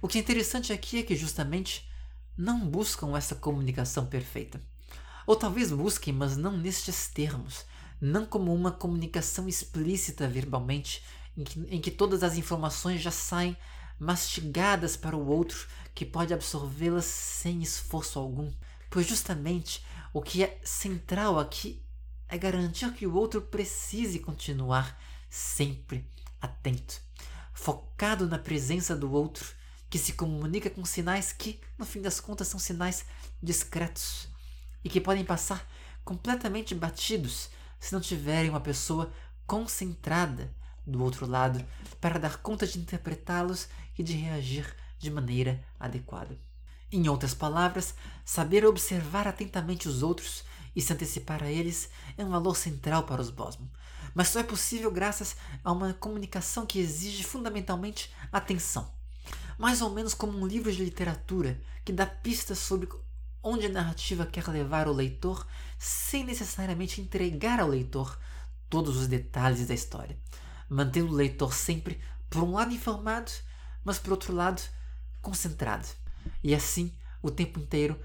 o 0.00 0.08
que 0.08 0.18
é 0.18 0.20
interessante 0.20 0.72
aqui 0.72 0.98
é 0.98 1.02
que 1.02 1.14
justamente 1.14 1.88
não 2.36 2.66
buscam 2.66 3.16
essa 3.16 3.34
comunicação 3.34 4.06
perfeita. 4.06 4.60
Ou 5.26 5.34
talvez 5.34 5.72
busquem, 5.72 6.14
mas 6.14 6.36
não 6.36 6.56
nestes 6.56 7.08
termos, 7.08 7.64
não 8.00 8.26
como 8.26 8.54
uma 8.54 8.70
comunicação 8.72 9.48
explícita 9.48 10.28
verbalmente, 10.28 11.02
em 11.36 11.44
que, 11.44 11.60
em 11.70 11.80
que 11.80 11.90
todas 11.90 12.22
as 12.22 12.36
informações 12.36 13.00
já 13.00 13.10
saem 13.10 13.56
mastigadas 13.98 14.96
para 14.96 15.16
o 15.16 15.26
outro, 15.26 15.66
que 15.94 16.04
pode 16.04 16.34
absorvê-las 16.34 17.06
sem 17.06 17.62
esforço 17.62 18.18
algum. 18.18 18.52
Pois 18.90 19.06
justamente 19.06 19.84
o 20.12 20.20
que 20.20 20.42
é 20.42 20.60
central 20.62 21.38
aqui 21.38 21.82
é 22.28 22.36
garantir 22.36 22.92
que 22.92 23.06
o 23.06 23.14
outro 23.14 23.40
precise 23.40 24.18
continuar 24.18 24.98
sempre 25.30 26.04
atento, 26.40 27.00
focado 27.52 28.26
na 28.26 28.38
presença 28.38 28.94
do 28.96 29.12
outro, 29.12 29.54
que 29.88 29.98
se 29.98 30.12
comunica 30.12 30.68
com 30.68 30.84
sinais 30.84 31.32
que, 31.32 31.60
no 31.78 31.86
fim 31.86 32.02
das 32.02 32.20
contas, 32.20 32.48
são 32.48 32.58
sinais 32.58 33.04
discretos 33.42 34.28
e 34.84 34.88
que 34.88 35.00
podem 35.00 35.24
passar 35.24 35.66
completamente 36.04 36.74
batidos 36.74 37.48
se 37.78 37.92
não 37.92 38.00
tiverem 38.00 38.50
uma 38.50 38.60
pessoa 38.60 39.12
concentrada 39.46 40.52
do 40.86 41.02
outro 41.02 41.26
lado 41.26 41.64
para 42.00 42.18
dar 42.18 42.38
conta 42.38 42.66
de 42.66 42.78
interpretá-los 42.78 43.68
e 43.98 44.02
de 44.02 44.14
reagir 44.14 44.74
de 44.98 45.10
maneira 45.10 45.62
adequada. 45.78 46.38
Em 46.90 47.08
outras 47.08 47.34
palavras, 47.34 47.94
saber 48.24 48.64
observar 48.64 49.26
atentamente 49.26 49.88
os 49.88 50.02
outros 50.02 50.44
e 50.74 50.80
se 50.80 50.92
antecipar 50.92 51.42
a 51.42 51.50
eles 51.50 51.88
é 52.16 52.24
um 52.24 52.30
valor 52.30 52.56
central 52.56 53.02
para 53.02 53.20
os 53.20 53.30
Bosman, 53.30 53.70
mas 54.14 54.28
só 54.28 54.40
é 54.40 54.44
possível 54.44 54.90
graças 54.90 55.36
a 55.64 55.72
uma 55.72 55.94
comunicação 55.94 56.64
que 56.64 56.78
exige 56.78 57.24
fundamentalmente 57.24 58.14
atenção. 58.30 58.90
Mais 59.58 59.80
ou 59.82 59.90
menos 59.90 60.14
como 60.14 60.38
um 60.38 60.46
livro 60.46 60.70
de 60.70 60.84
literatura 60.84 61.60
que 61.84 61.92
dá 61.92 62.06
pistas 62.06 62.58
sobre 62.58 62.88
onde 63.46 63.66
a 63.66 63.70
narrativa 63.70 64.26
quer 64.26 64.48
levar 64.48 64.88
o 64.88 64.92
leitor 64.92 65.46
sem 65.78 66.24
necessariamente 66.24 67.00
entregar 67.00 67.60
ao 67.60 67.68
leitor 67.68 68.18
todos 68.68 68.96
os 68.96 69.06
detalhes 69.06 69.68
da 69.68 69.74
história, 69.74 70.18
mantendo 70.68 71.12
o 71.12 71.14
leitor 71.14 71.54
sempre, 71.54 72.00
por 72.28 72.42
um 72.42 72.52
lado, 72.52 72.74
informado, 72.74 73.30
mas 73.84 74.00
por 74.00 74.10
outro 74.10 74.34
lado, 74.34 74.60
concentrado, 75.22 75.86
e 76.42 76.52
assim 76.54 76.92
o 77.22 77.30
tempo 77.30 77.60
inteiro 77.60 77.98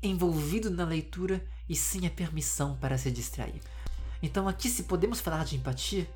envolvido 0.00 0.70
na 0.70 0.84
leitura 0.84 1.44
e 1.68 1.74
sem 1.74 2.06
a 2.06 2.10
permissão 2.10 2.76
para 2.76 2.96
se 2.96 3.10
distrair. 3.10 3.60
Então, 4.22 4.46
aqui, 4.46 4.68
se 4.68 4.84
podemos 4.84 5.20
falar 5.20 5.44
de 5.44 5.56
empatia, 5.56 6.08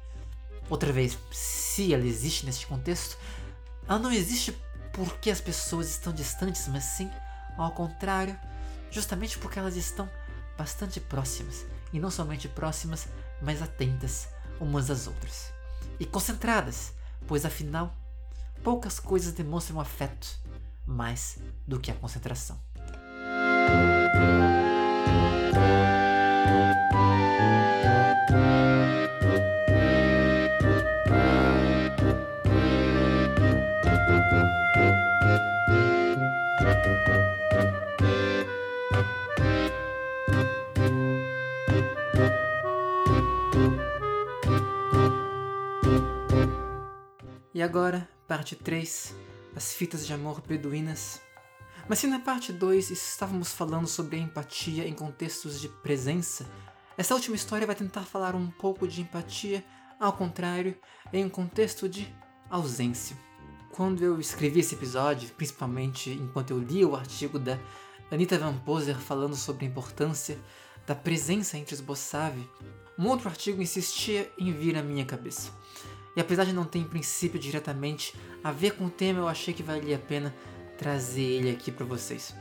outra 0.70 0.93
vez, 0.93 1.18
se 1.33 1.93
ela 1.93 2.07
existe 2.07 2.47
neste 2.47 2.66
contexto, 2.66 3.18
ela 3.89 3.99
não 3.99 4.12
existe 4.12 4.57
porque 4.93 5.31
as 5.31 5.41
pessoas 5.41 5.91
estão 5.91 6.12
distantes, 6.12 6.68
mas 6.68 6.85
sim 6.85 7.11
ao 7.57 7.72
contrário, 7.72 8.39
justamente 8.91 9.39
porque 9.39 9.59
elas 9.59 9.76
estão 9.76 10.09
bastante 10.57 11.01
próximas, 11.01 11.64
e 11.93 12.01
não 12.01 12.11
somente 12.11 12.49
próximas, 12.49 13.09
mas 13.41 13.62
atentas 13.62 14.28
umas 14.61 14.91
às 14.91 15.07
outras. 15.07 15.53
E 16.01 16.05
concentradas, 16.05 16.93
pois 17.26 17.45
afinal, 17.45 17.95
poucas 18.62 18.99
coisas 18.99 19.32
demonstram 19.32 19.80
afeto 19.80 20.39
mais 20.86 21.39
do 21.66 21.78
que 21.78 21.91
a 21.91 21.95
concentração. 21.95 22.59
E 47.59 47.63
agora, 47.63 48.09
parte 48.29 48.55
3, 48.55 49.17
as 49.57 49.73
fitas 49.73 50.07
de 50.07 50.13
amor 50.13 50.41
beduínas. 50.41 51.21
Mas 51.89 51.99
se 51.99 52.07
na 52.07 52.21
parte 52.21 52.53
2 52.53 52.89
estávamos 52.93 53.53
falando 53.53 53.89
sobre 53.89 54.15
a 54.15 54.21
empatia 54.21 54.87
em 54.87 54.95
contextos 54.95 55.61
de 55.61 55.69
presença, 55.69 56.49
essa 56.97 57.15
última 57.15 57.35
história 57.35 57.67
vai 57.67 57.75
tentar 57.75 58.03
falar 58.03 58.37
um 58.37 58.49
pouco 58.49 58.87
de 58.87 59.01
empatia, 59.01 59.65
ao 59.99 60.13
contrário, 60.13 60.79
em 61.13 61.25
um 61.25 61.29
contexto 61.29 61.89
de 61.89 62.15
ausência. 62.49 63.19
Quando 63.73 64.05
eu 64.05 64.21
escrevi 64.21 64.61
esse 64.61 64.77
episódio, 64.77 65.29
principalmente 65.31 66.11
enquanto 66.11 66.53
eu 66.53 66.61
li 66.61 66.85
o 66.85 66.95
artigo 66.95 67.41
da 67.41 67.59
Anita 68.09 68.39
Van 68.39 68.57
Poser 68.59 69.01
falando 69.01 69.35
sobre 69.35 69.67
a 69.67 69.69
importância 69.69 70.39
da 70.87 70.95
presença 70.95 71.59
entre 71.59 71.75
os 71.75 71.81
Bossave, 71.81 72.49
um 72.97 73.09
outro 73.09 73.29
artigo 73.29 73.61
insistia 73.61 74.31
em 74.39 74.53
vir 74.53 74.77
à 74.77 74.83
minha 74.85 75.05
cabeça. 75.05 75.51
E 76.19 76.21
apesar 76.21 76.45
de 76.45 76.53
não 76.53 76.64
ter 76.64 76.81
em 76.81 76.85
princípio 76.85 77.39
diretamente 77.39 78.12
a 78.43 78.51
ver 78.51 78.73
com 78.73 78.87
o 78.87 78.91
tema, 78.91 79.21
eu 79.21 79.29
achei 79.29 79.55
que 79.55 79.62
valia 79.62 79.95
a 79.95 80.01
pena 80.01 80.35
trazer 80.77 81.23
ele 81.23 81.49
aqui 81.49 81.71
para 81.71 81.87
vocês. 81.87 82.35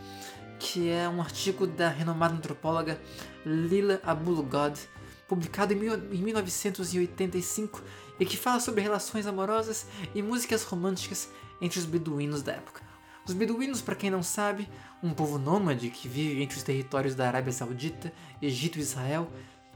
Que 0.57 0.89
é 0.89 1.07
um 1.07 1.21
artigo 1.21 1.67
da 1.67 1.87
renomada 1.87 2.33
antropóloga 2.33 2.99
Lila 3.45 4.01
Abulugod, 4.03 4.79
publicado 5.27 5.73
em 5.73 5.77
1985 5.77 7.83
e 8.19 8.25
que 8.25 8.35
fala 8.35 8.59
sobre 8.59 8.81
relações 8.81 9.27
amorosas 9.27 9.85
e 10.15 10.23
músicas 10.23 10.63
românticas 10.63 11.29
entre 11.61 11.77
os 11.77 11.85
beduínos 11.85 12.41
da 12.41 12.53
época. 12.53 12.81
Os 13.27 13.35
beduínos, 13.35 13.79
para 13.79 13.93
quem 13.93 14.09
não 14.09 14.23
sabe, 14.23 14.67
um 15.03 15.13
povo 15.13 15.37
nômade 15.37 15.91
que 15.91 16.07
vive 16.07 16.41
entre 16.41 16.57
os 16.57 16.63
territórios 16.63 17.13
da 17.13 17.27
Arábia 17.27 17.53
Saudita, 17.53 18.11
Egito 18.41 18.79
e 18.79 18.81
Israel, 18.81 19.31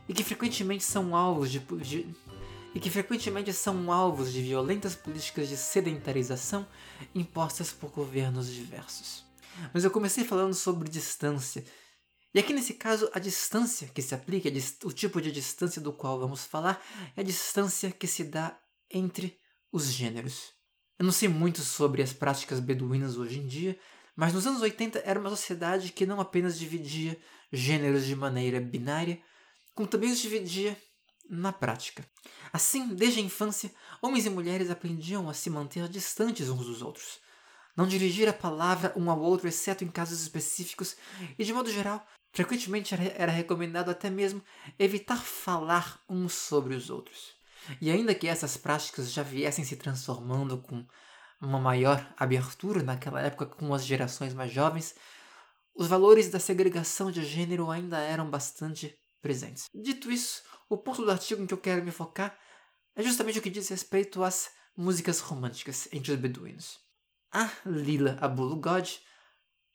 e 0.10 0.14
que 0.14 0.24
frequentemente 0.24 0.84
são 0.84 1.16
alvos 1.16 1.52
de, 1.52 1.60
de 1.60 2.08
e 2.74 2.80
que 2.80 2.90
frequentemente 2.90 3.52
são 3.54 3.92
alvos 3.92 4.32
de 4.32 4.42
violentas 4.42 4.96
políticas 4.96 5.50
de 5.50 5.58
sedentarização 5.58 6.68
impostas 7.14 7.72
por 7.72 7.92
governos 7.92 8.48
diversos. 8.52 9.26
Mas 9.74 9.84
eu 9.84 9.92
comecei 9.92 10.24
falando 10.24 10.54
sobre 10.54 10.90
distância. 10.90 11.64
E 12.34 12.40
aqui 12.40 12.54
nesse 12.54 12.76
caso, 12.76 13.10
a 13.14 13.20
distância 13.20 13.90
que 13.90 14.02
se 14.02 14.16
aplica, 14.16 14.50
o 14.86 14.92
tipo 14.94 15.22
de 15.22 15.32
distância 15.32 15.82
do 15.82 15.92
qual 15.92 16.20
vamos 16.20 16.46
falar, 16.46 16.82
é 17.16 17.22
a 17.22 17.24
distância 17.24 17.92
que 17.92 18.08
se 18.08 18.24
dá 18.24 18.58
entre 18.90 19.38
os 19.72 19.92
gêneros. 19.92 20.54
Eu 20.98 21.06
não 21.06 21.12
sei 21.12 21.28
muito 21.28 21.62
sobre 21.62 22.02
as 22.02 22.14
práticas 22.14 22.60
beduínas 22.60 23.18
hoje 23.18 23.40
em 23.40 23.48
dia, 23.48 23.78
mas 24.16 24.34
nos 24.34 24.48
anos 24.48 24.62
80 24.62 25.00
era 25.00 25.20
uma 25.20 25.30
sociedade 25.30 25.92
que 25.92 26.06
não 26.06 26.22
apenas 26.22 26.58
dividia 26.58 27.20
gêneros 27.52 28.06
de 28.06 28.16
maneira 28.16 28.62
binária, 28.62 29.22
como 29.74 29.88
também 29.88 30.12
os 30.12 30.20
dividia 30.20 30.78
na 31.30 31.52
prática. 31.52 32.06
Assim, 32.52 32.94
desde 32.96 33.20
a 33.20 33.24
infância, 33.24 33.72
homens 34.02 34.26
e 34.26 34.30
mulheres 34.30 34.70
aprendiam 34.70 35.30
a 35.30 35.34
se 35.34 35.50
manter 35.50 35.88
distantes 35.88 36.50
uns 36.50 36.66
dos 36.66 36.82
outros, 36.82 37.20
não 37.76 37.88
dirigir 37.88 38.28
a 38.28 38.34
palavra 38.34 38.94
um 38.96 39.10
ao 39.10 39.20
outro, 39.20 39.48
exceto 39.48 39.84
em 39.84 39.88
casos 39.88 40.22
específicos, 40.22 40.96
e 41.38 41.44
de 41.44 41.54
modo 41.54 41.72
geral, 41.72 42.06
frequentemente 42.34 42.94
era 43.16 43.32
recomendado 43.32 43.90
até 43.90 44.10
mesmo 44.10 44.44
evitar 44.78 45.18
falar 45.18 46.02
uns 46.10 46.34
sobre 46.34 46.76
os 46.76 46.90
outros. 46.90 47.34
E 47.80 47.92
ainda 47.92 48.16
que 48.16 48.28
essas 48.28 48.58
práticas 48.58 49.12
já 49.12 49.24
viessem 49.24 49.64
se 49.64 49.76
transformando 49.76 50.58
com 50.58 50.86
uma 51.40 51.60
maior 51.60 52.14
abertura 52.18 52.84
naquela 52.84 53.22
época 53.22 53.46
com 53.46 53.74
as 53.74 53.86
gerações 53.86 54.34
mais 54.34 54.52
jovens, 54.52 54.96
os 55.76 55.88
valores 55.88 56.30
da 56.30 56.40
segregação 56.40 57.12
de 57.12 57.24
gênero 57.24 57.72
ainda 57.72 57.98
eram 58.00 58.30
bastante 58.30 58.96
presentes. 59.22 59.66
Dito 59.74 60.12
isso, 60.12 60.44
o 60.74 60.78
ponto 60.78 61.04
do 61.04 61.12
artigo 61.12 61.44
em 61.44 61.46
que 61.46 61.54
eu 61.54 61.58
quero 61.58 61.84
me 61.84 61.92
focar 61.92 62.38
é 62.96 63.04
justamente 63.04 63.38
o 63.38 63.42
que 63.42 63.50
diz 63.50 63.68
respeito 63.68 64.24
às 64.24 64.52
músicas 64.76 65.20
românticas 65.20 65.90
entre 65.92 66.14
os 66.14 66.18
beduínos. 66.18 66.80
A 67.30 67.52
Lila 67.66 68.18
Abulugod 68.22 69.02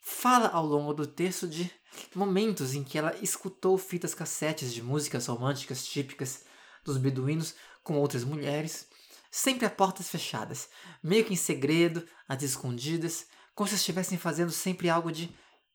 fala 0.01 0.49
ao 0.49 0.64
longo 0.64 0.94
do 0.94 1.07
texto 1.07 1.47
de 1.47 1.70
momentos 2.14 2.74
em 2.74 2.82
que 2.82 2.97
ela 2.97 3.14
escutou 3.20 3.76
fitas 3.76 4.14
cassetes 4.14 4.72
de 4.72 4.82
músicas 4.82 5.26
românticas 5.26 5.84
típicas 5.84 6.44
dos 6.82 6.97
beduínos 6.97 7.55
com 7.82 7.99
outras 7.99 8.24
mulheres, 8.24 8.88
sempre 9.30 9.66
a 9.66 9.70
portas 9.70 10.09
fechadas, 10.09 10.70
meio 11.03 11.26
que 11.26 11.32
em 11.34 11.36
segredo, 11.36 12.07
às 12.26 12.42
escondidas, 12.42 13.26
como 13.55 13.68
se 13.68 13.74
estivessem 13.74 14.16
fazendo 14.16 14.51
sempre 14.51 14.88
algo 14.88 15.12
de 15.12 15.30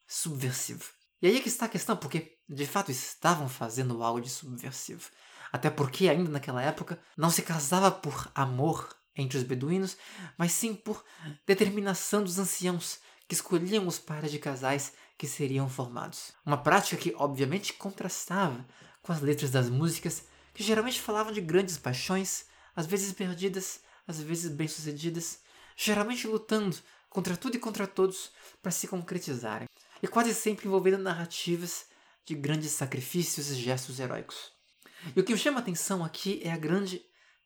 subversivo. 0.07 1.00
E 1.21 1.27
aí 1.27 1.37
é 1.37 1.39
que 1.41 1.49
está 1.49 1.65
a 1.65 1.69
questão, 1.69 1.95
porque 1.95 2.37
de 2.49 2.65
fato 2.65 2.91
estavam 2.91 3.47
fazendo 3.47 4.01
algo 4.01 4.19
de 4.19 4.29
subversivo. 4.29 5.09
Até 5.51 5.69
porque, 5.69 6.09
ainda 6.09 6.29
naquela 6.29 6.61
época, 6.61 6.99
não 7.15 7.29
se 7.29 7.41
casava 7.41 7.91
por 7.91 8.31
amor 8.33 8.95
entre 9.15 9.37
os 9.37 9.43
beduínos, 9.43 9.97
mas 10.37 10.51
sim 10.53 10.73
por 10.73 11.03
determinação 11.45 12.23
dos 12.23 12.39
anciãos, 12.39 12.99
que 13.27 13.35
escolhiam 13.35 13.87
os 13.87 13.99
pares 13.99 14.31
de 14.31 14.39
casais 14.39 14.93
que 15.17 15.27
seriam 15.27 15.69
formados. 15.69 16.33
Uma 16.45 16.57
prática 16.57 16.97
que, 16.97 17.13
obviamente, 17.15 17.73
contrastava 17.73 18.65
com 19.01 19.11
as 19.11 19.21
letras 19.21 19.51
das 19.51 19.69
músicas, 19.69 20.23
que 20.53 20.63
geralmente 20.63 20.99
falavam 20.99 21.31
de 21.31 21.41
grandes 21.41 21.77
paixões, 21.77 22.45
às 22.75 22.85
vezes 22.85 23.13
perdidas, 23.13 23.81
às 24.07 24.19
vezes 24.19 24.51
bem-sucedidas, 24.51 25.39
geralmente 25.75 26.27
lutando 26.27 26.77
contra 27.09 27.37
tudo 27.37 27.55
e 27.55 27.59
contra 27.59 27.85
todos 27.85 28.31
para 28.61 28.71
se 28.71 28.87
concretizarem, 28.87 29.67
e 30.01 30.07
quase 30.07 30.33
sempre 30.33 30.67
envolvendo 30.67 30.97
narrativas 30.97 31.85
de 32.25 32.35
grandes 32.35 32.71
sacrifícios 32.71 33.49
e 33.49 33.55
gestos 33.55 33.99
heróicos. 33.99 34.51
E 35.15 35.19
o 35.19 35.23
que 35.23 35.33
me 35.33 35.39
chama 35.39 35.59
a 35.59 35.61
atenção 35.61 36.03
aqui 36.03 36.41
é 36.43 36.51
a 36.51 36.57
grande 36.57 37.01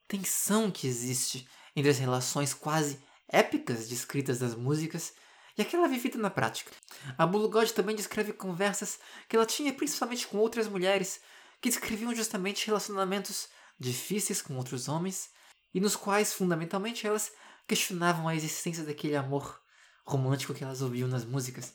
tensão 0.07 0.69
que 0.69 0.87
existe 0.87 1.47
entre 1.75 1.89
as 1.89 1.97
relações 1.97 2.53
quase 2.53 2.99
épicas 3.27 3.87
descritas 3.87 4.39
das 4.39 4.55
músicas 4.55 5.13
e 5.57 5.61
aquela 5.61 5.87
vivida 5.87 6.17
na 6.17 6.29
prática. 6.29 6.71
A 7.17 7.25
Bulugod 7.25 7.73
também 7.73 7.95
descreve 7.95 8.33
conversas 8.33 8.99
que 9.27 9.35
ela 9.35 9.45
tinha 9.45 9.73
principalmente 9.73 10.27
com 10.27 10.37
outras 10.37 10.67
mulheres 10.67 11.21
que 11.61 11.69
descreviam 11.69 12.13
justamente 12.13 12.67
relacionamentos 12.67 13.47
difíceis 13.79 14.41
com 14.41 14.55
outros 14.57 14.87
homens 14.87 15.29
e 15.73 15.79
nos 15.79 15.95
quais, 15.95 16.33
fundamentalmente, 16.33 17.07
elas 17.07 17.31
questionavam 17.67 18.27
a 18.27 18.35
existência 18.35 18.83
daquele 18.83 19.15
amor 19.15 19.59
romântico 20.05 20.53
que 20.53 20.63
elas 20.63 20.81
ouviam 20.81 21.07
nas 21.07 21.25
músicas. 21.25 21.73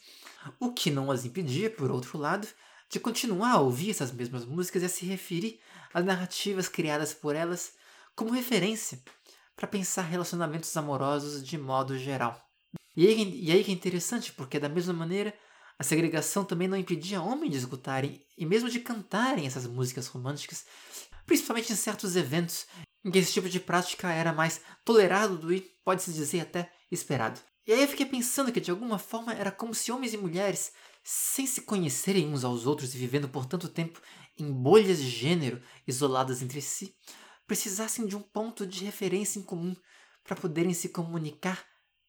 O 0.58 0.72
que 0.72 0.90
não 0.90 1.10
as 1.10 1.24
impedia, 1.24 1.68
por 1.68 1.90
outro 1.90 2.16
lado, 2.16 2.46
de 2.88 2.98
continuar 2.98 3.52
a 3.52 3.60
ouvir 3.60 3.90
essas 3.90 4.12
mesmas 4.12 4.44
músicas 4.44 4.82
e 4.82 4.86
a 4.86 4.88
se 4.88 5.04
referir 5.04 5.60
às 5.92 6.04
narrativas 6.04 6.68
criadas 6.68 7.12
por 7.12 7.34
elas 7.34 7.72
como 8.14 8.30
referência 8.30 9.02
para 9.56 9.68
pensar 9.68 10.02
relacionamentos 10.02 10.74
amorosos 10.76 11.44
de 11.44 11.58
modo 11.58 11.98
geral. 11.98 12.40
E 12.96 13.06
aí, 13.06 13.40
e 13.44 13.52
aí 13.52 13.62
que 13.62 13.70
é 13.70 13.74
interessante, 13.74 14.32
porque 14.32 14.58
da 14.58 14.68
mesma 14.68 14.92
maneira 14.92 15.34
a 15.78 15.82
segregação 15.82 16.44
também 16.44 16.68
não 16.68 16.76
impedia 16.76 17.22
homens 17.22 17.52
de 17.52 17.58
escutarem 17.58 18.24
e 18.36 18.44
mesmo 18.44 18.68
de 18.68 18.80
cantarem 18.80 19.46
essas 19.46 19.66
músicas 19.66 20.06
românticas, 20.06 20.64
principalmente 21.26 21.72
em 21.72 21.76
certos 21.76 22.16
eventos 22.16 22.66
em 23.04 23.10
que 23.10 23.18
esse 23.18 23.32
tipo 23.32 23.48
de 23.48 23.60
prática 23.60 24.12
era 24.12 24.32
mais 24.32 24.60
tolerado 24.84 25.52
e, 25.52 25.60
pode-se 25.84 26.12
dizer, 26.12 26.40
até 26.40 26.70
esperado. 26.90 27.40
E 27.66 27.72
aí 27.72 27.82
eu 27.82 27.88
fiquei 27.88 28.06
pensando 28.06 28.50
que 28.50 28.60
de 28.60 28.70
alguma 28.70 28.98
forma 28.98 29.32
era 29.32 29.50
como 29.50 29.74
se 29.74 29.92
homens 29.92 30.14
e 30.14 30.16
mulheres, 30.16 30.72
sem 31.04 31.46
se 31.46 31.62
conhecerem 31.62 32.28
uns 32.28 32.44
aos 32.44 32.66
outros 32.66 32.94
e 32.94 32.98
vivendo 32.98 33.28
por 33.28 33.46
tanto 33.46 33.68
tempo 33.68 34.00
em 34.38 34.50
bolhas 34.50 34.98
de 34.98 35.08
gênero 35.08 35.60
isoladas 35.86 36.42
entre 36.42 36.60
si, 36.60 36.94
precisassem 37.46 38.06
de 38.06 38.16
um 38.16 38.22
ponto 38.22 38.66
de 38.66 38.84
referência 38.84 39.38
em 39.38 39.42
comum 39.42 39.76
para 40.24 40.36
poderem 40.36 40.72
se 40.72 40.88
comunicar 40.88 41.64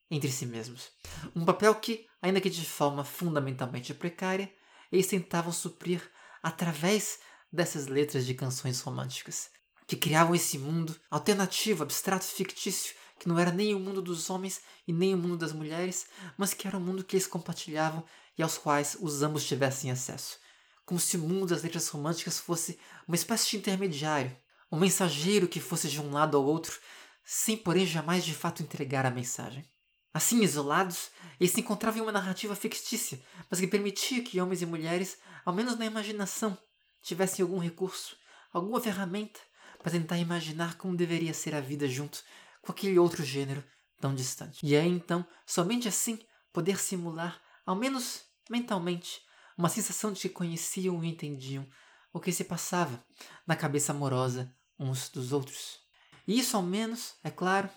entre 0.10 0.32
si 0.32 0.46
mesmos. 0.46 0.92
Um 1.36 1.46
papel 1.46 1.74
que, 1.76 2.06
ainda 2.22 2.42
que 2.42 2.50
de 2.50 2.66
forma 2.66 3.04
fundamentalmente 3.04 3.94
precária, 3.94 4.54
eles 4.92 5.08
tentavam 5.08 5.52
suprir 5.52 6.02
através 6.44 7.20
dessas 7.52 7.88
letras 7.88 8.26
de 8.26 8.34
canções 8.34 8.82
românticas, 8.82 9.50
que 9.88 9.96
criavam 9.96 10.36
esse 10.36 10.58
mundo 10.58 10.96
alternativo, 11.10 11.84
abstrato, 11.84 12.26
fictício, 12.26 12.96
que 13.22 13.28
não 13.28 13.38
era 13.38 13.52
nem 13.52 13.76
o 13.76 13.80
mundo 13.80 14.02
dos 14.02 14.32
homens 14.32 14.62
e 14.88 14.92
nem 14.92 15.14
o 15.14 15.18
mundo 15.18 15.38
das 15.38 15.54
mulheres, 15.54 16.08
mas 16.36 16.56
que 16.56 16.68
era 16.68 16.76
o 16.76 16.82
mundo 16.82 17.04
que 17.04 17.16
eles 17.16 17.28
compartilhavam 17.28 18.04
e 18.36 18.42
aos 18.42 18.58
quais 18.58 18.98
os 19.00 19.22
ambos 19.22 19.46
tivessem 19.46 19.92
acesso. 19.92 20.40
Como 20.88 21.00
se 21.00 21.18
o 21.18 21.20
mundo 21.20 21.46
das 21.46 21.62
letras 21.62 21.88
românticas 21.90 22.40
fosse 22.40 22.80
uma 23.08 23.14
espécie 23.14 23.52
de 23.52 23.58
intermediário, 23.58 24.36
um 24.72 24.80
mensageiro 24.80 25.48
que 25.48 25.60
fosse 25.60 25.88
de 25.88 26.02
um 26.02 26.12
lado 26.12 26.36
ao 26.36 26.44
outro, 26.44 26.80
sem 27.24 27.56
porém 27.56 27.86
jamais 27.86 28.26
de 28.26 28.34
fato 28.34 28.64
entregar 28.64 29.06
a 29.06 29.12
mensagem. 29.12 29.64
Assim, 30.12 30.42
isolados, 30.42 31.12
eles 31.40 31.54
se 31.54 31.60
encontravam 31.60 32.00
em 32.00 32.02
uma 32.02 32.12
narrativa 32.12 32.56
fictícia, 32.56 33.22
mas 33.52 33.60
que 33.60 33.68
permitia 33.68 34.24
que 34.24 34.42
homens 34.42 34.64
e 34.64 34.66
mulheres, 34.66 35.20
ao 35.46 35.54
menos 35.54 35.78
na 35.78 35.86
imaginação, 35.86 36.58
tivessem 37.04 37.44
algum 37.44 37.60
recurso, 37.60 38.18
alguma 38.52 38.82
ferramenta 38.82 39.40
para 39.78 39.92
tentar 39.92 40.18
imaginar 40.18 40.76
como 40.76 40.98
deveria 40.98 41.36
ser 41.36 41.54
a 41.54 41.62
vida 41.62 41.88
junto 41.88 42.24
com 42.62 42.72
aquele 42.72 42.98
outro 43.00 43.24
gênero 43.24 43.64
tão 44.00 44.14
distante. 44.14 44.66
E 44.66 44.76
é 44.76 44.86
então, 44.86 45.26
somente 45.46 45.88
assim, 45.88 46.20
poder 46.52 46.80
simular, 46.80 47.42
ao 47.66 47.76
menos 47.76 48.24
mentalmente, 48.50 49.22
uma 49.58 49.70
sensação 49.70 50.12
de 50.12 50.22
que 50.22 50.30
conheciam 50.30 51.04
e 51.04 51.08
entendiam 51.08 51.68
o 52.14 52.20
que 52.20 52.32
se 52.32 52.44
passava 52.44 53.04
na 53.46 53.56
cabeça 53.56 53.92
amorosa 53.92 54.54
uns 54.78 55.10
dos 55.10 55.32
outros. 55.32 55.80
E 56.28 56.40
isso, 56.40 56.58
ao 56.58 56.64
menos, 56.64 57.16
é 57.24 57.30
claro, 57.30 57.70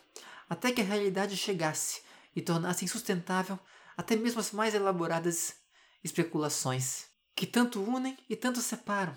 até 0.48 0.72
que 0.72 0.80
a 0.80 0.84
realidade 0.84 1.36
chegasse 1.36 2.02
e 2.34 2.42
tornasse 2.42 2.84
insustentável 2.84 3.58
até 3.96 4.16
mesmo 4.16 4.40
as 4.40 4.50
mais 4.50 4.74
elaboradas 4.74 5.54
especulações 6.02 7.06
que 7.34 7.46
tanto 7.46 7.82
unem 7.82 8.16
e 8.28 8.36
tanto 8.36 8.60
separam 8.60 9.16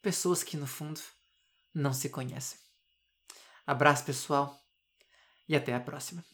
pessoas 0.00 0.42
que, 0.42 0.56
no 0.56 0.66
fundo, 0.66 1.00
não 1.74 1.92
se 1.92 2.08
conhecem. 2.08 2.58
Abraço, 3.66 4.04
pessoal, 4.04 4.58
e 5.48 5.56
até 5.56 5.74
a 5.74 5.80
próxima. 5.80 6.24